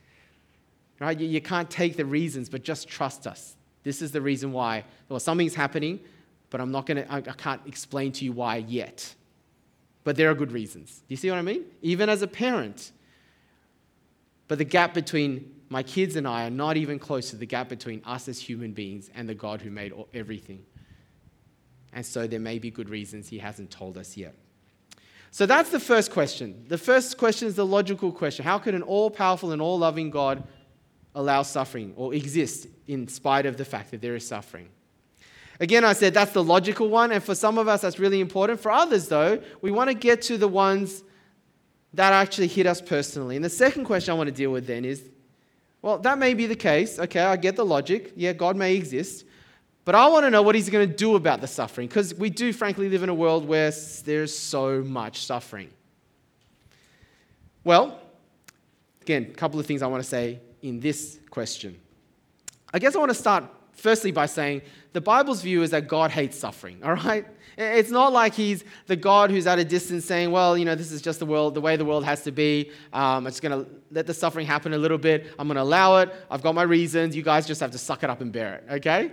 Right? 0.99 1.17
You, 1.17 1.27
you 1.27 1.41
can't 1.41 1.69
take 1.69 1.95
the 1.95 2.05
reasons, 2.05 2.49
but 2.49 2.63
just 2.63 2.89
trust 2.89 3.25
us. 3.25 3.55
This 3.83 4.01
is 4.01 4.11
the 4.11 4.21
reason 4.21 4.51
why. 4.51 4.83
Well, 5.09 5.19
something's 5.19 5.55
happening, 5.55 5.99
but 6.53 6.61
I'm 6.61 6.71
not 6.71 6.85
going 6.85 6.97
to, 6.97 7.11
I, 7.11 7.19
can't 7.19 7.61
explain 7.65 8.11
to 8.11 8.25
you 8.25 8.31
why 8.31 8.57
yet. 8.57 9.15
But 10.03 10.17
there 10.17 10.29
are 10.29 10.35
good 10.35 10.51
reasons. 10.51 10.99
Do 10.99 11.05
you 11.07 11.17
see 11.17 11.31
what 11.31 11.39
I 11.39 11.41
mean? 11.41 11.63
Even 11.81 12.09
as 12.09 12.21
a 12.21 12.27
parent, 12.27 12.91
but 14.47 14.59
the 14.59 14.63
gap 14.63 14.93
between 14.93 15.51
my 15.69 15.81
kids 15.81 16.15
and 16.15 16.27
I 16.27 16.45
are 16.45 16.51
not 16.51 16.77
even 16.77 16.99
close 16.99 17.31
to 17.31 17.37
the 17.37 17.47
gap 17.47 17.69
between 17.69 18.03
us 18.05 18.27
as 18.27 18.39
human 18.39 18.71
beings 18.71 19.09
and 19.15 19.27
the 19.27 19.33
God 19.33 19.61
who 19.61 19.71
made 19.71 19.93
everything. 20.13 20.63
And 21.91 22.05
so 22.05 22.27
there 22.27 22.39
may 22.39 22.59
be 22.59 22.69
good 22.69 22.87
reasons 22.87 23.29
he 23.29 23.39
hasn't 23.39 23.71
told 23.71 23.97
us 23.97 24.15
yet. 24.15 24.35
So 25.31 25.47
that's 25.47 25.71
the 25.71 25.79
first 25.79 26.11
question. 26.11 26.65
The 26.67 26.77
first 26.77 27.17
question 27.17 27.47
is 27.47 27.55
the 27.55 27.65
logical 27.65 28.11
question 28.11 28.45
How 28.45 28.59
could 28.59 28.75
an 28.75 28.83
all 28.83 29.09
powerful 29.09 29.53
and 29.53 29.61
all 29.61 29.79
loving 29.79 30.11
God 30.11 30.43
allow 31.15 31.41
suffering 31.41 31.93
or 31.95 32.13
exist 32.13 32.67
in 32.85 33.07
spite 33.07 33.47
of 33.47 33.57
the 33.57 33.65
fact 33.65 33.89
that 33.89 34.01
there 34.01 34.15
is 34.15 34.27
suffering? 34.27 34.69
Again, 35.63 35.85
I 35.85 35.93
said 35.93 36.13
that's 36.13 36.33
the 36.33 36.43
logical 36.43 36.89
one, 36.89 37.13
and 37.13 37.23
for 37.23 37.33
some 37.33 37.57
of 37.57 37.69
us, 37.69 37.79
that's 37.79 37.97
really 37.97 38.19
important. 38.19 38.59
For 38.59 38.69
others, 38.69 39.07
though, 39.07 39.41
we 39.61 39.71
want 39.71 39.89
to 39.89 39.93
get 39.93 40.21
to 40.23 40.37
the 40.37 40.47
ones 40.47 41.05
that 41.93 42.11
actually 42.11 42.47
hit 42.47 42.67
us 42.67 42.81
personally. 42.81 43.37
And 43.37 43.45
the 43.45 43.49
second 43.49 43.85
question 43.85 44.13
I 44.13 44.17
want 44.17 44.27
to 44.27 44.35
deal 44.35 44.51
with 44.51 44.67
then 44.67 44.83
is 44.83 45.09
well, 45.81 45.99
that 45.99 46.17
may 46.17 46.33
be 46.33 46.47
the 46.47 46.55
case. 46.57 46.99
Okay, 46.99 47.21
I 47.21 47.37
get 47.37 47.55
the 47.55 47.63
logic. 47.65 48.11
Yeah, 48.17 48.33
God 48.33 48.57
may 48.57 48.75
exist. 48.75 49.23
But 49.85 49.95
I 49.95 50.09
want 50.09 50.25
to 50.25 50.29
know 50.29 50.41
what 50.41 50.53
he's 50.55 50.69
going 50.69 50.89
to 50.89 50.93
do 50.93 51.15
about 51.15 51.39
the 51.39 51.47
suffering 51.47 51.87
because 51.87 52.13
we 52.13 52.29
do, 52.29 52.51
frankly, 52.51 52.89
live 52.89 53.01
in 53.01 53.07
a 53.07 53.13
world 53.13 53.47
where 53.47 53.71
there's 54.03 54.37
so 54.37 54.81
much 54.81 55.25
suffering. 55.25 55.69
Well, 57.63 58.01
again, 59.01 59.29
a 59.31 59.35
couple 59.35 59.61
of 59.61 59.65
things 59.65 59.81
I 59.81 59.87
want 59.87 60.03
to 60.03 60.09
say 60.09 60.41
in 60.61 60.81
this 60.81 61.19
question. 61.29 61.79
I 62.73 62.79
guess 62.79 62.97
I 62.97 62.99
want 62.99 63.11
to 63.11 63.17
start 63.17 63.45
firstly 63.71 64.11
by 64.11 64.25
saying 64.25 64.61
the 64.93 65.01
Bible's 65.01 65.41
view 65.41 65.63
is 65.63 65.71
that 65.71 65.87
God 65.87 66.11
hates 66.11 66.37
suffering, 66.37 66.79
all 66.83 66.93
right? 66.93 67.25
It's 67.57 67.91
not 67.91 68.13
like 68.13 68.33
he's 68.33 68.63
the 68.87 68.95
God 68.95 69.29
who's 69.29 69.45
at 69.45 69.59
a 69.59 69.65
distance 69.65 70.05
saying, 70.05 70.31
well, 70.31 70.57
you 70.57 70.65
know, 70.65 70.75
this 70.75 70.91
is 70.91 71.01
just 71.01 71.19
the 71.19 71.25
world, 71.25 71.53
the 71.53 71.61
way 71.61 71.75
the 71.75 71.85
world 71.85 72.03
has 72.05 72.23
to 72.23 72.31
be. 72.31 72.71
Um, 72.93 73.25
I'm 73.25 73.25
just 73.25 73.41
going 73.41 73.63
to 73.63 73.69
let 73.91 74.07
the 74.07 74.13
suffering 74.13 74.47
happen 74.47 74.73
a 74.73 74.77
little 74.77 74.97
bit. 74.97 75.33
I'm 75.37 75.47
going 75.47 75.57
to 75.57 75.61
allow 75.61 75.97
it. 75.97 76.13
I've 76.31 76.41
got 76.41 76.55
my 76.55 76.63
reasons. 76.63 77.15
You 77.15 77.21
guys 77.21 77.45
just 77.45 77.61
have 77.61 77.71
to 77.71 77.77
suck 77.77 78.03
it 78.03 78.09
up 78.09 78.21
and 78.21 78.31
bear 78.31 78.55
it, 78.55 78.65
okay? 78.75 79.11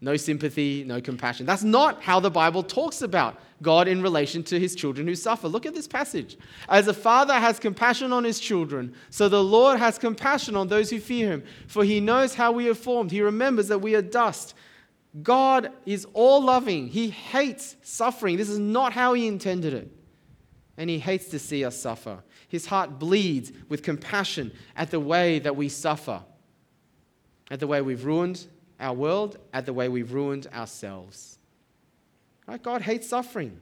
No 0.00 0.16
sympathy, 0.16 0.82
no 0.84 1.00
compassion. 1.00 1.44
That's 1.44 1.62
not 1.62 2.02
how 2.02 2.20
the 2.20 2.30
Bible 2.30 2.62
talks 2.62 3.02
about 3.02 3.38
God 3.60 3.86
in 3.86 4.00
relation 4.00 4.42
to 4.44 4.58
his 4.58 4.74
children 4.74 5.06
who 5.06 5.14
suffer. 5.14 5.46
Look 5.46 5.66
at 5.66 5.74
this 5.74 5.86
passage. 5.86 6.38
As 6.68 6.88
a 6.88 6.94
father 6.94 7.34
has 7.34 7.58
compassion 7.58 8.12
on 8.12 8.24
his 8.24 8.40
children, 8.40 8.94
so 9.10 9.28
the 9.28 9.44
Lord 9.44 9.78
has 9.78 9.98
compassion 9.98 10.56
on 10.56 10.68
those 10.68 10.88
who 10.88 11.00
fear 11.00 11.30
him, 11.30 11.44
for 11.66 11.84
he 11.84 12.00
knows 12.00 12.34
how 12.34 12.50
we 12.50 12.68
are 12.68 12.74
formed. 12.74 13.10
He 13.10 13.20
remembers 13.20 13.68
that 13.68 13.80
we 13.80 13.94
are 13.94 14.02
dust. 14.02 14.54
God 15.22 15.72
is 15.86 16.06
all 16.12 16.42
loving. 16.42 16.88
He 16.88 17.10
hates 17.10 17.76
suffering. 17.82 18.36
This 18.36 18.48
is 18.48 18.58
not 18.58 18.92
how 18.92 19.14
He 19.14 19.26
intended 19.26 19.74
it. 19.74 19.90
And 20.76 20.88
He 20.88 20.98
hates 20.98 21.26
to 21.30 21.38
see 21.38 21.64
us 21.64 21.76
suffer. 21.76 22.22
His 22.48 22.66
heart 22.66 22.98
bleeds 22.98 23.52
with 23.68 23.82
compassion 23.82 24.52
at 24.76 24.90
the 24.90 25.00
way 25.00 25.38
that 25.40 25.56
we 25.56 25.68
suffer, 25.68 26.22
at 27.50 27.60
the 27.60 27.66
way 27.66 27.80
we've 27.80 28.04
ruined 28.04 28.46
our 28.78 28.94
world, 28.94 29.36
at 29.52 29.66
the 29.66 29.72
way 29.72 29.88
we've 29.88 30.12
ruined 30.12 30.46
ourselves. 30.54 31.38
Right? 32.46 32.62
God 32.62 32.82
hates 32.82 33.08
suffering. 33.08 33.60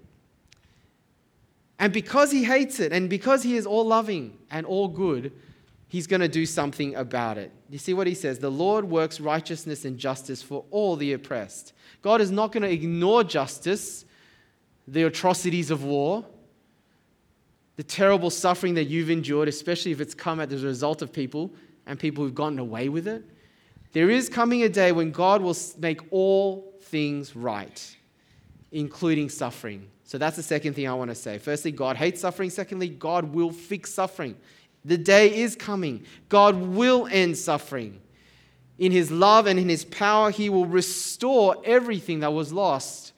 And 1.78 1.92
because 1.92 2.30
He 2.30 2.44
hates 2.44 2.80
it, 2.80 2.92
and 2.92 3.08
because 3.08 3.42
He 3.42 3.56
is 3.56 3.66
all 3.66 3.87
loving 3.87 4.37
and 4.50 4.66
all 4.66 4.88
good, 4.88 5.32
he's 5.88 6.07
going 6.07 6.20
to 6.20 6.29
do 6.29 6.46
something 6.46 6.94
about 6.94 7.38
it. 7.38 7.51
You 7.68 7.79
see 7.79 7.94
what 7.94 8.07
he 8.07 8.14
says? 8.14 8.38
The 8.38 8.51
Lord 8.51 8.85
works 8.85 9.20
righteousness 9.20 9.85
and 9.85 9.98
justice 9.98 10.42
for 10.42 10.64
all 10.70 10.96
the 10.96 11.14
oppressed. 11.14 11.72
God 12.03 12.20
is 12.20 12.31
not 12.31 12.53
going 12.53 12.62
to 12.62 12.70
ignore 12.70 13.24
justice, 13.24 14.05
the 14.87 15.05
atrocities 15.05 15.70
of 15.70 15.85
war, 15.85 16.24
the 17.77 17.83
terrible 17.83 18.31
suffering 18.31 18.74
that 18.74 18.85
you've 18.85 19.11
endured, 19.11 19.48
especially 19.48 19.92
if 19.92 20.01
it's 20.01 20.14
come 20.14 20.40
as 20.40 20.62
a 20.62 20.66
result 20.66 21.03
of 21.03 21.12
people 21.12 21.53
and 21.87 21.98
people 21.98 22.24
who've 22.24 22.35
gotten 22.35 22.59
away 22.59 22.88
with 22.88 23.09
it. 23.09 23.24
There 23.92 24.11
is 24.11 24.29
coming 24.29 24.62
a 24.62 24.68
day 24.68 24.92
when 24.92 25.11
God 25.11 25.40
will 25.40 25.57
make 25.79 26.01
all 26.11 26.74
things 26.83 27.35
right, 27.35 27.96
including 28.72 29.29
suffering. 29.29 29.88
So 30.05 30.18
that's 30.18 30.37
the 30.37 30.42
second 30.42 30.74
thing 30.74 30.88
I 30.88 30.94
want 30.94 31.11
to 31.11 31.14
say. 31.14 31.38
Firstly, 31.38 31.70
God 31.70 31.96
hates 31.96 32.20
suffering. 32.20 32.51
Secondly, 32.51 32.88
God 32.88 33.33
will 33.35 33.51
fix 33.51 33.92
suffering. 33.92 34.37
The 34.88 34.98
day 34.98 35.33
is 35.33 35.55
coming. 35.55 36.05
God 36.29 36.57
will 36.57 37.07
end 37.11 37.37
suffering. 37.37 38.01
In 38.79 38.90
his 38.90 39.11
love 39.11 39.46
and 39.46 39.59
in 39.59 39.68
his 39.68 39.85
power, 39.85 40.31
he 40.31 40.48
will 40.48 40.66
restore 40.66 41.57
everything 41.64 42.20
that 42.20 42.33
was 42.33 42.53
lost, 42.53 43.12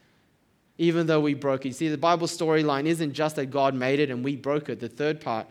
even 0.77 1.07
though 1.07 1.21
we 1.21 1.35
broke 1.35 1.65
it. 1.65 1.69
You 1.69 1.75
see, 1.75 1.89
the 1.89 1.99
Bible 1.99 2.27
storyline 2.27 2.87
isn't 2.87 3.13
just 3.13 3.37
that 3.37 3.47
God 3.47 3.75
made 3.75 4.01
it 4.01 4.11
and 4.11 4.23
we 4.25 4.37
broke 4.37 4.69
it. 4.69 4.81
The 4.81 4.89
third 4.89 5.21
part 5.21 5.47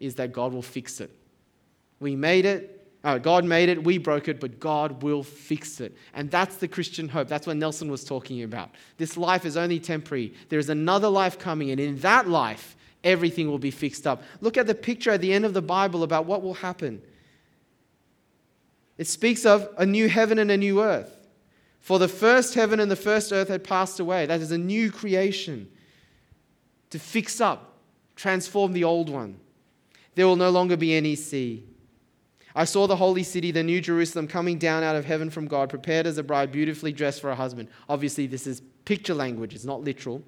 is 0.00 0.14
that 0.14 0.32
God 0.32 0.52
will 0.52 0.62
fix 0.62 1.00
it. 1.00 1.10
We 2.00 2.16
made 2.16 2.46
it 2.46 2.70
Uh, 3.04 3.18
God 3.18 3.44
made 3.44 3.68
it, 3.68 3.84
we 3.84 3.98
broke 3.98 4.28
it, 4.28 4.40
but 4.40 4.58
God 4.58 5.02
will 5.02 5.22
fix 5.22 5.78
it. 5.80 5.92
And 6.14 6.30
that's 6.30 6.56
the 6.56 6.66
Christian 6.66 7.06
hope. 7.06 7.28
That's 7.28 7.46
what 7.46 7.58
Nelson 7.58 7.90
was 7.90 8.02
talking 8.02 8.42
about. 8.42 8.70
This 8.96 9.18
life 9.18 9.44
is 9.44 9.58
only 9.58 9.78
temporary. 9.78 10.32
There 10.48 10.58
is 10.58 10.70
another 10.70 11.10
life 11.10 11.38
coming, 11.38 11.70
and 11.70 11.78
in 11.78 11.98
that 11.98 12.26
life, 12.28 12.76
everything 13.04 13.48
will 13.48 13.58
be 13.58 13.70
fixed 13.70 14.06
up. 14.06 14.22
Look 14.40 14.56
at 14.56 14.66
the 14.66 14.74
picture 14.74 15.10
at 15.10 15.20
the 15.20 15.32
end 15.32 15.44
of 15.44 15.54
the 15.54 15.62
Bible 15.62 16.02
about 16.02 16.26
what 16.26 16.42
will 16.42 16.54
happen. 16.54 17.02
It 18.98 19.06
speaks 19.06 19.44
of 19.44 19.68
a 19.76 19.86
new 19.86 20.08
heaven 20.08 20.38
and 20.38 20.50
a 20.50 20.56
new 20.56 20.82
earth. 20.82 21.12
For 21.80 21.98
the 21.98 22.08
first 22.08 22.54
heaven 22.54 22.80
and 22.80 22.90
the 22.90 22.96
first 22.96 23.32
earth 23.32 23.48
had 23.48 23.62
passed 23.62 24.00
away. 24.00 24.26
That 24.26 24.40
is 24.40 24.50
a 24.50 24.58
new 24.58 24.90
creation 24.90 25.68
to 26.90 26.98
fix 26.98 27.40
up, 27.40 27.74
transform 28.16 28.72
the 28.72 28.84
old 28.84 29.10
one. 29.10 29.38
There 30.14 30.26
will 30.26 30.36
no 30.36 30.50
longer 30.50 30.76
be 30.76 30.94
any 30.94 31.16
sea. 31.16 31.64
I 32.54 32.64
saw 32.64 32.86
the 32.86 32.96
holy 32.96 33.24
city, 33.24 33.50
the 33.50 33.64
new 33.64 33.80
Jerusalem, 33.80 34.28
coming 34.28 34.58
down 34.58 34.84
out 34.84 34.94
of 34.94 35.04
heaven 35.04 35.28
from 35.28 35.48
God, 35.48 35.68
prepared 35.68 36.06
as 36.06 36.18
a 36.18 36.22
bride, 36.22 36.52
beautifully 36.52 36.92
dressed 36.92 37.20
for 37.20 37.30
a 37.30 37.34
husband. 37.34 37.68
Obviously, 37.88 38.28
this 38.28 38.46
is 38.46 38.62
picture 38.84 39.14
language, 39.14 39.54
it's 39.54 39.64
not 39.64 39.82
literal. 39.82 40.22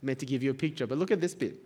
I'm 0.00 0.06
meant 0.06 0.18
to 0.20 0.26
give 0.26 0.42
you 0.42 0.50
a 0.50 0.54
picture. 0.54 0.86
But 0.86 0.96
look 0.96 1.10
at 1.10 1.20
this 1.20 1.34
bit. 1.34 1.65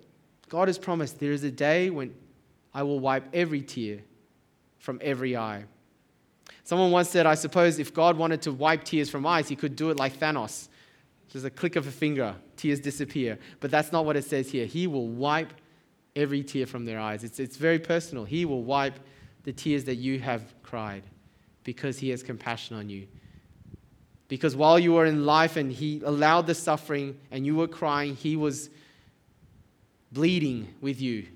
God 0.51 0.67
has 0.67 0.77
promised 0.77 1.21
there 1.21 1.31
is 1.31 1.45
a 1.45 1.49
day 1.49 1.89
when 1.89 2.13
I 2.73 2.83
will 2.83 2.99
wipe 2.99 3.23
every 3.33 3.61
tear 3.61 3.99
from 4.79 4.99
every 5.01 5.37
eye. 5.37 5.63
Someone 6.65 6.91
once 6.91 7.09
said, 7.09 7.25
I 7.25 7.35
suppose 7.35 7.79
if 7.79 7.93
God 7.93 8.17
wanted 8.17 8.41
to 8.41 8.51
wipe 8.51 8.83
tears 8.83 9.09
from 9.09 9.25
eyes, 9.25 9.47
he 9.47 9.55
could 9.55 9.77
do 9.77 9.91
it 9.91 9.97
like 9.97 10.19
Thanos. 10.19 10.67
Just 11.29 11.45
a 11.45 11.49
click 11.49 11.77
of 11.77 11.87
a 11.87 11.91
finger, 11.91 12.35
tears 12.57 12.81
disappear. 12.81 13.39
But 13.61 13.71
that's 13.71 13.93
not 13.93 14.03
what 14.03 14.17
it 14.17 14.25
says 14.25 14.51
here. 14.51 14.65
He 14.65 14.87
will 14.87 15.07
wipe 15.07 15.53
every 16.17 16.43
tear 16.43 16.65
from 16.65 16.83
their 16.83 16.99
eyes. 16.99 17.23
It's, 17.23 17.39
it's 17.39 17.55
very 17.55 17.79
personal. 17.79 18.25
He 18.25 18.43
will 18.43 18.63
wipe 18.63 18.99
the 19.43 19.53
tears 19.53 19.85
that 19.85 19.95
you 19.95 20.19
have 20.19 20.53
cried 20.63 21.03
because 21.63 21.97
He 21.97 22.09
has 22.09 22.23
compassion 22.23 22.75
on 22.75 22.89
you. 22.89 23.07
Because 24.27 24.53
while 24.57 24.77
you 24.77 24.91
were 24.91 25.05
in 25.05 25.25
life 25.25 25.55
and 25.55 25.71
He 25.71 26.01
allowed 26.03 26.45
the 26.45 26.55
suffering 26.55 27.17
and 27.31 27.45
you 27.45 27.55
were 27.55 27.69
crying, 27.69 28.17
He 28.17 28.35
was 28.35 28.69
bleeding 30.11 30.73
with 30.81 31.01
you. 31.01 31.27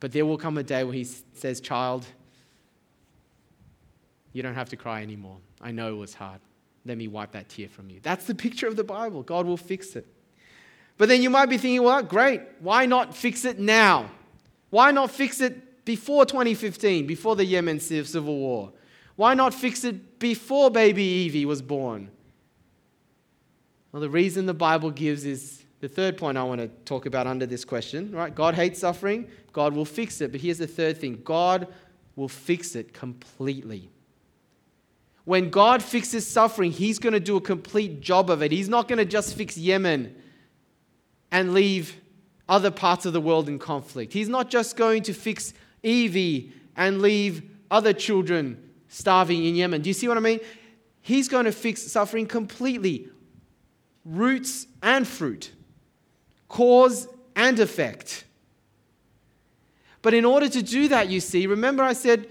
But 0.00 0.12
there 0.12 0.26
will 0.26 0.38
come 0.38 0.58
a 0.58 0.62
day 0.62 0.84
where 0.84 0.94
He 0.94 1.04
says, 1.04 1.60
Child, 1.60 2.06
you 4.32 4.42
don't 4.42 4.54
have 4.54 4.70
to 4.70 4.76
cry 4.76 5.02
anymore. 5.02 5.38
I 5.60 5.70
know 5.70 5.94
it 5.94 5.98
was 5.98 6.14
hard. 6.14 6.40
Let 6.84 6.98
me 6.98 7.06
wipe 7.06 7.32
that 7.32 7.48
tear 7.48 7.68
from 7.68 7.90
you. 7.90 8.00
That's 8.02 8.26
the 8.26 8.34
picture 8.34 8.66
of 8.66 8.76
the 8.76 8.84
Bible. 8.84 9.22
God 9.22 9.46
will 9.46 9.56
fix 9.56 9.94
it. 9.94 10.06
But 10.98 11.08
then 11.08 11.22
you 11.22 11.30
might 11.30 11.46
be 11.46 11.58
thinking, 11.58 11.82
well, 11.82 12.02
great. 12.02 12.42
Why 12.60 12.86
not 12.86 13.16
fix 13.16 13.44
it 13.44 13.58
now? 13.58 14.10
Why 14.70 14.90
not 14.90 15.10
fix 15.10 15.40
it 15.40 15.84
before 15.84 16.24
2015, 16.26 17.06
before 17.06 17.36
the 17.36 17.44
Yemen 17.44 17.78
civil 17.80 18.36
war? 18.36 18.72
Why 19.16 19.34
not 19.34 19.54
fix 19.54 19.84
it 19.84 20.18
before 20.18 20.70
baby 20.70 21.02
Evie 21.02 21.44
was 21.44 21.62
born? 21.62 22.10
Well, 23.92 24.00
the 24.00 24.10
reason 24.10 24.46
the 24.46 24.54
Bible 24.54 24.90
gives 24.90 25.24
is 25.24 25.61
the 25.82 25.88
third 25.88 26.16
point 26.16 26.38
I 26.38 26.44
want 26.44 26.60
to 26.60 26.68
talk 26.84 27.06
about 27.06 27.26
under 27.26 27.44
this 27.44 27.64
question, 27.64 28.12
right? 28.12 28.32
God 28.32 28.54
hates 28.54 28.78
suffering, 28.78 29.28
God 29.52 29.74
will 29.74 29.84
fix 29.84 30.20
it. 30.20 30.30
But 30.30 30.40
here's 30.40 30.58
the 30.58 30.66
third 30.68 30.96
thing 30.96 31.20
God 31.24 31.66
will 32.14 32.28
fix 32.28 32.76
it 32.76 32.94
completely. 32.94 33.90
When 35.24 35.50
God 35.50 35.82
fixes 35.82 36.24
suffering, 36.24 36.70
He's 36.70 37.00
going 37.00 37.14
to 37.14 37.20
do 37.20 37.36
a 37.36 37.40
complete 37.40 38.00
job 38.00 38.30
of 38.30 38.42
it. 38.42 38.52
He's 38.52 38.68
not 38.68 38.86
going 38.86 38.98
to 38.98 39.04
just 39.04 39.34
fix 39.34 39.58
Yemen 39.58 40.14
and 41.32 41.52
leave 41.52 41.96
other 42.48 42.70
parts 42.70 43.04
of 43.04 43.12
the 43.12 43.20
world 43.20 43.48
in 43.48 43.58
conflict. 43.58 44.12
He's 44.12 44.28
not 44.28 44.50
just 44.50 44.76
going 44.76 45.02
to 45.04 45.12
fix 45.12 45.52
Evie 45.82 46.52
and 46.76 47.02
leave 47.02 47.42
other 47.72 47.92
children 47.92 48.70
starving 48.86 49.44
in 49.44 49.56
Yemen. 49.56 49.82
Do 49.82 49.90
you 49.90 49.94
see 49.94 50.06
what 50.06 50.16
I 50.16 50.20
mean? 50.20 50.38
He's 51.00 51.26
going 51.26 51.46
to 51.46 51.52
fix 51.52 51.82
suffering 51.82 52.26
completely 52.26 53.08
roots 54.04 54.68
and 54.80 55.08
fruit, 55.08 55.50
cause 56.52 57.08
and 57.34 57.58
effect. 57.58 58.24
But 60.02 60.12
in 60.14 60.24
order 60.24 60.48
to 60.50 60.62
do 60.62 60.88
that, 60.88 61.08
you 61.08 61.18
see, 61.18 61.46
remember 61.46 61.82
I 61.82 61.94
said 61.94 62.28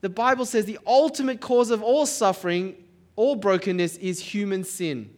the 0.00 0.08
Bible 0.08 0.46
says 0.46 0.64
the 0.64 0.78
ultimate 0.86 1.40
cause 1.40 1.70
of 1.70 1.82
all 1.82 2.06
suffering, 2.06 2.76
all 3.16 3.34
brokenness 3.34 3.96
is 3.96 4.20
human 4.20 4.62
sin, 4.62 5.10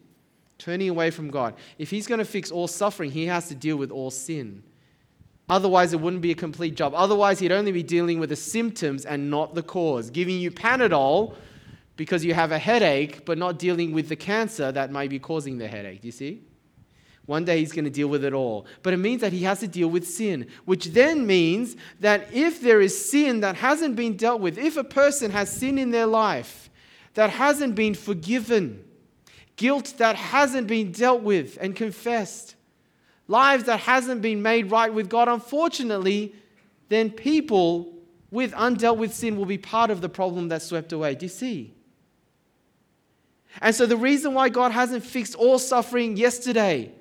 turning 0.57 0.89
away 0.89 1.11
from 1.11 1.29
God. 1.29 1.53
If 1.77 1.91
He's 1.91 2.07
going 2.07 2.17
to 2.17 2.25
fix 2.25 2.49
all 2.49 2.67
suffering, 2.67 3.11
He 3.11 3.27
has 3.27 3.47
to 3.49 3.55
deal 3.55 3.77
with 3.77 3.91
all 3.91 4.09
sin. 4.09 4.63
Otherwise, 5.47 5.93
it 5.93 5.99
wouldn't 5.99 6.23
be 6.23 6.31
a 6.31 6.35
complete 6.35 6.75
job. 6.75 6.93
Otherwise, 6.95 7.37
he'd 7.39 7.51
only 7.51 7.73
be 7.73 7.83
dealing 7.83 8.19
with 8.19 8.29
the 8.29 8.35
symptoms 8.37 9.05
and 9.05 9.29
not 9.29 9.53
the 9.53 9.61
cause. 9.61 10.09
Giving 10.09 10.39
you 10.39 10.49
Panadol 10.49 11.35
because 11.97 12.23
you 12.23 12.33
have 12.33 12.53
a 12.53 12.57
headache, 12.57 13.25
but 13.25 13.37
not 13.37 13.59
dealing 13.59 13.91
with 13.91 14.07
the 14.07 14.15
cancer 14.15 14.71
that 14.71 14.91
may 14.91 15.09
be 15.09 15.19
causing 15.19 15.57
the 15.57 15.67
headache. 15.67 15.99
Do 16.01 16.07
you 16.07 16.13
see? 16.13 16.41
One 17.25 17.45
day 17.45 17.59
he's 17.59 17.71
going 17.71 17.85
to 17.85 17.91
deal 17.91 18.07
with 18.07 18.25
it 18.25 18.33
all. 18.33 18.65
But 18.83 18.93
it 18.93 18.97
means 18.97 19.21
that 19.21 19.31
he 19.31 19.43
has 19.43 19.59
to 19.59 19.67
deal 19.67 19.89
with 19.89 20.07
sin, 20.07 20.47
which 20.65 20.87
then 20.87 21.27
means 21.27 21.75
that 21.99 22.27
if 22.33 22.61
there 22.61 22.81
is 22.81 23.09
sin 23.09 23.41
that 23.41 23.55
hasn't 23.55 23.95
been 23.95 24.17
dealt 24.17 24.41
with, 24.41 24.57
if 24.57 24.75
a 24.77 24.83
person 24.83 25.31
has 25.31 25.51
sin 25.51 25.77
in 25.77 25.91
their 25.91 26.07
life 26.07 26.69
that 27.13 27.29
hasn't 27.29 27.75
been 27.75 27.93
forgiven, 27.93 28.83
guilt 29.55 29.93
that 29.97 30.15
hasn't 30.15 30.67
been 30.67 30.91
dealt 30.91 31.21
with 31.21 31.57
and 31.61 31.75
confessed, 31.75 32.55
lives 33.27 33.65
that 33.65 33.81
hasn't 33.81 34.21
been 34.21 34.41
made 34.41 34.71
right 34.71 34.93
with 34.93 35.09
God, 35.09 35.27
unfortunately, 35.27 36.35
then 36.89 37.09
people 37.09 37.93
with 38.31 38.51
undealt 38.53 38.97
with 38.97 39.13
sin 39.13 39.37
will 39.37 39.45
be 39.45 39.57
part 39.57 39.91
of 39.91 40.01
the 40.01 40.09
problem 40.09 40.47
that's 40.47 40.65
swept 40.65 40.91
away. 40.91 41.15
Do 41.15 41.25
you 41.25 41.29
see? 41.29 41.73
And 43.61 43.75
so 43.75 43.85
the 43.85 43.97
reason 43.97 44.33
why 44.33 44.49
God 44.49 44.71
hasn't 44.71 45.03
fixed 45.03 45.35
all 45.35 45.59
suffering 45.59 46.15
yesterday, 46.15 46.93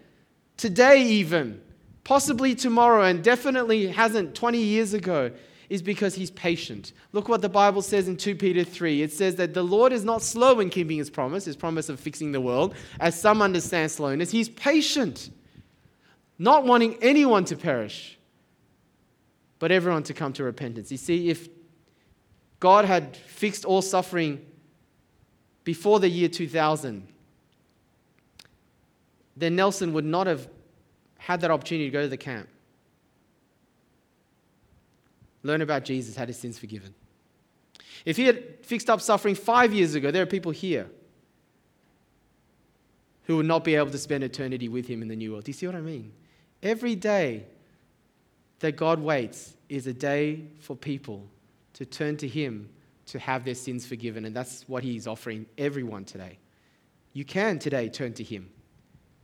today 0.61 1.03
even, 1.03 1.59
possibly 2.05 2.55
tomorrow, 2.55 3.03
and 3.03 3.25
definitely 3.25 3.87
hasn't 3.87 4.35
20 4.35 4.59
years 4.59 4.93
ago, 4.93 5.31
is 5.71 5.81
because 5.81 6.15
he's 6.15 6.31
patient. 6.33 6.93
Look 7.13 7.29
what 7.29 7.41
the 7.41 7.49
Bible 7.49 7.81
says 7.81 8.09
in 8.09 8.19
2 8.19 8.35
Peter 8.35 8.63
3. 8.63 9.01
It 9.01 9.13
says 9.13 9.37
that 9.37 9.55
the 9.55 9.63
Lord 9.63 9.91
is 9.93 10.05
not 10.05 10.21
slow 10.21 10.61
in 10.61 10.69
keeping 10.69 10.99
his 10.99 11.09
promise, 11.09 11.47
his 11.47 11.57
promise 11.57 11.89
of 11.89 11.99
fixing 11.99 12.33
the 12.33 12.41
world, 12.43 12.75
as 12.99 13.19
some 13.19 13.41
understand 13.41 13.91
slowness. 13.91 14.31
He's 14.31 14.51
patient 14.51 15.31
not 16.39 16.65
wanting 16.65 16.97
anyone 17.03 17.45
to 17.47 17.57
perish, 17.57 18.19
but 19.59 19.71
everyone 19.71 20.03
to 20.05 20.15
come 20.15 20.35
to 20.35 20.45
repentance. 20.45 20.91
You 20.91 20.99
see, 20.99 21.31
if 21.31 21.49
God 22.59 22.85
had 22.85 23.17
fixed 23.17 23.65
all 23.65 23.81
suffering 23.81 24.45
before 25.65 26.01
the 26.01 26.09
year 26.09 26.29
2000, 26.29 27.07
then 29.41 29.57
Nelson 29.57 29.93
would 29.93 30.05
not 30.05 30.27
have 30.27 30.49
had 31.19 31.41
that 31.41 31.51
opportunity 31.51 31.87
to 31.87 31.91
go 31.91 32.03
to 32.03 32.09
the 32.09 32.17
camp. 32.17 32.49
Learn 35.43 35.63
about 35.63 35.85
Jesus, 35.85 36.17
had 36.17 36.29
his 36.29 36.39
sins 36.39 36.59
forgiven. 36.59 36.95
If 38.05 38.17
he 38.17 38.27
had 38.27 38.65
fixed 38.65 38.89
up 38.89 39.01
suffering 39.01 39.35
five 39.35 39.73
years 39.73 39.95
ago, 39.95 40.11
there 40.11 40.23
are 40.23 40.27
people 40.27 40.53
here 40.53 40.89
who 43.25 43.37
would 43.37 43.47
not 43.47 43.65
be 43.65 43.75
able 43.75 43.91
to 43.91 43.99
spend 43.99 44.25
eternity 44.25 44.69
with 44.69 44.87
him 44.87 45.03
in 45.03 45.09
the 45.09 45.17
new 45.17 45.33
world. 45.33 45.45
Do 45.45 45.51
you 45.51 45.55
see 45.55 45.67
what 45.67 45.77
I 45.77 45.81
mean? 45.81 46.13
Every 46.63 46.95
day 46.95 47.47
that 48.61 48.77
God 48.77 49.01
waits 49.01 49.55
is 49.69 49.87
a 49.87 49.93
day 49.93 50.45
for 50.59 50.77
people 50.77 51.27
to 51.75 51.85
turn 51.85 52.17
to 52.19 52.29
Him 52.29 52.69
to 53.07 53.19
have 53.19 53.45
their 53.45 53.55
sins 53.55 53.87
forgiven. 53.87 54.25
And 54.25 54.37
that's 54.37 54.69
what 54.69 54.85
He's 54.85 55.07
offering 55.07 55.47
everyone 55.59 56.05
today. 56.05 56.39
You 57.13 57.25
can 57.25 57.59
today 57.59 57.89
turn 57.89 58.13
to 58.15 58.23
Him 58.23 58.51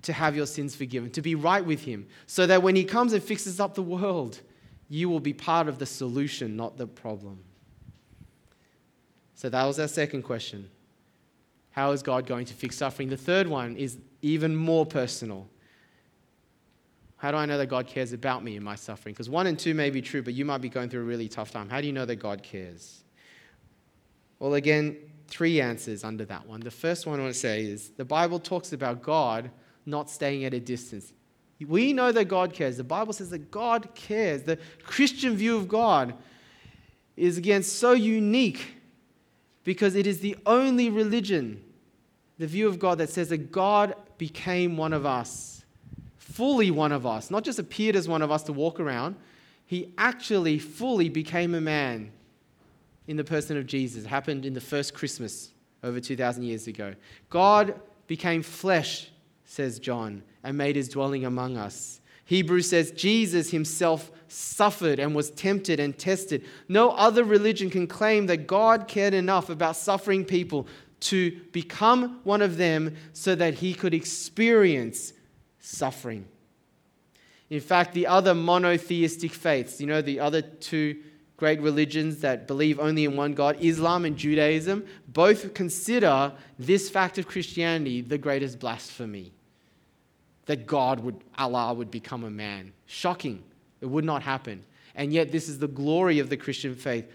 to 0.06 0.12
have 0.12 0.36
your 0.36 0.46
sins 0.46 0.76
forgiven, 0.76 1.10
to 1.10 1.20
be 1.20 1.34
right 1.34 1.64
with 1.64 1.82
Him, 1.82 2.06
so 2.26 2.46
that 2.46 2.62
when 2.62 2.76
He 2.76 2.84
comes 2.84 3.12
and 3.12 3.22
fixes 3.22 3.58
up 3.58 3.74
the 3.74 3.82
world, 3.82 4.40
you 4.88 5.08
will 5.08 5.20
be 5.20 5.32
part 5.32 5.66
of 5.66 5.78
the 5.78 5.86
solution, 5.86 6.56
not 6.56 6.76
the 6.76 6.86
problem. 6.86 7.40
So 9.34 9.48
that 9.48 9.64
was 9.64 9.80
our 9.80 9.88
second 9.88 10.22
question. 10.22 10.70
How 11.70 11.90
is 11.90 12.04
God 12.04 12.24
going 12.24 12.46
to 12.46 12.54
fix 12.54 12.76
suffering? 12.76 13.08
The 13.08 13.16
third 13.16 13.48
one 13.48 13.76
is 13.76 13.98
even 14.22 14.54
more 14.54 14.86
personal. 14.86 15.48
How 17.16 17.32
do 17.32 17.36
I 17.36 17.46
know 17.46 17.58
that 17.58 17.66
God 17.66 17.88
cares 17.88 18.12
about 18.12 18.44
me 18.44 18.56
in 18.56 18.62
my 18.62 18.76
suffering? 18.76 19.12
Because 19.12 19.28
one 19.28 19.48
and 19.48 19.58
two 19.58 19.74
may 19.74 19.90
be 19.90 20.00
true, 20.00 20.22
but 20.22 20.34
you 20.34 20.44
might 20.44 20.60
be 20.60 20.68
going 20.68 20.88
through 20.88 21.00
a 21.00 21.04
really 21.04 21.28
tough 21.28 21.50
time. 21.50 21.68
How 21.68 21.80
do 21.80 21.86
you 21.88 21.92
know 21.92 22.06
that 22.06 22.16
God 22.16 22.44
cares? 22.44 23.02
Well, 24.38 24.54
again, 24.54 24.96
three 25.26 25.60
answers 25.60 26.04
under 26.04 26.24
that 26.26 26.46
one. 26.46 26.60
The 26.60 26.70
first 26.70 27.06
one 27.06 27.18
I 27.18 27.22
want 27.24 27.34
to 27.34 27.40
say 27.40 27.64
is 27.64 27.90
the 27.90 28.04
Bible 28.04 28.38
talks 28.38 28.72
about 28.72 29.02
God 29.02 29.50
not 29.86 30.10
staying 30.10 30.44
at 30.44 30.52
a 30.52 30.60
distance. 30.60 31.12
We 31.66 31.92
know 31.92 32.12
that 32.12 32.26
God 32.26 32.52
cares. 32.52 32.76
The 32.76 32.84
Bible 32.84 33.12
says 33.12 33.30
that 33.30 33.50
God 33.50 33.88
cares. 33.94 34.42
The 34.42 34.58
Christian 34.82 35.36
view 35.36 35.56
of 35.56 35.68
God 35.68 36.14
is, 37.16 37.38
again, 37.38 37.62
so 37.62 37.92
unique 37.92 38.74
because 39.64 39.94
it 39.94 40.06
is 40.06 40.20
the 40.20 40.36
only 40.44 40.90
religion, 40.90 41.62
the 42.38 42.46
view 42.46 42.68
of 42.68 42.78
God 42.78 42.98
that 42.98 43.10
says 43.10 43.30
that 43.30 43.50
God 43.50 43.94
became 44.18 44.76
one 44.76 44.92
of 44.92 45.06
us, 45.06 45.64
fully 46.18 46.70
one 46.70 46.92
of 46.92 47.06
us, 47.06 47.30
not 47.30 47.42
just 47.42 47.58
appeared 47.58 47.96
as 47.96 48.06
one 48.06 48.22
of 48.22 48.30
us 48.30 48.42
to 48.44 48.52
walk 48.52 48.78
around. 48.78 49.16
He 49.64 49.92
actually 49.98 50.58
fully 50.58 51.08
became 51.08 51.54
a 51.54 51.60
man 51.60 52.12
in 53.08 53.16
the 53.16 53.24
person 53.24 53.56
of 53.56 53.66
Jesus. 53.66 54.04
It 54.04 54.08
happened 54.08 54.44
in 54.44 54.52
the 54.52 54.60
first 54.60 54.94
Christmas 54.94 55.50
over 55.82 56.00
2,000 56.00 56.42
years 56.42 56.66
ago. 56.66 56.94
God 57.30 57.80
became 58.06 58.42
flesh, 58.42 59.10
says 59.46 59.78
John, 59.78 60.22
and 60.44 60.58
made 60.58 60.76
his 60.76 60.90
dwelling 60.90 61.24
among 61.24 61.56
us. 61.56 62.00
Hebrews 62.26 62.68
says 62.68 62.90
Jesus 62.90 63.50
himself 63.50 64.10
suffered 64.28 64.98
and 64.98 65.14
was 65.14 65.30
tempted 65.30 65.78
and 65.78 65.96
tested. 65.96 66.44
No 66.68 66.90
other 66.90 67.22
religion 67.24 67.70
can 67.70 67.86
claim 67.86 68.26
that 68.26 68.48
God 68.48 68.88
cared 68.88 69.14
enough 69.14 69.48
about 69.48 69.76
suffering 69.76 70.24
people 70.24 70.66
to 70.98 71.30
become 71.52 72.20
one 72.24 72.42
of 72.42 72.56
them 72.56 72.96
so 73.12 73.34
that 73.36 73.54
he 73.54 73.72
could 73.72 73.94
experience 73.94 75.12
suffering. 75.60 76.26
In 77.48 77.60
fact, 77.60 77.94
the 77.94 78.08
other 78.08 78.34
monotheistic 78.34 79.32
faiths, 79.32 79.80
you 79.80 79.86
know, 79.86 80.02
the 80.02 80.18
other 80.18 80.42
two 80.42 80.96
great 81.36 81.60
religions 81.60 82.20
that 82.20 82.48
believe 82.48 82.80
only 82.80 83.04
in 83.04 83.16
one 83.16 83.34
God, 83.34 83.56
Islam 83.60 84.04
and 84.04 84.16
Judaism, 84.16 84.84
both 85.06 85.54
consider 85.54 86.32
this 86.58 86.90
fact 86.90 87.18
of 87.18 87.28
Christianity 87.28 88.00
the 88.00 88.18
greatest 88.18 88.58
blasphemy. 88.58 89.32
That 90.46 90.66
God 90.66 91.00
would, 91.00 91.16
Allah 91.36 91.74
would 91.74 91.90
become 91.90 92.24
a 92.24 92.30
man. 92.30 92.72
Shocking. 92.86 93.42
It 93.80 93.86
would 93.86 94.04
not 94.04 94.22
happen. 94.22 94.64
And 94.94 95.12
yet, 95.12 95.30
this 95.30 95.48
is 95.48 95.58
the 95.58 95.68
glory 95.68 96.18
of 96.18 96.30
the 96.30 96.36
Christian 96.36 96.74
faith. 96.74 97.10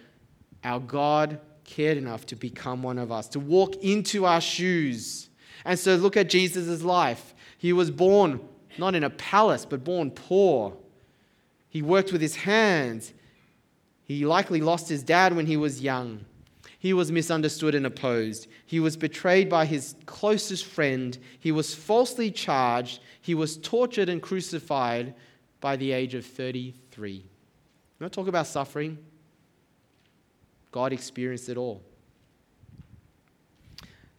Our 0.63 0.79
God 0.79 1.39
cared 1.63 1.97
enough 1.97 2.25
to 2.27 2.35
become 2.35 2.83
one 2.83 2.99
of 2.99 3.11
us, 3.11 3.27
to 3.29 3.39
walk 3.39 3.75
into 3.83 4.25
our 4.25 4.41
shoes. 4.41 5.29
And 5.65 5.79
so, 5.79 5.95
look 5.95 6.17
at 6.17 6.29
Jesus' 6.29 6.83
life. 6.83 7.33
He 7.57 7.73
was 7.73 7.89
born 7.89 8.39
not 8.77 8.95
in 8.95 9.03
a 9.03 9.09
palace, 9.09 9.65
but 9.65 9.83
born 9.83 10.11
poor. 10.11 10.77
He 11.69 11.81
worked 11.81 12.11
with 12.11 12.21
his 12.21 12.35
hands. 12.35 13.13
He 14.03 14.25
likely 14.25 14.61
lost 14.61 14.89
his 14.89 15.03
dad 15.03 15.35
when 15.35 15.45
he 15.45 15.57
was 15.57 15.81
young. 15.81 16.25
He 16.81 16.93
was 16.93 17.11
misunderstood 17.11 17.75
and 17.75 17.85
opposed. 17.85 18.47
He 18.65 18.79
was 18.79 18.97
betrayed 18.97 19.47
by 19.47 19.67
his 19.67 19.93
closest 20.07 20.65
friend. 20.65 21.15
He 21.39 21.51
was 21.51 21.75
falsely 21.75 22.31
charged. 22.31 23.01
He 23.21 23.35
was 23.35 23.57
tortured 23.57 24.09
and 24.09 24.19
crucified 24.19 25.13
by 25.59 25.75
the 25.75 25.91
age 25.91 26.15
of 26.15 26.25
33. 26.25 27.11
You 27.11 27.23
want 27.99 28.11
to 28.11 28.19
talk 28.19 28.27
about 28.27 28.47
suffering? 28.47 28.97
God 30.71 30.91
experienced 30.91 31.49
it 31.49 31.57
all. 31.57 31.83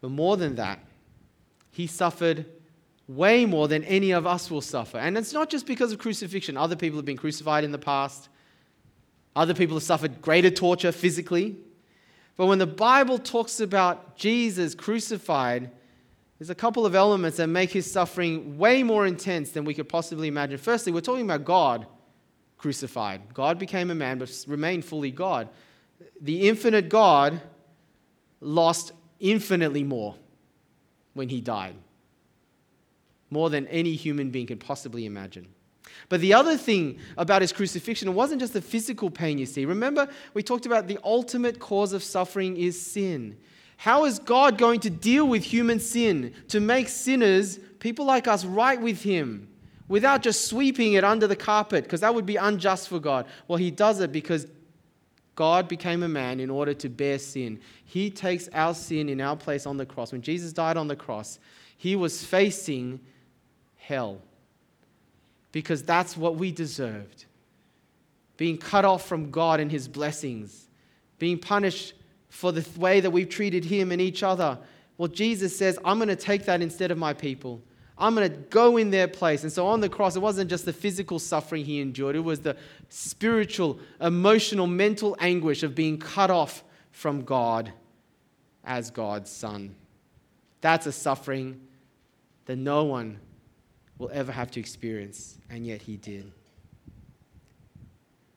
But 0.00 0.12
more 0.12 0.36
than 0.36 0.54
that, 0.54 0.78
he 1.72 1.88
suffered 1.88 2.46
way 3.08 3.44
more 3.44 3.66
than 3.66 3.82
any 3.82 4.12
of 4.12 4.24
us 4.24 4.52
will 4.52 4.60
suffer. 4.60 4.98
And 4.98 5.18
it's 5.18 5.32
not 5.32 5.50
just 5.50 5.66
because 5.66 5.90
of 5.90 5.98
crucifixion. 5.98 6.56
Other 6.56 6.76
people 6.76 6.96
have 6.98 7.06
been 7.06 7.16
crucified 7.16 7.64
in 7.64 7.72
the 7.72 7.78
past. 7.78 8.28
Other 9.34 9.52
people 9.52 9.74
have 9.74 9.82
suffered 9.82 10.22
greater 10.22 10.50
torture 10.50 10.92
physically. 10.92 11.56
But 12.36 12.46
when 12.46 12.58
the 12.58 12.66
Bible 12.66 13.18
talks 13.18 13.60
about 13.60 14.16
Jesus 14.16 14.74
crucified, 14.74 15.70
there's 16.38 16.50
a 16.50 16.54
couple 16.54 16.84
of 16.84 16.94
elements 16.94 17.36
that 17.36 17.46
make 17.46 17.70
his 17.70 17.90
suffering 17.90 18.58
way 18.58 18.82
more 18.82 19.06
intense 19.06 19.50
than 19.50 19.64
we 19.64 19.74
could 19.74 19.88
possibly 19.88 20.28
imagine. 20.28 20.58
Firstly, 20.58 20.92
we're 20.92 21.00
talking 21.00 21.24
about 21.24 21.44
God 21.44 21.86
crucified. 22.58 23.34
God 23.34 23.58
became 23.58 23.90
a 23.90 23.94
man, 23.94 24.18
but 24.18 24.44
remained 24.48 24.84
fully 24.84 25.10
God. 25.10 25.48
The 26.20 26.48
infinite 26.48 26.88
God 26.88 27.40
lost 28.40 28.92
infinitely 29.20 29.84
more 29.84 30.16
when 31.14 31.28
he 31.28 31.40
died, 31.40 31.76
more 33.30 33.50
than 33.50 33.66
any 33.68 33.94
human 33.94 34.30
being 34.30 34.46
could 34.46 34.60
possibly 34.60 35.06
imagine. 35.06 35.46
But 36.08 36.20
the 36.20 36.34
other 36.34 36.56
thing 36.56 36.98
about 37.16 37.42
his 37.42 37.52
crucifixion, 37.52 38.08
it 38.08 38.12
wasn't 38.12 38.40
just 38.40 38.52
the 38.52 38.60
physical 38.60 39.10
pain 39.10 39.38
you 39.38 39.46
see. 39.46 39.64
Remember, 39.64 40.08
we 40.34 40.42
talked 40.42 40.66
about 40.66 40.88
the 40.88 40.98
ultimate 41.04 41.58
cause 41.58 41.92
of 41.92 42.02
suffering 42.02 42.56
is 42.56 42.80
sin. 42.80 43.36
How 43.76 44.04
is 44.04 44.18
God 44.18 44.58
going 44.58 44.80
to 44.80 44.90
deal 44.90 45.26
with 45.26 45.42
human 45.42 45.80
sin 45.80 46.34
to 46.48 46.60
make 46.60 46.88
sinners, 46.88 47.58
people 47.80 48.04
like 48.04 48.28
us, 48.28 48.44
right 48.44 48.80
with 48.80 49.02
him 49.02 49.48
without 49.88 50.22
just 50.22 50.46
sweeping 50.46 50.92
it 50.92 51.04
under 51.04 51.26
the 51.26 51.36
carpet? 51.36 51.84
Because 51.84 52.00
that 52.00 52.14
would 52.14 52.26
be 52.26 52.36
unjust 52.36 52.88
for 52.88 53.00
God. 53.00 53.26
Well, 53.48 53.56
he 53.56 53.70
does 53.70 54.00
it 54.00 54.12
because 54.12 54.46
God 55.34 55.66
became 55.66 56.02
a 56.02 56.08
man 56.08 56.40
in 56.40 56.50
order 56.50 56.74
to 56.74 56.88
bear 56.88 57.18
sin. 57.18 57.60
He 57.84 58.10
takes 58.10 58.48
our 58.48 58.74
sin 58.74 59.08
in 59.08 59.20
our 59.20 59.36
place 59.36 59.66
on 59.66 59.78
the 59.78 59.86
cross. 59.86 60.12
When 60.12 60.22
Jesus 60.22 60.52
died 60.52 60.76
on 60.76 60.88
the 60.88 60.96
cross, 60.96 61.38
he 61.76 61.96
was 61.96 62.24
facing 62.24 63.00
hell 63.76 64.20
because 65.52 65.82
that's 65.82 66.16
what 66.16 66.36
we 66.36 66.50
deserved. 66.50 67.26
Being 68.36 68.58
cut 68.58 68.84
off 68.84 69.06
from 69.06 69.30
God 69.30 69.60
and 69.60 69.70
His 69.70 69.86
blessings, 69.86 70.68
being 71.18 71.38
punished 71.38 71.94
for 72.28 72.50
the 72.50 72.66
way 72.78 73.00
that 73.00 73.10
we've 73.10 73.28
treated 73.28 73.64
Him 73.64 73.92
and 73.92 74.00
each 74.00 74.22
other. 74.22 74.58
Well, 74.96 75.08
Jesus 75.08 75.56
says, 75.56 75.78
I'm 75.84 75.98
going 75.98 76.08
to 76.08 76.16
take 76.16 76.46
that 76.46 76.62
instead 76.62 76.90
of 76.90 76.98
my 76.98 77.12
people. 77.12 77.62
I'm 77.98 78.14
going 78.14 78.30
to 78.30 78.36
go 78.36 78.78
in 78.78 78.90
their 78.90 79.06
place. 79.06 79.42
And 79.42 79.52
so 79.52 79.66
on 79.66 79.80
the 79.80 79.88
cross, 79.88 80.16
it 80.16 80.20
wasn't 80.20 80.50
just 80.50 80.64
the 80.64 80.72
physical 80.72 81.18
suffering 81.18 81.64
he 81.64 81.80
endured, 81.80 82.16
it 82.16 82.20
was 82.20 82.40
the 82.40 82.56
spiritual, 82.88 83.78
emotional, 84.00 84.66
mental 84.66 85.16
anguish 85.20 85.62
of 85.62 85.74
being 85.74 85.98
cut 85.98 86.30
off 86.30 86.64
from 86.90 87.22
God 87.22 87.72
as 88.64 88.90
God's 88.90 89.30
Son. 89.30 89.74
That's 90.60 90.86
a 90.86 90.92
suffering 90.92 91.60
that 92.46 92.56
no 92.56 92.84
one 92.84 93.18
will 93.98 94.10
ever 94.12 94.32
have 94.32 94.50
to 94.52 94.60
experience, 94.60 95.38
and 95.50 95.66
yet 95.66 95.82
he 95.82 95.96
did. 95.96 96.24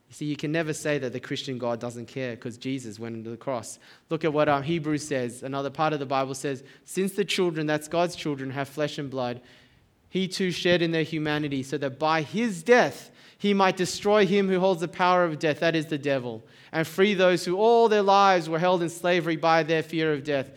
You 0.10 0.14
see, 0.14 0.26
you 0.26 0.36
can 0.36 0.52
never 0.52 0.74
say 0.74 0.98
that 1.00 1.14
the 1.14 1.20
Christian 1.20 1.58
God 1.58 1.80
doesn't 1.80 2.08
care 2.08 2.36
because 2.36 2.58
Jesus 2.58 3.00
went 3.00 3.16
into 3.16 3.30
the 3.30 3.38
cross. 3.38 3.80
Look 4.10 4.24
at 4.24 4.32
what 4.32 4.48
um, 4.48 4.64
Hebrews 4.64 5.08
says. 5.08 5.44
Another 5.44 5.70
part 5.70 5.94
of 5.94 6.00
the 6.00 6.06
Bible 6.06 6.36
says, 6.36 6.64
Since 6.86 7.14
the 7.14 7.26
children, 7.26 7.68
that's 7.68 7.88
God's 7.88 8.16
children, 8.16 8.52
have 8.52 8.70
flesh 8.70 8.98
and 8.98 9.10
blood, 9.10 9.42
he 10.10 10.28
too 10.28 10.52
shared 10.52 10.82
in 10.82 10.92
their 10.92 11.04
humanity, 11.04 11.64
so 11.64 11.78
that 11.78 12.00
by 12.00 12.22
his 12.22 12.64
death 12.64 13.12
he 13.38 13.54
might 13.54 13.76
destroy 13.76 14.26
him 14.26 14.48
who 14.48 14.60
holds 14.60 14.82
the 14.82 14.88
power 14.88 15.26
of 15.26 15.40
death, 15.40 15.60
that 15.60 15.76
is 15.76 15.88
the 15.88 15.98
devil, 15.98 16.44
and 16.72 16.88
free 16.88 17.14
those 17.14 17.44
who 17.44 17.58
all 17.58 17.90
their 17.90 18.02
lives 18.02 18.48
were 18.48 18.60
held 18.60 18.82
in 18.82 18.90
slavery 18.90 19.36
by 19.36 19.64
their 19.64 19.84
fear 19.84 20.14
of 20.14 20.24
death. 20.24 20.52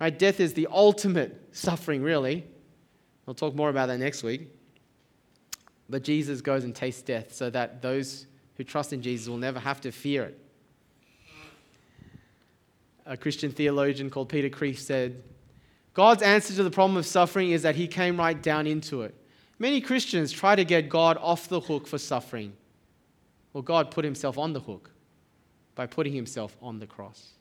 Right? 0.00 0.18
Death 0.18 0.40
is 0.40 0.54
the 0.54 0.68
ultimate 0.70 1.48
suffering, 1.52 2.02
really. 2.02 2.46
We'll 3.28 3.34
talk 3.34 3.54
more 3.54 3.68
about 3.68 3.88
that 3.88 3.98
next 3.98 4.22
week. 4.22 4.48
But 5.90 6.02
Jesus 6.02 6.40
goes 6.40 6.64
and 6.64 6.74
tastes 6.74 7.02
death 7.02 7.34
so 7.34 7.50
that 7.50 7.82
those 7.82 8.26
who 8.56 8.64
trust 8.64 8.94
in 8.94 9.02
Jesus 9.02 9.28
will 9.28 9.36
never 9.36 9.60
have 9.60 9.82
to 9.82 9.92
fear 9.92 10.24
it. 10.24 10.38
A 13.04 13.18
Christian 13.18 13.50
theologian 13.50 14.08
called 14.08 14.30
Peter 14.30 14.48
Kreeft 14.48 14.78
said, 14.78 15.22
God's 15.92 16.22
answer 16.22 16.54
to 16.54 16.62
the 16.62 16.70
problem 16.70 16.96
of 16.96 17.04
suffering 17.04 17.50
is 17.50 17.60
that 17.64 17.76
he 17.76 17.86
came 17.86 18.16
right 18.16 18.42
down 18.42 18.66
into 18.66 19.02
it. 19.02 19.14
Many 19.58 19.82
Christians 19.82 20.32
try 20.32 20.56
to 20.56 20.64
get 20.64 20.88
God 20.88 21.18
off 21.20 21.50
the 21.50 21.60
hook 21.60 21.86
for 21.86 21.98
suffering. 21.98 22.54
Well, 23.52 23.60
God 23.60 23.90
put 23.90 24.06
himself 24.06 24.38
on 24.38 24.54
the 24.54 24.60
hook 24.60 24.90
by 25.74 25.84
putting 25.84 26.14
himself 26.14 26.56
on 26.62 26.78
the 26.78 26.86
cross. 26.86 27.32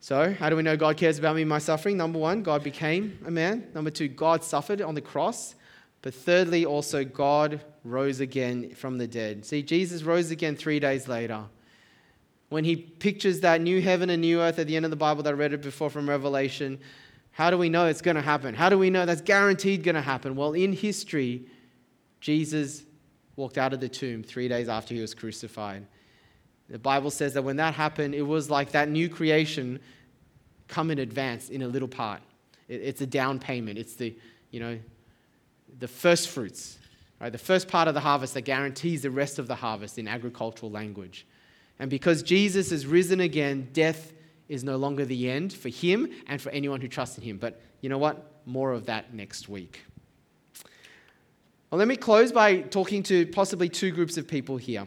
So, 0.00 0.32
how 0.32 0.48
do 0.48 0.56
we 0.56 0.62
know 0.62 0.76
God 0.76 0.96
cares 0.96 1.18
about 1.18 1.34
me 1.34 1.42
and 1.42 1.48
my 1.48 1.58
suffering? 1.58 1.96
Number 1.96 2.18
one, 2.18 2.42
God 2.42 2.62
became 2.62 3.18
a 3.26 3.30
man. 3.30 3.66
Number 3.74 3.90
two, 3.90 4.08
God 4.08 4.44
suffered 4.44 4.80
on 4.80 4.94
the 4.94 5.00
cross. 5.00 5.56
But 6.02 6.14
thirdly, 6.14 6.64
also, 6.64 7.04
God 7.04 7.60
rose 7.82 8.20
again 8.20 8.74
from 8.74 8.98
the 8.98 9.08
dead. 9.08 9.44
See, 9.44 9.62
Jesus 9.62 10.04
rose 10.04 10.30
again 10.30 10.54
three 10.54 10.78
days 10.78 11.08
later. 11.08 11.44
When 12.48 12.64
he 12.64 12.76
pictures 12.76 13.40
that 13.40 13.60
new 13.60 13.82
heaven 13.82 14.08
and 14.08 14.22
new 14.22 14.40
earth 14.40 14.58
at 14.58 14.68
the 14.68 14.76
end 14.76 14.84
of 14.84 14.90
the 14.90 14.96
Bible 14.96 15.22
that 15.24 15.30
I 15.30 15.32
read 15.32 15.52
it 15.52 15.62
before 15.62 15.90
from 15.90 16.08
Revelation, 16.08 16.78
how 17.32 17.50
do 17.50 17.58
we 17.58 17.68
know 17.68 17.86
it's 17.86 18.00
going 18.00 18.16
to 18.16 18.22
happen? 18.22 18.54
How 18.54 18.68
do 18.68 18.78
we 18.78 18.90
know 18.90 19.04
that's 19.04 19.20
guaranteed 19.20 19.82
going 19.82 19.96
to 19.96 20.00
happen? 20.00 20.36
Well, 20.36 20.52
in 20.52 20.72
history, 20.72 21.46
Jesus 22.20 22.84
walked 23.36 23.58
out 23.58 23.72
of 23.72 23.80
the 23.80 23.88
tomb 23.88 24.22
three 24.22 24.48
days 24.48 24.68
after 24.68 24.94
he 24.94 25.00
was 25.00 25.14
crucified. 25.14 25.86
The 26.68 26.78
Bible 26.78 27.10
says 27.10 27.34
that 27.34 27.42
when 27.42 27.56
that 27.56 27.74
happened, 27.74 28.14
it 28.14 28.22
was 28.22 28.50
like 28.50 28.72
that 28.72 28.88
new 28.88 29.08
creation 29.08 29.80
come 30.68 30.90
in 30.90 30.98
advance 30.98 31.48
in 31.48 31.62
a 31.62 31.68
little 31.68 31.88
part. 31.88 32.20
It's 32.68 33.00
a 33.00 33.06
down 33.06 33.38
payment. 33.38 33.78
It's 33.78 33.94
the, 33.94 34.14
you 34.50 34.60
know, 34.60 34.78
the 35.78 35.88
first 35.88 36.28
fruits, 36.28 36.78
right? 37.20 37.32
The 37.32 37.38
first 37.38 37.68
part 37.68 37.88
of 37.88 37.94
the 37.94 38.00
harvest 38.00 38.34
that 38.34 38.42
guarantees 38.42 39.02
the 39.02 39.10
rest 39.10 39.38
of 39.38 39.48
the 39.48 39.54
harvest 39.54 39.98
in 39.98 40.06
agricultural 40.06 40.70
language. 40.70 41.26
And 41.78 41.88
because 41.88 42.22
Jesus 42.22 42.70
is 42.70 42.86
risen 42.86 43.20
again, 43.20 43.68
death 43.72 44.12
is 44.48 44.64
no 44.64 44.76
longer 44.76 45.04
the 45.04 45.30
end 45.30 45.52
for 45.52 45.68
him 45.70 46.10
and 46.26 46.40
for 46.40 46.50
anyone 46.50 46.80
who 46.80 46.88
trusts 46.88 47.16
in 47.16 47.24
him. 47.24 47.38
But 47.38 47.60
you 47.80 47.88
know 47.88 47.98
what? 47.98 48.42
More 48.44 48.72
of 48.72 48.86
that 48.86 49.14
next 49.14 49.48
week. 49.48 49.84
Well, 51.70 51.78
let 51.78 51.88
me 51.88 51.96
close 51.96 52.32
by 52.32 52.60
talking 52.60 53.02
to 53.04 53.26
possibly 53.26 53.68
two 53.68 53.90
groups 53.90 54.16
of 54.16 54.26
people 54.26 54.56
here. 54.56 54.86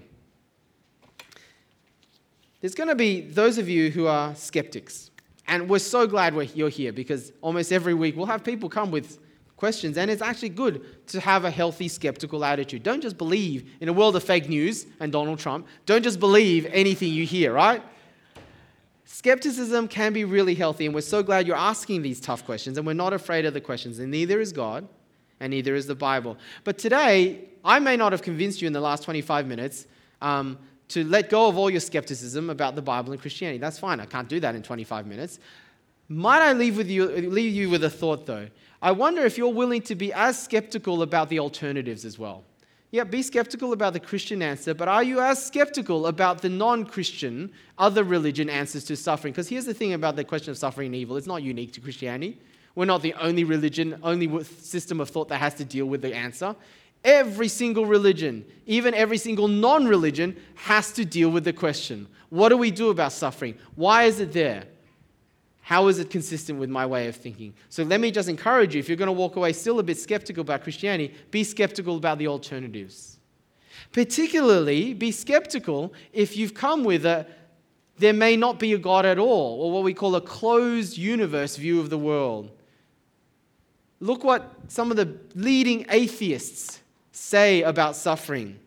There's 2.61 2.75
going 2.75 2.89
to 2.89 2.95
be 2.95 3.21
those 3.21 3.57
of 3.57 3.67
you 3.67 3.89
who 3.89 4.07
are 4.07 4.33
skeptics. 4.35 5.09
And 5.47 5.67
we're 5.67 5.79
so 5.79 6.07
glad 6.07 6.35
you're 6.55 6.69
here 6.69 6.93
because 6.93 7.33
almost 7.41 7.71
every 7.71 7.93
week 7.93 8.15
we'll 8.15 8.27
have 8.27 8.43
people 8.43 8.69
come 8.69 8.91
with 8.91 9.19
questions. 9.57 9.97
And 9.97 10.09
it's 10.09 10.21
actually 10.21 10.49
good 10.49 11.07
to 11.07 11.19
have 11.19 11.43
a 11.43 11.51
healthy 11.51 11.87
skeptical 11.87 12.45
attitude. 12.45 12.83
Don't 12.83 13.01
just 13.01 13.17
believe 13.17 13.69
in 13.81 13.89
a 13.89 13.93
world 13.93 14.15
of 14.15 14.23
fake 14.23 14.47
news 14.47 14.85
and 14.99 15.11
Donald 15.11 15.39
Trump. 15.39 15.67
Don't 15.85 16.03
just 16.03 16.19
believe 16.19 16.67
anything 16.71 17.11
you 17.11 17.25
hear, 17.25 17.51
right? 17.51 17.83
Skepticism 19.05 19.87
can 19.87 20.13
be 20.13 20.23
really 20.23 20.55
healthy, 20.55 20.85
and 20.85 20.95
we're 20.95 21.01
so 21.01 21.21
glad 21.21 21.45
you're 21.45 21.55
asking 21.55 22.01
these 22.01 22.21
tough 22.21 22.45
questions, 22.45 22.77
and 22.77 22.87
we're 22.87 22.93
not 22.93 23.11
afraid 23.11 23.45
of 23.45 23.53
the 23.53 23.59
questions, 23.59 23.99
and 23.99 24.09
neither 24.09 24.39
is 24.39 24.53
God, 24.53 24.87
and 25.41 25.51
neither 25.51 25.75
is 25.75 25.85
the 25.85 25.95
Bible. 25.95 26.37
But 26.63 26.77
today, 26.77 27.49
I 27.63 27.79
may 27.79 27.97
not 27.97 28.13
have 28.13 28.21
convinced 28.21 28.61
you 28.61 28.67
in 28.67 28.73
the 28.73 28.79
last 28.79 29.03
25 29.03 29.47
minutes 29.47 29.85
um, 30.21 30.57
to 30.91 31.03
let 31.03 31.29
go 31.29 31.47
of 31.47 31.57
all 31.57 31.69
your 31.69 31.79
skepticism 31.79 32.49
about 32.49 32.75
the 32.75 32.81
Bible 32.81 33.11
and 33.11 33.21
Christianity. 33.21 33.57
That's 33.57 33.79
fine, 33.79 33.99
I 33.99 34.05
can't 34.05 34.27
do 34.27 34.39
that 34.39 34.55
in 34.55 34.63
25 34.63 35.07
minutes. 35.07 35.39
Might 36.07 36.41
I 36.41 36.53
leave, 36.53 36.77
with 36.77 36.89
you, 36.89 37.07
leave 37.07 37.53
you 37.53 37.69
with 37.69 37.83
a 37.83 37.89
thought, 37.89 38.25
though? 38.25 38.47
I 38.81 38.91
wonder 38.91 39.25
if 39.25 39.37
you're 39.37 39.53
willing 39.53 39.81
to 39.83 39.95
be 39.95 40.11
as 40.11 40.41
skeptical 40.41 41.01
about 41.03 41.29
the 41.29 41.39
alternatives 41.39 42.03
as 42.03 42.19
well. 42.19 42.43
Yeah, 42.91 43.05
be 43.05 43.21
skeptical 43.21 43.71
about 43.71 43.93
the 43.93 44.01
Christian 44.01 44.41
answer, 44.41 44.73
but 44.73 44.89
are 44.89 45.03
you 45.03 45.21
as 45.21 45.45
skeptical 45.45 46.07
about 46.07 46.41
the 46.41 46.49
non 46.49 46.85
Christian, 46.85 47.51
other 47.77 48.03
religion 48.03 48.49
answers 48.49 48.83
to 48.85 48.97
suffering? 48.97 49.31
Because 49.31 49.47
here's 49.47 49.63
the 49.63 49.73
thing 49.73 49.93
about 49.93 50.17
the 50.17 50.25
question 50.25 50.51
of 50.51 50.57
suffering 50.57 50.87
and 50.87 50.95
evil 50.95 51.15
it's 51.15 51.27
not 51.27 51.41
unique 51.41 51.71
to 51.73 51.81
Christianity. 51.81 52.37
We're 52.75 52.85
not 52.85 53.01
the 53.01 53.13
only 53.13 53.45
religion, 53.45 53.97
only 54.03 54.43
system 54.43 54.99
of 54.99 55.09
thought 55.09 55.29
that 55.29 55.37
has 55.37 55.53
to 55.55 55.65
deal 55.65 55.85
with 55.85 56.01
the 56.01 56.13
answer. 56.13 56.55
Every 57.03 57.47
single 57.47 57.85
religion, 57.85 58.45
even 58.65 58.93
every 58.93 59.17
single 59.17 59.47
non 59.47 59.87
religion, 59.87 60.37
has 60.55 60.91
to 60.93 61.05
deal 61.05 61.29
with 61.29 61.43
the 61.43 61.53
question 61.53 62.07
what 62.29 62.49
do 62.49 62.57
we 62.57 62.71
do 62.71 62.89
about 62.89 63.11
suffering? 63.11 63.57
Why 63.75 64.03
is 64.03 64.21
it 64.21 64.31
there? 64.31 64.63
How 65.61 65.87
is 65.87 65.99
it 65.99 66.09
consistent 66.09 66.59
with 66.59 66.69
my 66.69 66.85
way 66.85 67.07
of 67.07 67.15
thinking? 67.15 67.53
So 67.69 67.83
let 67.83 67.99
me 67.99 68.09
just 68.09 68.29
encourage 68.29 68.73
you 68.73 68.79
if 68.79 68.87
you're 68.87 68.97
going 68.97 69.07
to 69.07 69.13
walk 69.13 69.35
away 69.35 69.53
still 69.53 69.79
a 69.79 69.83
bit 69.83 69.99
skeptical 69.99 70.41
about 70.41 70.63
Christianity, 70.63 71.13
be 71.29 71.43
skeptical 71.43 71.97
about 71.97 72.17
the 72.17 72.27
alternatives. 72.27 73.19
Particularly, 73.91 74.93
be 74.93 75.11
skeptical 75.11 75.93
if 76.13 76.37
you've 76.37 76.53
come 76.53 76.83
with 76.83 77.05
a 77.05 77.27
there 77.97 78.13
may 78.13 78.35
not 78.35 78.59
be 78.59 78.73
a 78.73 78.77
God 78.77 79.05
at 79.05 79.19
all, 79.19 79.61
or 79.61 79.71
what 79.71 79.83
we 79.83 79.93
call 79.93 80.15
a 80.15 80.21
closed 80.21 80.97
universe 80.97 81.55
view 81.55 81.79
of 81.79 81.89
the 81.89 81.97
world. 81.97 82.49
Look 83.99 84.23
what 84.23 84.51
some 84.67 84.89
of 84.89 84.97
the 84.97 85.17
leading 85.35 85.85
atheists 85.89 86.80
say 87.11 87.61
about 87.63 87.95
suffering. 87.95 88.59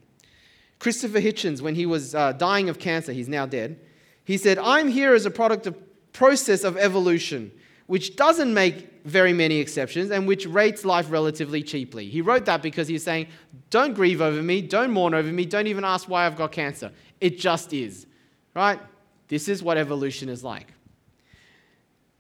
Christopher 0.79 1.21
Hitchens, 1.21 1.61
when 1.61 1.75
he 1.75 1.87
was 1.87 2.15
uh, 2.15 2.33
dying 2.33 2.69
of 2.69 2.79
cancer, 2.79 3.13
he's 3.13 3.29
now 3.29 3.47
dead, 3.47 3.81
he 4.25 4.37
said, 4.37 4.59
I'm 4.59 4.89
here 4.89 5.15
as 5.15 5.27
a 5.27 5.31
product 5.31 5.67
of 5.67 5.77
process 6.13 6.65
of 6.65 6.77
evolution, 6.77 7.53
which 7.87 8.17
doesn't 8.17 8.53
make 8.55 9.03
very 9.05 9.35
many 9.35 9.59
exceptions 9.59 10.11
and 10.11 10.27
which 10.27 10.47
rates 10.47 10.85
life 10.85 11.11
relatively 11.11 11.63
cheaply. 11.63 12.09
He 12.09 12.23
wrote 12.23 12.47
that 12.47 12.63
because 12.63 12.89
he's 12.89 13.05
saying, 13.05 13.29
Don't 13.69 13.95
grieve 13.95 14.23
over 14.23 14.43
me, 14.43 14.63
don't 14.63 14.91
mourn 14.91 15.13
over 15.13 15.31
me, 15.31 15.45
don't 15.45 15.67
even 15.67 15.85
ask 15.85 16.09
why 16.09 16.27
I've 16.27 16.37
got 16.37 16.53
cancer. 16.53 16.91
It 17.21 17.39
just 17.39 17.73
is. 17.73 18.07
Right? 18.55 18.81
This 19.29 19.49
is 19.49 19.63
what 19.63 19.77
evolution 19.77 20.29
is 20.29 20.43
like. 20.43 20.73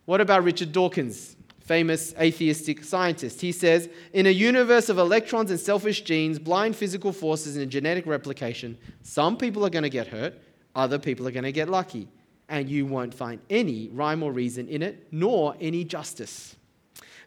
What 0.04 0.20
about 0.20 0.44
Richard 0.44 0.72
Dawkins, 0.72 1.33
famous 1.64 2.14
atheistic 2.14 2.84
scientist? 2.84 3.40
He 3.40 3.52
says, 3.52 3.88
In 4.12 4.26
a 4.26 4.30
universe 4.30 4.88
of 4.88 4.98
electrons 4.98 5.50
and 5.50 5.60
selfish 5.60 6.02
genes, 6.02 6.38
blind 6.38 6.76
physical 6.76 7.12
forces, 7.12 7.56
and 7.56 7.70
genetic 7.70 8.06
replication, 8.06 8.78
some 9.02 9.36
people 9.36 9.66
are 9.66 9.70
going 9.70 9.82
to 9.82 9.90
get 9.90 10.06
hurt, 10.06 10.40
other 10.74 10.98
people 10.98 11.26
are 11.26 11.32
going 11.32 11.44
to 11.44 11.52
get 11.52 11.68
lucky 11.68 12.08
and 12.48 12.68
you 12.68 12.86
won't 12.86 13.14
find 13.14 13.40
any 13.50 13.88
rhyme 13.92 14.22
or 14.22 14.32
reason 14.32 14.68
in 14.68 14.82
it, 14.82 15.06
nor 15.10 15.56
any 15.60 15.84
justice. 15.84 16.56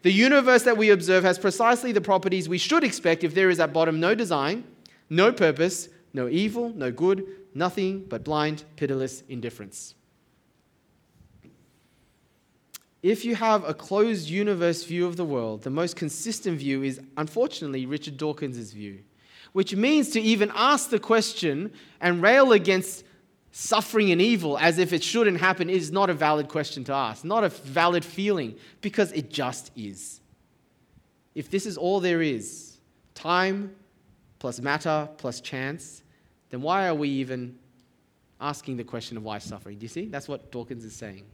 The 0.04 0.12
universe 0.12 0.64
that 0.64 0.78
we 0.78 0.92
observe 0.92 1.24
has 1.24 1.40
precisely 1.40 1.92
the 1.92 2.02
properties 2.02 2.48
we 2.48 2.58
should 2.58 2.84
expect 2.84 3.24
if 3.24 3.34
there 3.34 3.50
is 3.50 3.60
at 3.60 3.74
bottom 3.74 4.00
no 4.00 4.14
design, 4.14 4.64
no 5.10 5.32
purpose, 5.32 5.90
no 6.14 6.28
evil, 6.28 6.70
no 6.70 6.92
good, 6.92 7.26
nothing 7.54 8.06
but 8.08 8.24
blind, 8.24 8.64
pitiless 8.76 9.24
indifference. 9.28 9.96
If 13.04 13.24
you 13.24 13.36
have 13.36 13.64
a 13.64 13.74
closed 13.74 14.28
universe 14.28 14.84
view 14.84 15.06
of 15.06 15.18
the 15.18 15.26
world, 15.26 15.62
the 15.62 15.70
most 15.70 15.96
consistent 15.96 16.58
view 16.58 16.84
is 16.84 17.00
unfortunately 17.16 17.86
Richard 17.86 18.18
Dawkins' 18.18 18.72
view, 18.72 19.00
which 19.54 19.76
means 19.76 20.10
to 20.12 20.22
even 20.22 20.52
ask 20.56 20.90
the 20.90 21.00
question 21.00 21.72
and 22.02 22.22
rail 22.22 22.52
against 22.52 23.04
suffering 23.52 24.12
and 24.12 24.22
evil 24.22 24.58
as 24.58 24.78
if 24.78 24.94
it 24.94 25.04
shouldn't 25.04 25.40
happen 25.40 25.70
is 25.70 25.92
not 25.92 26.10
a 26.10 26.14
valid 26.14 26.48
question 26.48 26.84
to 26.86 26.94
ask, 26.94 27.24
not 27.24 27.44
a 27.44 27.50
valid 27.50 28.04
feeling, 28.04 28.56
because 28.82 29.12
it 29.12 29.30
just 29.30 29.72
is. 29.76 30.20
If 31.36 31.52
this 31.52 31.66
is 31.66 31.78
all 31.78 32.00
there 32.00 32.22
is, 32.22 32.78
time 33.14 33.76
plus 34.40 34.60
matter 34.60 35.08
plus 35.18 35.40
chance, 35.42 36.04
then 36.50 36.62
why 36.62 36.88
are 36.88 36.96
we 36.96 37.10
even 37.10 37.58
asking 38.40 38.78
the 38.78 38.84
question 38.84 39.18
of 39.18 39.24
why 39.24 39.38
suffering? 39.38 39.78
Do 39.78 39.84
you 39.84 39.90
see? 39.90 40.06
That's 40.06 40.28
what 40.28 40.52
Dawkins 40.52 40.84
is 40.84 40.96
saying. 40.96 41.26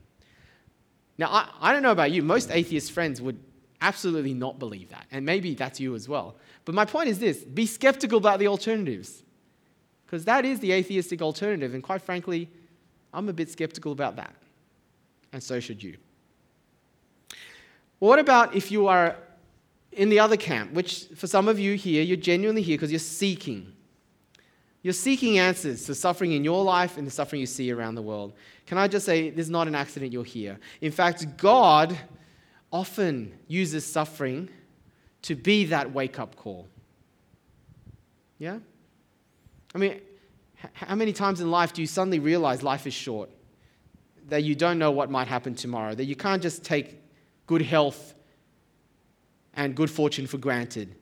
Now, 1.17 1.27
I, 1.29 1.49
I 1.61 1.73
don't 1.73 1.83
know 1.83 1.91
about 1.91 2.11
you, 2.11 2.21
most 2.23 2.51
atheist 2.51 2.91
friends 2.91 3.21
would 3.21 3.39
absolutely 3.81 4.33
not 4.33 4.59
believe 4.59 4.89
that, 4.89 5.05
and 5.11 5.25
maybe 5.25 5.53
that's 5.53 5.79
you 5.79 5.93
as 5.95 6.07
well. 6.07 6.35
But 6.65 6.75
my 6.75 6.85
point 6.85 7.09
is 7.09 7.19
this 7.19 7.43
be 7.43 7.65
skeptical 7.65 8.17
about 8.17 8.39
the 8.39 8.47
alternatives. 8.47 9.23
Because 10.13 10.25
that 10.25 10.45
is 10.45 10.59
the 10.59 10.71
atheistic 10.71 11.23
alternative. 11.23 11.73
And 11.73 11.81
quite 11.81 11.99
frankly, 11.99 12.47
I'm 13.11 13.29
a 13.29 13.33
bit 13.33 13.49
skeptical 13.49 13.91
about 13.91 14.15
that. 14.17 14.35
And 15.31 15.41
so 15.41 15.59
should 15.59 15.81
you. 15.81 15.97
What 17.97 18.19
about 18.19 18.55
if 18.55 18.71
you 18.71 18.85
are 18.85 19.15
in 19.91 20.09
the 20.09 20.19
other 20.19 20.37
camp, 20.37 20.71
which 20.71 21.05
for 21.15 21.25
some 21.25 21.47
of 21.47 21.57
you 21.59 21.73
here, 21.73 22.03
you're 22.03 22.15
genuinely 22.15 22.61
here 22.61 22.77
because 22.77 22.91
you're 22.91 22.99
seeking. 22.99 23.73
You're 24.83 24.93
seeking 24.93 25.39
answers 25.39 25.85
to 25.85 25.95
suffering 25.95 26.33
in 26.33 26.43
your 26.43 26.61
life 26.61 26.97
and 26.97 27.07
the 27.07 27.11
suffering 27.11 27.39
you 27.39 27.45
see 27.45 27.71
around 27.71 27.95
the 27.95 28.01
world. 28.01 28.33
Can 28.65 28.77
I 28.77 28.89
just 28.89 29.05
say, 29.05 29.29
this 29.29 29.45
is 29.45 29.49
not 29.49 29.67
an 29.67 29.75
accident 29.75 30.11
you're 30.11 30.25
here. 30.25 30.59
In 30.81 30.91
fact, 30.91 31.25
God 31.37 31.97
often 32.71 33.33
uses 33.47 33.85
suffering 33.85 34.49
to 35.21 35.35
be 35.35 35.65
that 35.65 35.93
wake 35.93 36.19
up 36.19 36.35
call. 36.35 36.67
Yeah? 38.39 38.59
I 39.73 39.77
mean, 39.77 40.01
how 40.73 40.95
many 40.95 41.13
times 41.13 41.39
in 41.39 41.49
life 41.49 41.71
do 41.71 41.81
you 41.81 41.87
suddenly 41.87 42.19
realize 42.19 42.61
life 42.61 42.85
is 42.85 42.93
short? 42.93 43.29
That 44.27 44.43
you 44.43 44.53
don't 44.53 44.79
know 44.79 44.91
what 44.91 45.09
might 45.09 45.27
happen 45.27 45.55
tomorrow, 45.55 45.95
that 45.95 46.05
you 46.05 46.15
can't 46.17 46.41
just 46.41 46.63
take 46.63 47.01
good 47.47 47.61
health 47.61 48.15
and 49.53 49.75
good 49.75 49.89
fortune 49.89 50.27
for 50.27 50.37
granted. 50.37 50.93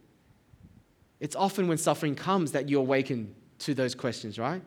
It's 1.19 1.35
often 1.35 1.67
when 1.67 1.79
suffering 1.79 2.13
comes 2.13 2.51
that 2.51 2.69
you 2.69 2.79
awaken 2.79 3.33
to 3.65 3.73
those 3.73 3.95
questions, 3.95 4.37
right? 4.39 4.61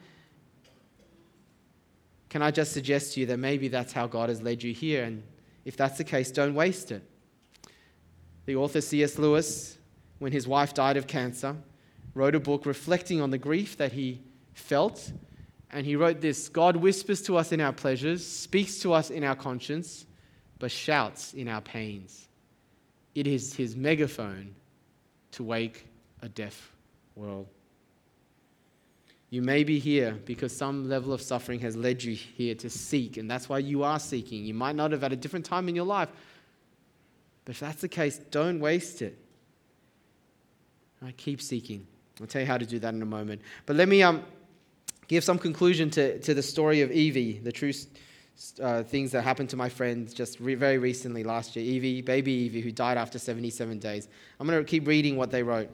Can 2.28 2.42
I 2.42 2.50
just 2.50 2.72
suggest 2.72 3.14
to 3.14 3.20
you 3.20 3.26
that 3.26 3.38
maybe 3.38 3.68
that's 3.68 3.92
how 3.92 4.06
God 4.06 4.28
has 4.28 4.42
led 4.42 4.62
you 4.62 4.74
here? 4.74 5.04
And 5.04 5.22
if 5.64 5.76
that's 5.76 5.98
the 5.98 6.04
case, 6.04 6.30
don't 6.30 6.54
waste 6.54 6.90
it. 6.90 7.02
The 8.46 8.56
author 8.56 8.80
C.S. 8.80 9.18
Lewis, 9.18 9.78
when 10.18 10.32
his 10.32 10.46
wife 10.46 10.74
died 10.74 10.96
of 10.96 11.06
cancer, 11.06 11.56
wrote 12.14 12.34
a 12.34 12.40
book 12.40 12.66
reflecting 12.66 13.20
on 13.20 13.30
the 13.30 13.38
grief 13.38 13.76
that 13.76 13.92
he 13.92 14.20
felt. 14.52 15.12
And 15.70 15.86
he 15.86 15.96
wrote 15.96 16.20
this 16.20 16.48
God 16.48 16.76
whispers 16.76 17.22
to 17.22 17.36
us 17.36 17.52
in 17.52 17.60
our 17.60 17.72
pleasures, 17.72 18.26
speaks 18.26 18.80
to 18.80 18.92
us 18.92 19.10
in 19.10 19.24
our 19.24 19.36
conscience, 19.36 20.06
but 20.58 20.70
shouts 20.70 21.34
in 21.34 21.48
our 21.48 21.60
pains. 21.60 22.28
It 23.14 23.26
is 23.26 23.54
his 23.54 23.76
megaphone 23.76 24.54
to 25.32 25.44
wake 25.44 25.86
a 26.20 26.28
deaf 26.28 26.72
world. 27.14 27.46
You 29.34 29.42
may 29.42 29.64
be 29.64 29.80
here 29.80 30.16
because 30.26 30.56
some 30.56 30.88
level 30.88 31.12
of 31.12 31.20
suffering 31.20 31.58
has 31.58 31.74
led 31.74 32.04
you 32.04 32.14
here 32.14 32.54
to 32.54 32.70
seek, 32.70 33.16
and 33.16 33.28
that's 33.28 33.48
why 33.48 33.58
you 33.58 33.82
are 33.82 33.98
seeking. 33.98 34.44
You 34.44 34.54
might 34.54 34.76
not 34.76 34.92
have 34.92 35.02
at 35.02 35.12
a 35.12 35.16
different 35.16 35.44
time 35.44 35.68
in 35.68 35.74
your 35.74 35.86
life, 35.86 36.08
but 37.44 37.50
if 37.50 37.58
that's 37.58 37.80
the 37.80 37.88
case, 37.88 38.18
don't 38.30 38.60
waste 38.60 39.02
it. 39.02 39.18
I 41.04 41.10
keep 41.10 41.42
seeking. 41.42 41.84
I'll 42.20 42.28
tell 42.28 42.42
you 42.42 42.46
how 42.46 42.58
to 42.58 42.64
do 42.64 42.78
that 42.78 42.94
in 42.94 43.02
a 43.02 43.06
moment. 43.06 43.42
But 43.66 43.74
let 43.74 43.88
me 43.88 44.04
um, 44.04 44.22
give 45.08 45.24
some 45.24 45.40
conclusion 45.40 45.90
to, 45.90 46.20
to 46.20 46.32
the 46.32 46.42
story 46.42 46.82
of 46.82 46.92
Evie, 46.92 47.40
the 47.40 47.50
true 47.50 47.72
uh, 48.62 48.84
things 48.84 49.10
that 49.10 49.22
happened 49.22 49.50
to 49.50 49.56
my 49.56 49.68
friend 49.68 50.14
just 50.14 50.38
re- 50.38 50.54
very 50.54 50.78
recently 50.78 51.24
last 51.24 51.56
year. 51.56 51.64
Evie, 51.64 52.02
baby 52.02 52.30
Evie, 52.30 52.60
who 52.60 52.70
died 52.70 52.96
after 52.96 53.18
77 53.18 53.80
days. 53.80 54.06
I'm 54.38 54.46
going 54.46 54.60
to 54.60 54.64
keep 54.64 54.86
reading 54.86 55.16
what 55.16 55.32
they 55.32 55.42
wrote. 55.42 55.70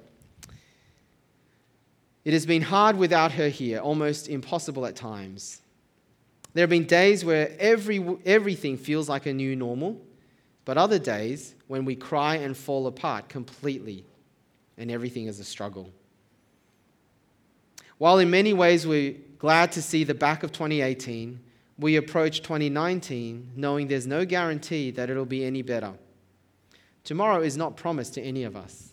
It 2.24 2.32
has 2.32 2.44
been 2.44 2.62
hard 2.62 2.96
without 2.96 3.32
her 3.32 3.48
here, 3.48 3.78
almost 3.78 4.28
impossible 4.28 4.86
at 4.86 4.96
times. 4.96 5.60
There 6.52 6.62
have 6.62 6.70
been 6.70 6.84
days 6.84 7.24
where 7.24 7.54
every, 7.58 8.04
everything 8.26 8.76
feels 8.76 9.08
like 9.08 9.26
a 9.26 9.32
new 9.32 9.56
normal, 9.56 10.00
but 10.64 10.76
other 10.76 10.98
days 10.98 11.54
when 11.68 11.84
we 11.84 11.96
cry 11.96 12.36
and 12.36 12.56
fall 12.56 12.86
apart 12.86 13.28
completely 13.28 14.04
and 14.76 14.90
everything 14.90 15.26
is 15.26 15.40
a 15.40 15.44
struggle. 15.44 15.92
While 17.98 18.18
in 18.18 18.30
many 18.30 18.52
ways 18.52 18.86
we're 18.86 19.16
glad 19.38 19.72
to 19.72 19.82
see 19.82 20.04
the 20.04 20.14
back 20.14 20.42
of 20.42 20.52
2018, 20.52 21.38
we 21.78 21.96
approach 21.96 22.42
2019 22.42 23.52
knowing 23.56 23.88
there's 23.88 24.06
no 24.06 24.24
guarantee 24.24 24.90
that 24.92 25.10
it'll 25.10 25.24
be 25.24 25.44
any 25.44 25.62
better. 25.62 25.94
Tomorrow 27.04 27.42
is 27.42 27.56
not 27.56 27.76
promised 27.76 28.14
to 28.14 28.22
any 28.22 28.44
of 28.44 28.56
us. 28.56 28.89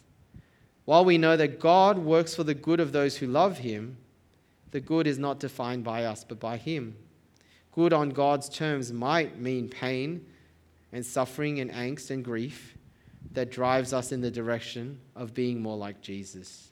While 0.88 1.04
we 1.04 1.18
know 1.18 1.36
that 1.36 1.60
God 1.60 1.98
works 1.98 2.34
for 2.34 2.46
the 2.46 2.54
good 2.54 2.80
of 2.80 2.94
those 2.94 3.18
who 3.18 3.28
love 3.28 3.58
Him, 3.58 3.98
the 4.72 4.80
good 4.80 5.06
is 5.06 5.20
not 5.20 5.38
defined 5.38 5.84
by 5.84 6.06
us 6.06 6.24
but 6.24 6.40
by 6.40 6.56
Him. 6.56 6.96
Good 7.74 7.92
on 7.92 8.12
God's 8.12 8.48
terms 8.48 8.94
might 8.94 9.38
mean 9.38 9.68
pain 9.68 10.26
and 10.94 11.06
suffering 11.06 11.60
and 11.60 11.70
angst 11.74 12.10
and 12.10 12.24
grief 12.24 12.78
that 13.34 13.52
drives 13.52 13.92
us 13.92 14.14
in 14.14 14.22
the 14.22 14.32
direction 14.32 14.98
of 15.14 15.34
being 15.34 15.62
more 15.62 15.76
like 15.76 16.00
Jesus. 16.00 16.72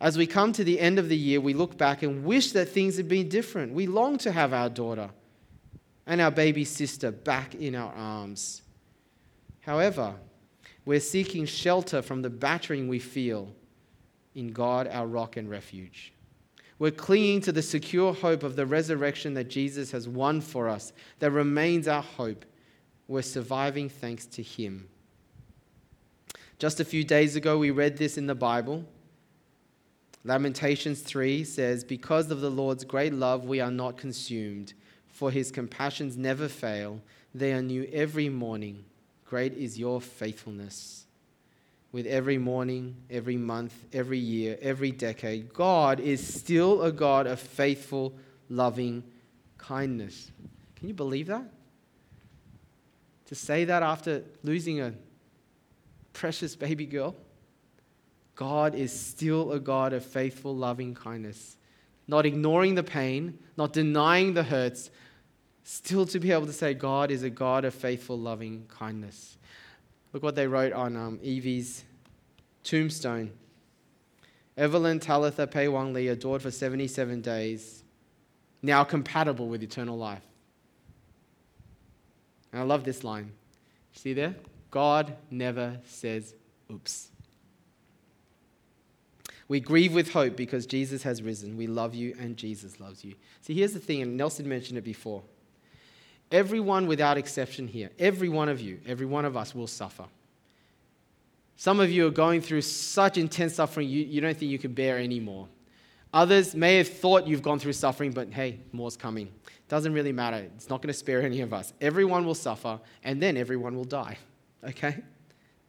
As 0.00 0.16
we 0.16 0.26
come 0.26 0.54
to 0.54 0.64
the 0.64 0.80
end 0.80 0.98
of 0.98 1.10
the 1.10 1.16
year, 1.18 1.42
we 1.42 1.52
look 1.52 1.76
back 1.76 2.02
and 2.02 2.24
wish 2.24 2.52
that 2.52 2.70
things 2.70 2.96
had 2.96 3.06
been 3.06 3.28
different. 3.28 3.74
We 3.74 3.86
long 3.86 4.16
to 4.16 4.32
have 4.32 4.54
our 4.54 4.70
daughter 4.70 5.10
and 6.06 6.22
our 6.22 6.30
baby 6.30 6.64
sister 6.64 7.10
back 7.10 7.54
in 7.54 7.74
our 7.74 7.92
arms. 7.92 8.62
However, 9.60 10.14
we're 10.84 11.00
seeking 11.00 11.46
shelter 11.46 12.02
from 12.02 12.22
the 12.22 12.30
battering 12.30 12.88
we 12.88 12.98
feel 12.98 13.52
in 14.34 14.48
God, 14.48 14.88
our 14.88 15.06
rock 15.06 15.36
and 15.36 15.48
refuge. 15.48 16.12
We're 16.78 16.90
clinging 16.90 17.40
to 17.42 17.52
the 17.52 17.62
secure 17.62 18.12
hope 18.12 18.42
of 18.42 18.56
the 18.56 18.66
resurrection 18.66 19.34
that 19.34 19.48
Jesus 19.48 19.90
has 19.92 20.08
won 20.08 20.40
for 20.40 20.68
us, 20.68 20.92
that 21.20 21.30
remains 21.30 21.86
our 21.86 22.02
hope. 22.02 22.44
We're 23.06 23.22
surviving 23.22 23.88
thanks 23.88 24.26
to 24.26 24.42
Him. 24.42 24.88
Just 26.58 26.80
a 26.80 26.84
few 26.84 27.04
days 27.04 27.36
ago, 27.36 27.58
we 27.58 27.70
read 27.70 27.96
this 27.96 28.18
in 28.18 28.26
the 28.26 28.34
Bible. 28.34 28.84
Lamentations 30.24 31.00
3 31.00 31.44
says, 31.44 31.84
Because 31.84 32.30
of 32.30 32.40
the 32.40 32.50
Lord's 32.50 32.84
great 32.84 33.12
love, 33.12 33.44
we 33.44 33.60
are 33.60 33.70
not 33.70 33.96
consumed, 33.96 34.72
for 35.06 35.30
his 35.30 35.50
compassions 35.50 36.16
never 36.16 36.48
fail. 36.48 37.00
They 37.34 37.52
are 37.52 37.62
new 37.62 37.88
every 37.92 38.28
morning. 38.28 38.84
Great 39.24 39.54
is 39.54 39.78
your 39.78 40.00
faithfulness 40.00 41.06
with 41.92 42.06
every 42.06 42.38
morning, 42.38 42.96
every 43.08 43.36
month, 43.36 43.72
every 43.92 44.18
year, 44.18 44.58
every 44.60 44.90
decade. 44.90 45.54
God 45.54 46.00
is 46.00 46.26
still 46.26 46.82
a 46.82 46.90
God 46.90 47.26
of 47.26 47.38
faithful, 47.38 48.14
loving 48.48 49.04
kindness. 49.58 50.30
Can 50.76 50.88
you 50.88 50.94
believe 50.94 51.28
that? 51.28 51.44
To 53.26 53.34
say 53.34 53.64
that 53.64 53.82
after 53.82 54.24
losing 54.42 54.80
a 54.80 54.92
precious 56.12 56.56
baby 56.56 56.84
girl? 56.84 57.14
God 58.34 58.74
is 58.74 58.92
still 58.92 59.52
a 59.52 59.60
God 59.60 59.92
of 59.92 60.04
faithful, 60.04 60.54
loving 60.54 60.94
kindness. 60.94 61.56
Not 62.08 62.26
ignoring 62.26 62.74
the 62.74 62.82
pain, 62.82 63.38
not 63.56 63.72
denying 63.72 64.34
the 64.34 64.42
hurts, 64.42 64.90
still 65.64 66.06
to 66.06 66.20
be 66.20 66.30
able 66.30 66.46
to 66.46 66.52
say, 66.52 66.74
God 66.74 67.10
is 67.10 67.22
a 67.22 67.30
God 67.30 67.64
of 67.64 67.74
faithful, 67.74 68.18
loving 68.18 68.66
kindness. 68.68 69.36
Look 70.12 70.22
what 70.22 70.36
they 70.36 70.46
wrote 70.46 70.72
on 70.72 70.96
um, 70.96 71.18
Evie's 71.22 71.82
tombstone. 72.62 73.32
Evelyn 74.56 75.00
Talitha 75.00 75.46
Pei 75.46 75.66
Wang 75.66 75.92
Li 75.92 76.08
adored 76.08 76.42
for 76.42 76.50
77 76.50 77.20
days, 77.22 77.82
now 78.62 78.84
compatible 78.84 79.48
with 79.48 79.62
eternal 79.62 79.98
life. 79.98 80.22
And 82.52 82.60
I 82.60 82.64
love 82.64 82.84
this 82.84 83.02
line. 83.02 83.32
See 83.92 84.12
there? 84.12 84.36
God 84.70 85.16
never 85.30 85.78
says 85.86 86.34
oops. 86.70 87.08
We 89.48 89.60
grieve 89.60 89.92
with 89.92 90.12
hope 90.12 90.36
because 90.36 90.66
Jesus 90.66 91.02
has 91.02 91.20
risen. 91.20 91.56
We 91.56 91.66
love 91.66 91.94
you 91.94 92.14
and 92.18 92.36
Jesus 92.36 92.80
loves 92.80 93.04
you. 93.04 93.14
See, 93.42 93.54
here's 93.54 93.72
the 93.72 93.80
thing, 93.80 94.00
and 94.02 94.16
Nelson 94.16 94.48
mentioned 94.48 94.78
it 94.78 94.84
before. 94.84 95.22
Everyone 96.34 96.88
without 96.88 97.16
exception 97.16 97.68
here, 97.68 97.90
every 97.96 98.28
one 98.28 98.48
of 98.48 98.60
you, 98.60 98.80
every 98.88 99.06
one 99.06 99.24
of 99.24 99.36
us 99.36 99.54
will 99.54 99.68
suffer. 99.68 100.04
Some 101.54 101.78
of 101.78 101.92
you 101.92 102.08
are 102.08 102.10
going 102.10 102.40
through 102.40 102.62
such 102.62 103.18
intense 103.18 103.54
suffering 103.54 103.88
you, 103.88 104.02
you 104.02 104.20
don't 104.20 104.36
think 104.36 104.50
you 104.50 104.58
can 104.58 104.72
bear 104.72 104.98
anymore. 104.98 105.46
Others 106.12 106.56
may 106.56 106.78
have 106.78 106.88
thought 106.88 107.28
you've 107.28 107.40
gone 107.40 107.60
through 107.60 107.74
suffering, 107.74 108.10
but 108.10 108.32
hey, 108.32 108.58
more's 108.72 108.96
coming. 108.96 109.30
Doesn't 109.68 109.92
really 109.92 110.10
matter. 110.10 110.38
It's 110.56 110.68
not 110.68 110.82
going 110.82 110.88
to 110.88 110.98
spare 110.98 111.22
any 111.22 111.40
of 111.40 111.52
us. 111.52 111.72
Everyone 111.80 112.26
will 112.26 112.34
suffer, 112.34 112.80
and 113.04 113.22
then 113.22 113.36
everyone 113.36 113.76
will 113.76 113.84
die. 113.84 114.18
Okay? 114.64 114.96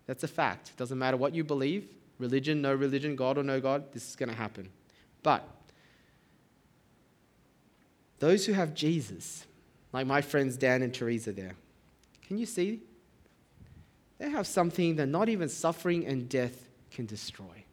That's 0.07 0.23
a 0.23 0.27
fact. 0.27 0.75
Doesn't 0.77 0.97
matter 0.97 1.17
what 1.17 1.35
you 1.35 1.43
believe 1.43 1.89
religion, 2.17 2.61
no 2.61 2.73
religion, 2.73 3.15
God 3.15 3.37
or 3.37 3.43
no 3.43 3.59
God, 3.59 3.91
this 3.91 4.09
is 4.09 4.15
going 4.15 4.29
to 4.29 4.35
happen. 4.35 4.69
But 5.21 5.47
those 8.17 8.45
who 8.47 8.53
have 8.53 8.73
Jesus, 8.73 9.45
like 9.95 10.07
my 10.07 10.21
friends 10.21 10.57
Dan 10.57 10.81
and 10.81 10.93
Teresa 10.93 11.31
there. 11.31 11.55
Can 12.27 12.37
you 12.37 12.45
see? 12.45 12.81
They 14.17 14.29
have 14.29 14.45
something 14.45 14.97
that 14.97 15.05
not 15.05 15.29
even 15.29 15.47
suffering 15.47 16.05
and 16.05 16.27
death 16.27 16.67
can 16.91 17.05
destroy. 17.05 17.63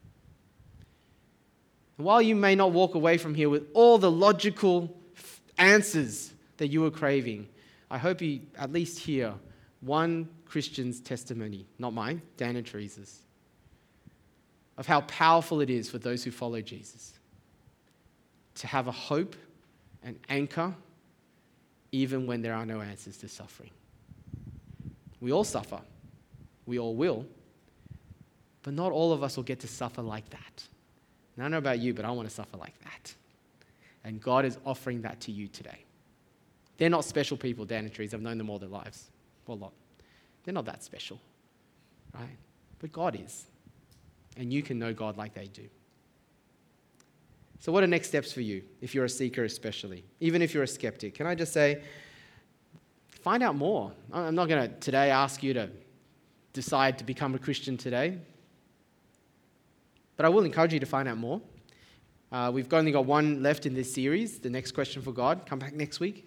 And 1.99 2.07
while 2.07 2.23
you 2.23 2.37
may 2.37 2.55
not 2.55 2.71
walk 2.71 2.95
away 2.95 3.19
from 3.19 3.35
here 3.35 3.51
with 3.51 3.67
all 3.75 3.99
the 3.99 4.09
logical 4.11 4.97
answers 5.59 6.33
that 6.59 6.69
you 6.69 6.83
were 6.83 6.93
craving, 6.93 7.49
I 7.91 7.99
hope 7.99 8.23
you 8.23 8.43
at 8.57 8.71
least 8.71 9.01
hear 9.01 9.35
one 9.81 10.29
Christian's 10.45 11.01
testimony, 11.01 11.67
not 11.81 11.93
mine, 11.93 12.23
Dan 12.37 12.55
and 12.55 12.65
Teresa's, 12.65 13.19
of 14.79 14.87
how 14.87 15.01
powerful 15.03 15.61
it 15.61 15.71
is 15.71 15.91
for 15.91 15.99
those 15.99 16.23
who 16.23 16.31
follow 16.31 16.61
Jesus 16.61 17.15
to 18.55 18.69
have 18.69 18.87
a 18.87 18.93
hope, 18.93 19.35
an 20.05 20.21
anchor, 20.29 20.73
even 21.93 22.27
when 22.27 22.43
there 22.43 22.55
are 22.55 22.67
no 22.67 22.81
answers 22.81 23.19
to 23.19 23.29
suffering. 23.29 23.71
We 25.21 25.31
all 25.31 25.45
suffer, 25.45 25.81
we 26.67 26.79
all 26.79 26.97
will, 26.97 27.27
but 28.63 28.75
not 28.75 28.93
all 28.93 29.13
of 29.13 29.23
us 29.23 29.37
will 29.37 29.45
get 29.45 29.61
to 29.61 29.69
suffer 29.69 30.03
like 30.03 30.29
that. 30.31 30.65
And 31.37 31.43
I 31.43 31.45
don't 31.45 31.53
know 31.53 31.59
about 31.59 31.79
you, 31.79 31.95
but 31.95 32.05
I 32.05 32.11
want 32.11 32.29
to 32.29 32.35
suffer 32.35 32.57
like 32.57 32.79
that. 32.81 33.15
And 34.05 34.21
God 34.21 34.45
is 34.45 34.59
offering 34.65 35.03
that 35.03 35.21
to 35.21 35.33
you 35.33 35.49
today. 35.49 35.85
They're 36.79 36.91
not 36.91 37.05
special 37.05 37.37
people, 37.37 37.65
Dan 37.65 37.85
and 37.85 37.93
Trees. 37.93 38.15
I've 38.15 38.23
known 38.23 38.39
them 38.39 38.51
all 38.51 38.59
their 38.59 38.69
lives. 38.69 39.11
Well, 39.47 39.59
a 39.59 39.61
lot. 39.61 39.73
They're 40.45 40.55
not 40.55 40.65
that 40.65 40.83
special, 40.83 41.21
right? 42.15 42.37
But 42.81 42.91
God 42.91 43.19
is. 43.23 43.45
And 44.37 44.53
you 44.53 44.63
can 44.63 44.79
know 44.79 44.93
God 44.93 45.17
like 45.17 45.35
they 45.35 45.47
do. 45.47 45.69
So, 47.63 47.71
what 47.71 47.85
are 47.85 47.87
next 47.87 48.09
steps 48.09 48.33
for 48.33 48.41
you 48.41 48.65
if 48.81 48.93
you're 48.93 49.05
a 49.05 49.09
seeker, 49.09 49.45
especially? 49.45 50.03
Even 50.19 50.43
if 50.43 50.53
you're 50.53 50.65
a 50.65 50.67
skeptic? 50.67 51.15
Can 51.15 51.29
I 51.29 51.37
just 51.37 51.53
say, 51.53 51.81
find 53.09 53.41
out 53.41 53.55
more? 53.55 53.93
I'm 54.13 54.35
not 54.35 54.49
going 54.49 54.69
to 54.69 54.77
today 54.81 55.13
ask 55.13 55.45
you 55.45 55.55
to 55.55 55.71
decide 56.53 56.99
to 56.99 57.05
become 57.05 57.37
a 57.37 57.39
Christian 57.39 57.77
today, 57.77 58.19
but 60.17 60.27
I 60.27 60.29
will 60.29 60.43
encourage 60.43 60.73
you 60.73 60.81
to 60.81 60.87
find 60.87 61.07
out 61.07 61.19
more. 61.19 61.41
Uh, 62.33 62.51
we've 62.53 62.73
only 62.75 62.91
got 62.91 63.07
one 63.07 63.45
left 63.45 63.65
in 63.65 63.75
this 63.75 63.95
series. 63.95 64.41
The 64.41 64.51
next 64.51 64.73
question 64.73 65.01
for 65.01 65.13
God. 65.13 65.47
Come 65.47 65.61
back 65.61 65.73
next 65.73 66.01
week. 66.01 66.27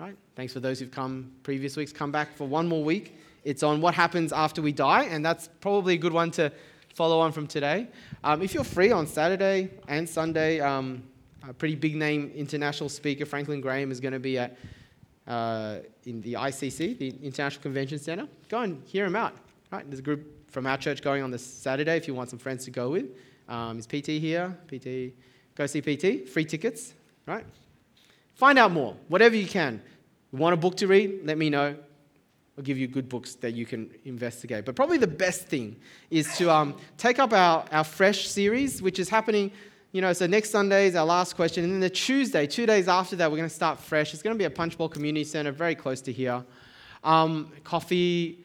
Right? 0.00 0.16
Thanks 0.36 0.54
for 0.54 0.60
those 0.60 0.80
who've 0.80 0.90
come 0.90 1.32
previous 1.42 1.76
weeks. 1.76 1.92
Come 1.92 2.12
back 2.12 2.34
for 2.34 2.48
one 2.48 2.66
more 2.66 2.82
week. 2.82 3.18
It's 3.44 3.62
on 3.62 3.82
what 3.82 3.92
happens 3.92 4.32
after 4.32 4.62
we 4.62 4.72
die, 4.72 5.02
and 5.02 5.22
that's 5.22 5.50
probably 5.60 5.94
a 5.94 5.98
good 5.98 6.14
one 6.14 6.30
to 6.30 6.50
follow 6.94 7.20
on 7.20 7.32
from 7.32 7.46
today. 7.46 7.88
Um, 8.22 8.42
if 8.42 8.54
you're 8.54 8.64
free 8.64 8.92
on 8.92 9.06
Saturday 9.06 9.70
and 9.88 10.08
Sunday, 10.08 10.60
um, 10.60 11.02
a 11.48 11.52
pretty 11.52 11.74
big 11.74 11.96
name 11.96 12.30
international 12.34 12.88
speaker, 12.88 13.26
Franklin 13.26 13.60
Graham, 13.60 13.90
is 13.90 14.00
going 14.00 14.12
to 14.12 14.20
be 14.20 14.38
at 14.38 14.56
uh, 15.26 15.78
in 16.04 16.20
the 16.20 16.34
ICC, 16.34 16.98
the 16.98 17.08
International 17.22 17.62
Convention 17.62 17.98
Center. 17.98 18.28
Go 18.48 18.60
and 18.60 18.82
hear 18.86 19.04
him 19.04 19.16
out. 19.16 19.34
Right? 19.70 19.84
There's 19.88 20.00
a 20.00 20.02
group 20.02 20.50
from 20.50 20.66
our 20.66 20.76
church 20.76 21.02
going 21.02 21.22
on 21.22 21.30
this 21.30 21.44
Saturday 21.44 21.96
if 21.96 22.06
you 22.06 22.14
want 22.14 22.30
some 22.30 22.38
friends 22.38 22.64
to 22.66 22.70
go 22.70 22.90
with. 22.90 23.06
Um, 23.48 23.78
is 23.78 23.86
PT 23.86 24.20
here? 24.20 24.56
PT, 24.68 25.14
go 25.54 25.66
see 25.66 25.80
PT. 25.80 26.28
Free 26.28 26.44
tickets, 26.44 26.94
right? 27.26 27.44
Find 28.34 28.58
out 28.58 28.72
more, 28.72 28.96
whatever 29.08 29.36
you 29.36 29.46
can. 29.46 29.82
Want 30.30 30.54
a 30.54 30.56
book 30.56 30.76
to 30.78 30.86
read? 30.86 31.20
Let 31.24 31.38
me 31.38 31.50
know. 31.50 31.76
I'll 32.56 32.64
give 32.64 32.76
you 32.76 32.86
good 32.86 33.08
books 33.08 33.34
that 33.36 33.54
you 33.54 33.64
can 33.64 33.90
investigate. 34.04 34.64
But 34.66 34.76
probably 34.76 34.98
the 34.98 35.06
best 35.06 35.46
thing 35.46 35.76
is 36.10 36.36
to 36.36 36.50
um, 36.50 36.76
take 36.98 37.18
up 37.18 37.32
our, 37.32 37.64
our 37.72 37.84
Fresh 37.84 38.28
series, 38.28 38.82
which 38.82 38.98
is 38.98 39.08
happening, 39.08 39.50
you 39.92 40.02
know, 40.02 40.12
so 40.12 40.26
next 40.26 40.50
Sunday 40.50 40.86
is 40.86 40.94
our 40.94 41.06
last 41.06 41.34
question. 41.34 41.64
And 41.64 41.72
then 41.72 41.80
the 41.80 41.90
Tuesday, 41.90 42.46
two 42.46 42.66
days 42.66 42.88
after 42.88 43.16
that, 43.16 43.30
we're 43.30 43.38
going 43.38 43.48
to 43.48 43.54
start 43.54 43.80
Fresh. 43.80 44.12
It's 44.12 44.22
going 44.22 44.34
to 44.34 44.38
be 44.38 44.44
at 44.44 44.54
Punchbowl 44.54 44.90
Community 44.90 45.24
Centre, 45.24 45.52
very 45.52 45.74
close 45.74 46.02
to 46.02 46.12
here. 46.12 46.44
Um, 47.04 47.50
coffee, 47.64 48.44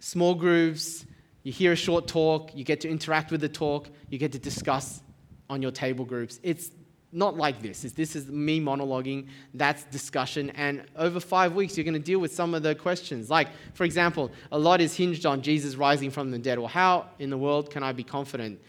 small 0.00 0.34
groups, 0.34 1.06
you 1.42 1.52
hear 1.52 1.72
a 1.72 1.76
short 1.76 2.06
talk, 2.06 2.54
you 2.54 2.64
get 2.64 2.80
to 2.82 2.88
interact 2.88 3.30
with 3.30 3.40
the 3.40 3.48
talk, 3.48 3.88
you 4.10 4.18
get 4.18 4.32
to 4.32 4.38
discuss 4.38 5.02
on 5.48 5.62
your 5.62 5.70
table 5.70 6.04
groups. 6.04 6.40
It's 6.42 6.70
not 7.16 7.36
like 7.36 7.62
this. 7.62 7.80
This 7.80 8.14
is 8.14 8.28
me 8.28 8.60
monologuing, 8.60 9.28
that's 9.54 9.84
discussion. 9.84 10.50
And 10.50 10.84
over 10.96 11.18
five 11.18 11.54
weeks, 11.54 11.76
you're 11.76 11.84
going 11.84 11.94
to 11.94 11.98
deal 11.98 12.18
with 12.18 12.32
some 12.32 12.54
of 12.54 12.62
the 12.62 12.74
questions. 12.74 13.30
Like, 13.30 13.48
for 13.72 13.84
example, 13.84 14.30
a 14.52 14.58
lot 14.58 14.82
is 14.82 14.94
hinged 14.94 15.24
on 15.24 15.40
Jesus 15.40 15.76
rising 15.76 16.10
from 16.10 16.30
the 16.30 16.38
dead. 16.38 16.58
Well, 16.58 16.68
how 16.68 17.06
in 17.18 17.30
the 17.30 17.38
world 17.38 17.70
can 17.70 17.82
I 17.82 17.92
be 17.92 18.04
confident 18.04 18.60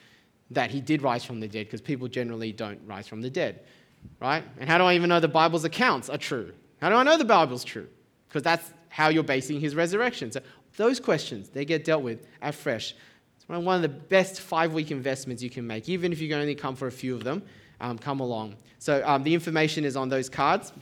that 0.51 0.71
he 0.71 0.79
did 0.79 1.01
rise 1.01 1.25
from 1.25 1.41
the 1.41 1.47
dead? 1.47 1.65
Because 1.65 1.81
people 1.81 2.07
generally 2.07 2.53
don't 2.53 2.79
rise 2.87 3.05
from 3.05 3.21
the 3.21 3.29
dead, 3.29 3.59
right? 4.21 4.43
And 4.59 4.69
how 4.69 4.77
do 4.77 4.85
I 4.85 4.95
even 4.95 5.09
know 5.09 5.19
the 5.19 5.27
Bible's 5.27 5.65
accounts 5.65 6.09
are 6.09 6.17
true? 6.17 6.53
How 6.79 6.87
do 6.89 6.95
I 6.95 7.03
know 7.03 7.17
the 7.17 7.25
Bible's 7.25 7.65
true? 7.65 7.87
Because 8.29 8.43
that's 8.43 8.71
how 8.87 9.09
you're 9.09 9.23
basing 9.23 9.59
his 9.59 9.75
resurrection. 9.75 10.31
So 10.31 10.39
those 10.77 11.01
questions, 11.01 11.49
they 11.49 11.65
get 11.65 11.83
dealt 11.83 12.01
with 12.01 12.25
at 12.41 12.55
Fresh. 12.55 12.95
It's 13.35 13.49
one 13.49 13.75
of 13.75 13.81
the 13.81 13.89
best 13.89 14.39
five 14.39 14.73
week 14.73 14.89
investments 14.89 15.43
you 15.43 15.49
can 15.49 15.67
make, 15.67 15.89
even 15.89 16.13
if 16.13 16.21
you 16.21 16.29
can 16.29 16.39
only 16.39 16.55
come 16.55 16.77
for 16.77 16.87
a 16.87 16.91
few 16.91 17.13
of 17.13 17.25
them. 17.25 17.43
Um, 17.79 17.97
come 17.97 18.19
along. 18.19 18.55
So 18.79 19.03
um, 19.05 19.23
the 19.23 19.33
information 19.33 19.85
is 19.85 19.95
on 19.95 20.09
those 20.09 20.29
cards, 20.29 20.73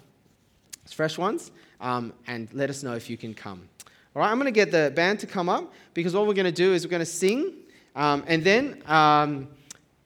it's 0.84 0.94
fresh 0.94 1.18
ones, 1.18 1.52
um, 1.82 2.14
and 2.28 2.54
let 2.54 2.70
us 2.70 2.84
know 2.84 2.94
if 2.94 3.10
you 3.10 3.18
can 3.18 3.34
come. 3.34 3.68
All 4.16 4.22
right, 4.22 4.30
I'm 4.32 4.38
going 4.38 4.46
to 4.46 4.52
get 4.52 4.72
the 4.72 4.94
band 4.96 5.20
to 5.20 5.28
come 5.28 5.50
up 5.50 5.74
because 5.94 6.14
what 6.14 6.26
we're 6.28 6.34
going 6.34 6.46
to 6.46 6.52
do 6.52 6.74
is 6.74 6.86
we're 6.86 6.92
going 6.92 7.02
to 7.02 7.06
sing, 7.06 7.54
um, 7.96 8.24
and 8.28 8.44
then 8.44 8.82
um, 8.86 9.48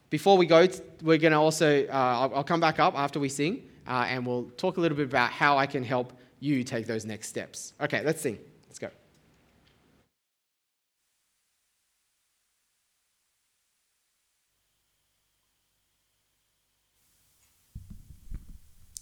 before 0.09 0.37
we 0.37 0.45
go, 0.45 0.67
we're 1.03 1.17
going 1.17 1.31
to 1.31 1.37
also, 1.37 1.85
uh, 1.85 1.91
I'll, 1.91 2.35
I'll, 2.37 2.43
come 2.43 2.59
back 2.59 2.79
up 2.79 2.97
after 2.97 3.19
we 3.19 3.29
sing, 3.29 3.63
uh, 3.87 4.05
and 4.07 4.25
we'll 4.25 4.45
talk 4.57 4.77
a 4.77 4.81
little 4.81 4.97
bit 4.97 5.05
about 5.05 5.31
how 5.31 5.57
I 5.57 5.67
can 5.67 5.83
help 5.83 6.13
you 6.39 6.63
take 6.63 6.87
those 6.87 7.05
next 7.05 7.27
steps. 7.27 7.73
Okay, 7.81 8.03
let's 8.03 8.21
sing. 8.21 8.39
Let's 8.67 8.79
go. 8.79 8.89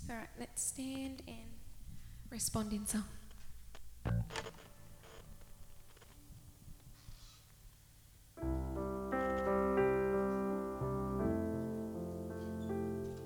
All 0.09 0.15
right, 0.15 0.27
let's 0.39 0.46
stand 0.57 1.21
and 1.27 1.37
respond 2.29 2.73
in 2.73 2.85
song. 2.85 3.03